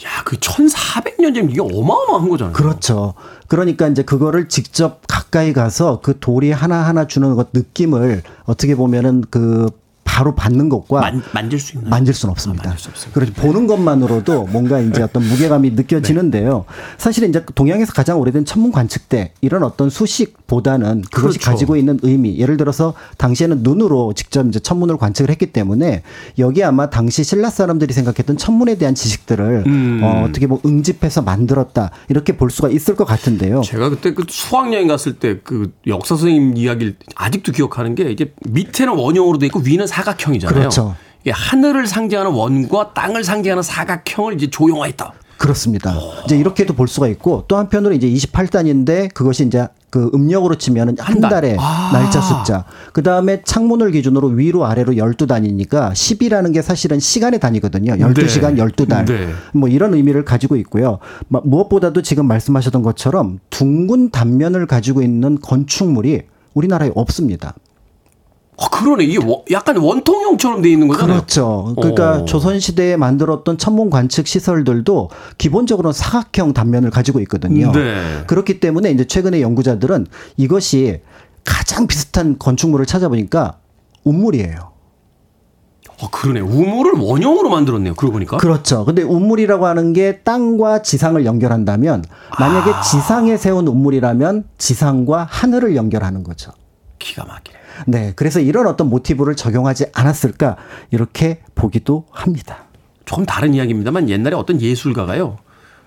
야, 0.04 0.22
그 0.24 0.36
1400년 0.36 1.34
전 1.34 1.50
이게 1.50 1.60
어마어마한 1.60 2.28
거잖아요. 2.28 2.52
그렇죠. 2.52 3.14
그러니까 3.48 3.88
이제 3.88 4.02
그거를 4.02 4.48
직접 4.48 5.00
가까이 5.08 5.52
가서 5.52 6.00
그 6.00 6.18
돌이 6.20 6.52
하나하나 6.52 7.06
주는 7.06 7.34
것 7.34 7.48
느낌을 7.52 8.22
어떻게 8.44 8.74
보면은 8.74 9.24
그 9.30 9.70
바로 10.18 10.34
받는 10.34 10.68
것과 10.68 11.00
만, 11.00 11.22
만질 11.32 11.60
수 11.60 11.76
있나요? 11.76 11.90
만질 11.90 12.12
수는 12.12 12.32
없습니다. 12.32 12.64
아, 12.64 12.68
만질 12.70 12.90
수. 12.94 13.08
그래서 13.12 13.32
보는 13.34 13.68
것만으로도 13.68 14.46
뭔가 14.46 14.80
이제 14.80 15.00
어떤 15.00 15.22
무게감이 15.22 15.70
느껴지는데요. 15.70 16.64
사실은 16.96 17.28
이제 17.28 17.44
동양에서 17.54 17.92
가장 17.92 18.18
오래된 18.18 18.44
천문 18.44 18.72
관측대 18.72 19.32
이런 19.42 19.62
어떤 19.62 19.90
수식보다는 19.90 21.02
그것이 21.02 21.38
그렇죠. 21.38 21.50
가지고 21.52 21.76
있는 21.76 22.00
의미. 22.02 22.36
예를 22.38 22.56
들어서 22.56 22.94
당시에는 23.16 23.58
눈으로 23.62 24.12
직접 24.14 24.44
이제 24.48 24.58
천문을 24.58 24.96
관측을 24.96 25.30
했기 25.30 25.46
때문에 25.52 26.02
여기 26.38 26.64
아마 26.64 26.90
당시 26.90 27.22
신라 27.22 27.50
사람들이 27.50 27.92
생각했던 27.94 28.38
천문에 28.38 28.74
대한 28.76 28.96
지식들을 28.96 29.64
음. 29.68 30.00
어, 30.02 30.24
어떻게 30.28 30.48
뭐 30.48 30.60
응집해서 30.66 31.22
만들었다 31.22 31.90
이렇게 32.08 32.36
볼 32.36 32.50
수가 32.50 32.70
있을 32.70 32.96
것 32.96 33.04
같은데요. 33.04 33.60
제가 33.62 33.88
그때 33.90 34.14
그 34.14 34.24
수학 34.28 34.72
여행 34.72 34.88
갔을 34.88 35.14
때 35.14 35.38
그 35.44 35.72
역사 35.86 36.16
선생님 36.16 36.56
이야기를 36.56 36.96
아직도 37.14 37.52
기억하는 37.52 37.94
게 37.94 38.10
이게 38.10 38.32
밑에는 38.48 38.94
원형으로 38.94 39.38
돼 39.38 39.46
있고 39.46 39.60
위는 39.60 39.86
사각 39.86 40.07
형이잖아요. 40.18 40.54
그렇죠. 40.58 40.94
이게 41.22 41.32
하늘을 41.32 41.86
상징하는 41.86 42.30
원과 42.32 42.92
땅을 42.94 43.24
상징하는 43.24 43.62
사각형을 43.62 44.34
이제 44.34 44.48
조형화했다. 44.50 45.12
그렇습니다. 45.36 45.94
이제 46.24 46.36
이렇게도 46.36 46.74
볼 46.74 46.88
수가 46.88 47.06
있고 47.08 47.44
또 47.46 47.56
한편으로 47.58 47.94
이제 47.94 48.08
28단인데 48.08 49.14
그것이 49.14 49.46
이제 49.46 49.68
그 49.88 50.10
음력으로 50.12 50.56
치면은 50.56 50.96
한한 50.98 51.20
달. 51.20 51.30
달의 51.30 51.56
아. 51.60 51.90
날짜 51.92 52.20
숫자. 52.20 52.64
그 52.92 53.02
다음에 53.04 53.40
창문을 53.44 53.92
기준으로 53.92 54.28
위로 54.28 54.66
아래로 54.66 54.94
12단이니까 54.94 55.92
10이라는 55.92 56.52
게 56.52 56.60
사실은 56.60 56.98
시간의 56.98 57.38
단위거든요. 57.40 57.92
12시간, 57.94 58.54
네. 58.54 58.62
12달. 58.64 59.06
네. 59.06 59.28
뭐 59.54 59.68
이런 59.68 59.94
의미를 59.94 60.24
가지고 60.24 60.56
있고요. 60.56 60.98
마- 61.28 61.40
무엇보다도 61.44 62.02
지금 62.02 62.26
말씀하셨던 62.26 62.82
것처럼 62.82 63.38
둥근 63.50 64.10
단면을 64.10 64.66
가지고 64.66 65.02
있는 65.02 65.38
건축물이 65.40 66.22
우리나라에 66.54 66.90
없습니다. 66.96 67.54
어, 68.60 68.68
그러네. 68.70 69.04
이게 69.04 69.18
원- 69.24 69.42
약간 69.52 69.76
원통형처럼 69.76 70.62
돼 70.62 70.68
있는 70.70 70.88
거잖아요. 70.88 71.16
그렇죠. 71.18 71.74
그러니까 71.76 72.18
어. 72.18 72.24
조선 72.24 72.58
시대에 72.58 72.96
만들었던 72.96 73.56
천문 73.56 73.88
관측 73.88 74.26
시설들도 74.26 75.10
기본적으로 75.38 75.92
사각형 75.92 76.54
단면을 76.54 76.90
가지고 76.90 77.20
있거든요. 77.20 77.70
네. 77.72 78.24
그렇기 78.26 78.58
때문에 78.58 78.90
이제 78.90 79.06
최근에 79.06 79.40
연구자들은 79.42 80.06
이것이 80.36 81.00
가장 81.44 81.86
비슷한 81.86 82.36
건축물을 82.38 82.84
찾아보니까 82.84 83.58
운물이에요. 84.02 84.72
어, 86.00 86.10
그러네. 86.10 86.40
우물을 86.40 86.92
원형으로 87.00 87.50
만들었네요. 87.50 87.94
그러고 87.94 88.12
보니까. 88.14 88.36
그렇죠. 88.38 88.84
근데 88.84 89.02
운물이라고 89.02 89.66
하는 89.66 89.92
게 89.92 90.18
땅과 90.22 90.82
지상을 90.82 91.24
연결한다면 91.24 92.04
만약에 92.38 92.70
아. 92.72 92.82
지상에 92.82 93.36
세운 93.36 93.66
운물이라면 93.68 94.44
지상과 94.58 95.26
하늘을 95.30 95.74
연결하는 95.76 96.22
거죠. 96.24 96.52
기가 96.98 97.24
막히네. 97.24 97.58
네. 97.86 98.12
그래서 98.16 98.40
이런 98.40 98.66
어떤 98.66 98.88
모티브를 98.88 99.36
적용하지 99.36 99.86
않았을까 99.92 100.56
이렇게 100.90 101.40
보기도 101.54 102.06
합니다. 102.10 102.64
조금 103.04 103.24
다른 103.24 103.54
이야기입니다만 103.54 104.08
옛날에 104.08 104.36
어떤 104.36 104.60
예술가가요. 104.60 105.38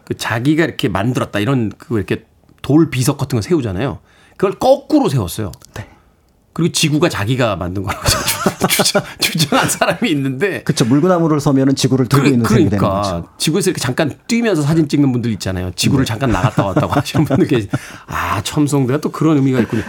그 0.05 0.17
자기가 0.17 0.63
이렇게 0.63 0.89
만들었다 0.89 1.39
이런 1.39 1.71
그 1.77 1.97
이렇게 1.97 2.25
돌 2.61 2.89
비석 2.89 3.17
같은 3.17 3.37
거 3.37 3.41
세우잖아요. 3.41 3.99
그걸 4.37 4.57
거꾸로 4.57 5.09
세웠어요. 5.09 5.51
네. 5.75 5.87
그리고 6.53 6.71
지구가 6.71 7.07
자기가 7.07 7.55
만든 7.55 7.83
거라고 7.83 8.03
주장, 8.67 9.03
주장한 9.19 9.69
사람이 9.69 10.09
있는데 10.11 10.63
그렇죠. 10.63 10.83
물구나무를 10.85 11.39
서면은 11.39 11.75
지구를 11.75 12.07
들고 12.07 12.27
있는 12.27 12.45
셈이 12.45 12.69
되는 12.69 12.77
거죠. 12.77 13.09
그러니까 13.09 13.33
지구에서 13.37 13.69
이렇게 13.69 13.79
잠깐 13.79 14.17
뛰면서 14.27 14.61
사진 14.61 14.87
찍는 14.89 15.11
분들 15.11 15.31
있잖아요. 15.33 15.71
지구를 15.75 16.05
잠깐 16.05 16.31
나갔다 16.31 16.65
왔다고 16.65 16.91
하시는 16.99 17.25
분들 17.25 17.47
계시. 17.47 17.69
아 18.07 18.41
첨성대가 18.41 18.99
또 18.99 19.11
그런 19.11 19.37
의미가 19.37 19.59
있군요. 19.61 19.83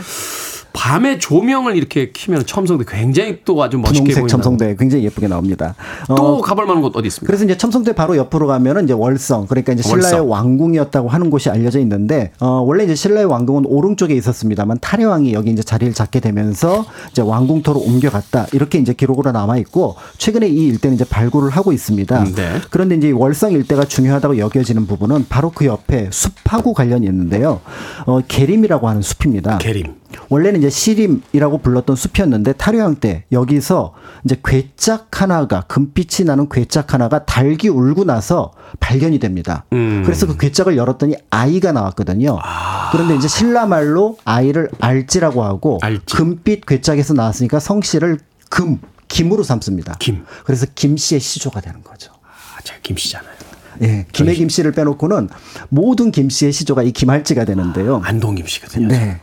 밤에 0.72 1.18
조명을 1.18 1.76
이렇게 1.76 2.10
키면 2.12 2.46
첨성대 2.46 2.84
굉장히 2.88 3.40
또 3.44 3.62
아주 3.62 3.78
멋있게 3.78 4.12
분홍색. 4.14 4.28
첨성대 4.28 4.76
굉장히 4.78 5.04
예쁘게 5.04 5.28
나옵니다. 5.28 5.74
어, 6.08 6.14
또 6.14 6.40
가볼 6.40 6.66
만한 6.66 6.82
곳 6.82 6.96
어디 6.96 7.08
있습니까? 7.08 7.26
그래서 7.26 7.44
이제 7.44 7.56
첨성대 7.56 7.94
바로 7.94 8.16
옆으로 8.16 8.46
가면은 8.46 8.84
이제 8.84 8.92
월성 8.92 9.46
그러니까 9.46 9.72
이제 9.74 9.82
신라의 9.82 10.02
월성. 10.20 10.30
왕궁이었다고 10.30 11.08
하는 11.08 11.30
곳이 11.30 11.50
알려져 11.50 11.78
있는데 11.80 12.32
어 12.40 12.62
원래 12.66 12.84
이제 12.84 12.94
신라의 12.94 13.26
왕궁은 13.26 13.66
오른쪽에 13.66 14.14
있었습니다만 14.14 14.78
탈해왕이 14.80 15.32
여기 15.34 15.50
이제 15.50 15.62
자리를 15.62 15.92
잡게 15.94 16.20
되면서 16.20 16.84
이제 17.10 17.22
왕궁터로 17.22 17.78
옮겨갔다 17.80 18.46
이렇게 18.52 18.78
이제 18.78 18.92
기록으로 18.94 19.32
남아 19.32 19.58
있고 19.58 19.96
최근에 20.18 20.48
이 20.48 20.66
일대는 20.68 20.94
이제 20.96 21.04
발굴을 21.04 21.50
하고 21.50 21.72
있습니다. 21.72 22.24
네. 22.34 22.60
그런데 22.70 22.96
이제 22.96 23.08
이 23.08 23.12
월성 23.12 23.52
일대가 23.52 23.84
중요하다고 23.84 24.38
여겨지는 24.38 24.86
부분은 24.86 25.26
바로 25.28 25.50
그 25.50 25.66
옆에 25.66 26.08
숲하고 26.10 26.72
관련이 26.72 27.06
있는데요. 27.06 27.60
어 28.06 28.20
계림이라고 28.26 28.88
하는 28.88 29.02
숲입니다. 29.02 29.58
계림. 29.58 30.01
원래는 30.28 30.60
이제 30.60 30.70
시림이라고 30.70 31.58
불렀던 31.58 31.96
숲이었는데 31.96 32.54
탈효왕 32.54 32.96
때 32.96 33.24
여기서 33.32 33.94
이제 34.24 34.36
괴짝 34.44 35.08
하나가 35.20 35.62
금빛이 35.62 36.26
나는 36.26 36.48
괴짝 36.48 36.94
하나가 36.94 37.24
달기 37.24 37.68
울고 37.68 38.04
나서 38.04 38.52
발견이 38.80 39.18
됩니다. 39.18 39.64
음. 39.72 40.02
그래서 40.04 40.26
그 40.26 40.36
괴짝을 40.36 40.76
열었더니 40.76 41.16
아이가 41.30 41.72
나왔거든요. 41.72 42.38
그런데 42.92 43.16
이제 43.16 43.28
신라 43.28 43.66
말로 43.66 44.18
아이를 44.24 44.70
알지라고 44.80 45.42
하고 45.42 45.78
알지. 45.82 46.14
금빛 46.14 46.66
괴짝에서 46.66 47.14
나왔으니까 47.14 47.60
성씨를 47.60 48.18
금 48.50 48.78
김으로 49.08 49.42
삼습니다. 49.42 49.96
김. 49.98 50.24
그래서 50.44 50.66
김씨의 50.74 51.20
시조가 51.20 51.60
되는 51.60 51.82
거죠. 51.82 52.12
아, 52.56 52.60
제가 52.62 52.80
김씨잖아요. 52.82 53.41
예, 53.82 54.06
김의 54.12 54.34
김씨를 54.36 54.72
빼놓고는 54.72 55.28
모든 55.68 56.10
김씨의 56.10 56.52
시조가 56.52 56.82
이 56.82 56.92
김할지가 56.92 57.44
되는데요. 57.44 58.00
안동 58.04 58.34
김씨거든요. 58.34 58.88
네. 58.88 59.20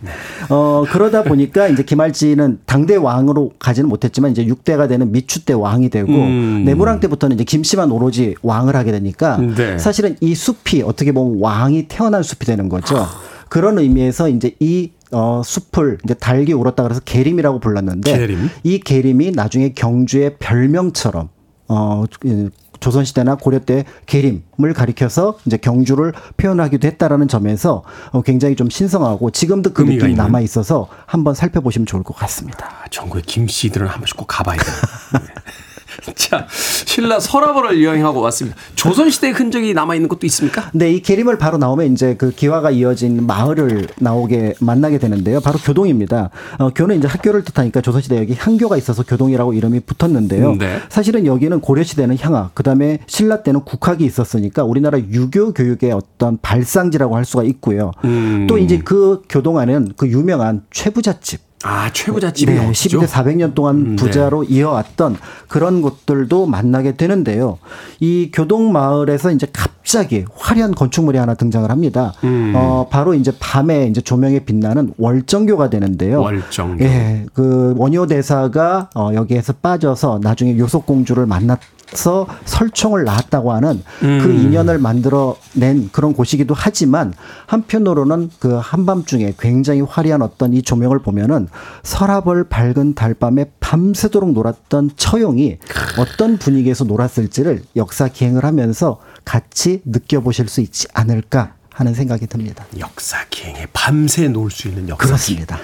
어, 0.50 0.84
그러다 0.90 1.24
보니까 1.24 1.68
이제 1.68 1.84
김할지는 1.84 2.60
당대 2.66 2.96
왕으로 2.96 3.52
가지는 3.60 3.90
못했지만 3.90 4.32
이제 4.32 4.46
6대가 4.46 4.88
되는 4.88 5.12
미추 5.12 5.46
때 5.46 5.54
왕이 5.54 5.90
되고 5.90 6.12
음. 6.12 6.64
내무랑 6.66 7.00
때부터는 7.00 7.36
이제 7.36 7.44
김씨만 7.44 7.92
오로지 7.92 8.36
왕을 8.42 8.76
하게 8.76 8.92
되니까 8.92 9.38
네. 9.38 9.78
사실은 9.78 10.16
이 10.22 10.36
숲이 10.36 10.84
어떻게 10.84 11.12
보면 11.12 11.40
왕이 11.42 11.88
태어난 11.88 12.24
숲이 12.24 12.46
되는 12.46 12.70
거죠. 12.70 13.08
그런 13.50 13.80
의미에서 13.80 14.30
이제 14.30 14.56
이 14.60 14.92
어, 15.12 15.42
숲을 15.44 15.98
이제 16.04 16.14
달기 16.14 16.54
울었다 16.54 16.84
그래서 16.84 17.02
계림이라고 17.04 17.60
불렀는데 17.60 18.18
계림. 18.18 18.50
이 18.64 18.80
계림이 18.80 19.32
나중에 19.32 19.70
경주의 19.70 20.36
별명처럼 20.38 21.30
어 21.68 22.04
그, 22.20 22.50
조선시대나 22.80 23.36
고려 23.36 23.60
때 23.60 23.86
계림을 24.06 24.74
가리켜서 24.76 25.38
이제 25.46 25.58
경주를 25.58 26.14
표현하기도 26.38 26.88
했다라는 26.88 27.28
점에서 27.28 27.84
어, 28.12 28.22
굉장히 28.22 28.56
좀 28.56 28.70
신성하고 28.70 29.32
지금도 29.32 29.74
그 29.74 29.84
느낌이. 29.84 30.14
남아 30.16 30.42
있어서 30.42 30.88
한번 31.06 31.34
살펴보시면 31.34 31.86
좋을 31.86 32.04
것 32.04 32.16
같습니다. 32.16 32.68
아, 32.84 32.88
전국의 32.90 33.24
김씨들은 33.24 33.88
한 33.88 33.98
번씩 34.00 34.18
꼭 34.18 34.26
가봐야 34.26 34.58
돼요. 34.58 34.76
네. 36.10 36.14
자, 36.16 36.48
신라 36.86 37.20
서라벌을 37.20 37.84
여행하고 37.84 38.22
왔습니다. 38.22 38.58
조선시대의 38.76 39.34
흔적이 39.34 39.74
남아있는 39.74 40.10
것도 40.10 40.26
있습니까? 40.28 40.70
근데 40.72 40.92
이 40.92 41.02
계림을 41.02 41.38
바로 41.38 41.58
나오면 41.58 41.94
이제 41.94 42.16
그 42.16 42.32
기와가 42.32 42.72
이어진 42.72 43.26
마을을 43.26 43.88
나오게 44.00 44.56
만나게 44.60 44.98
되는데요. 44.98 45.40
바로 45.40 45.60
교동입니다. 45.60 46.30
어, 46.58 46.70
교는 46.70 46.98
이제 46.98 47.08
학교를 47.08 47.44
뜻하니까 47.44 47.82
조선시대 47.82 48.18
여기 48.18 48.36
향교가 48.38 48.78
있어서 48.78 49.04
교동이라고 49.04 49.54
이름이 49.54 49.82
붙었는데요. 49.82 50.56
네. 50.56 50.80
사실은 50.90 51.26
여기는 51.26 51.60
고려시대는 51.62 52.18
향학, 52.20 52.52
그 52.54 52.64
다음에 52.64 53.00
신라 53.08 53.44
때는 53.44 53.62
국학이 53.62 54.06
있었으니까 54.06 54.64
우리나라 54.64 55.00
유교 55.00 55.54
교육의 55.54 55.92
어떤 55.92 56.38
발상지라고 56.42 57.16
할 57.16 57.26
수가 57.26 57.44
있고요. 57.44 57.92
음. 58.04 58.48
또 58.48 58.58
이제 58.58 58.80
그 58.80 59.22
교동 59.30 59.58
안에는 59.58 59.94
그 59.98 60.08
유명한 60.08 60.64
최부잣집. 60.72 61.49
아, 61.64 61.92
최고자집이 61.92 62.54
네, 62.54 62.68
어디죠? 62.68 63.02
12대 63.02 63.08
400년 63.08 63.54
동안 63.54 63.76
음, 63.76 63.90
네. 63.90 63.96
부자로 63.98 64.46
이어왔던 64.46 65.18
그런 65.48 65.82
곳들도 65.82 66.46
만나게 66.46 66.96
되는데요. 66.96 67.58
이 68.00 68.32
교동 68.34 68.72
마을에서 68.72 69.32
이제 69.32 69.46
갑자기 69.52 70.26
화려한 70.36 70.74
건축물이 70.74 71.18
하나 71.18 71.34
등장을 71.34 71.70
합니다. 71.70 72.14
음. 72.24 72.54
어, 72.56 72.88
바로 72.90 73.14
이제 73.14 73.34
밤에 73.40 73.88
이제 73.88 74.00
조명에 74.00 74.40
빛나는 74.40 74.94
월정교가 74.98 75.70
되는데요. 75.70 76.22
월정교. 76.22 76.84
예, 76.86 77.26
그 77.34 77.74
원효 77.78 78.08
대사가 78.08 78.90
어, 78.96 79.12
여기에서 79.14 79.54
빠져서 79.54 80.20
나중에 80.24 80.58
요속 80.58 80.86
공주를 80.86 81.26
만나 81.26 81.58
서 81.94 82.28
설총을 82.46 83.04
낳았다고 83.04 83.52
하는 83.52 83.82
그 84.00 84.06
음. 84.06 84.38
인연을 84.38 84.78
만들어낸 84.78 85.90
그런 85.92 86.14
곳이기도 86.14 86.54
하지만 86.56 87.14
한편으로는 87.48 88.30
그 88.40 88.54
한밤중에 88.62 89.34
굉장히 89.40 89.82
화려한 89.82 90.22
어떤 90.22 90.54
이 90.54 90.62
조명을 90.62 91.00
보면은 91.00 91.48
서라벌 91.84 92.46
밝은 92.50 92.94
달밤에 92.94 93.52
밤새도록 93.60 94.34
놀았던 94.34 94.92
처용이 94.96 95.58
어떤 95.98 96.38
분위기에서 96.38 96.84
놀았을지를 96.84 97.64
역사 97.76 98.08
기행을 98.08 98.44
하면서 98.46 99.00
같이 99.26 99.82
느껴보실 99.86 100.48
수 100.48 100.62
있지 100.62 100.88
않을까 100.94 101.59
하는 101.80 101.94
생각이 101.94 102.28
듭니다. 102.28 102.66
역사 102.78 103.24
기행에 103.30 103.68
밤새 103.72 104.28
놀 104.28 104.52
수 104.52 104.68
있는 104.68 104.90
역사. 104.90 105.08
그렇습니다. 105.08 105.58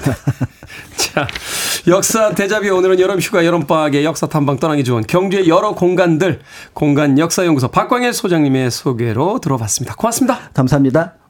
자, 0.95 1.27
역사 1.87 2.33
대자비 2.33 2.69
오늘은 2.69 2.99
여름 3.01 3.19
휴가 3.19 3.45
여름 3.45 3.67
방학에 3.67 4.05
역사 4.05 4.25
탐방 4.27 4.59
떠나기 4.59 4.85
좋은 4.85 5.03
경주의 5.05 5.49
여러 5.49 5.75
공간들 5.75 6.39
공간 6.73 7.19
역사 7.19 7.45
연구소 7.45 7.67
박광일 7.67 8.13
소장님의 8.13 8.71
소개로 8.71 9.39
들어봤습니다. 9.39 9.95
고맙습니다. 9.95 10.51
감사합니다. 10.53 11.24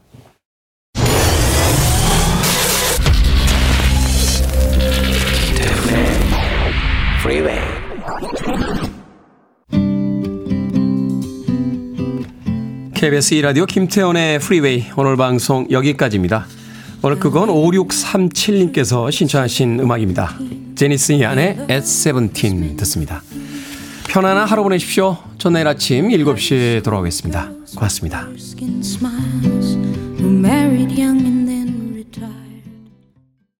KBS 13.05 13.35
2라디오 13.35 13.67
김태훈의 13.67 14.39
프리웨이 14.39 14.85
오늘 14.97 15.15
방송 15.15 15.67
여기까지입니다. 15.69 16.47
오늘 17.03 17.19
그건 17.19 17.49
5637님께서 17.49 19.11
신청하신 19.11 19.79
음악입니다. 19.79 20.39
Janis 20.73 21.11
Ian의 21.11 21.67
At 21.69 21.83
Seventeen 21.83 22.75
듣습니다. 22.77 23.21
편안한 24.07 24.47
하루 24.47 24.63
보내십시오. 24.63 25.19
전 25.37 25.53
내일 25.53 25.67
아침 25.67 26.09
7시에 26.09 26.83
돌아오겠습니다. 26.83 27.51
고맙습니다. 27.75 28.27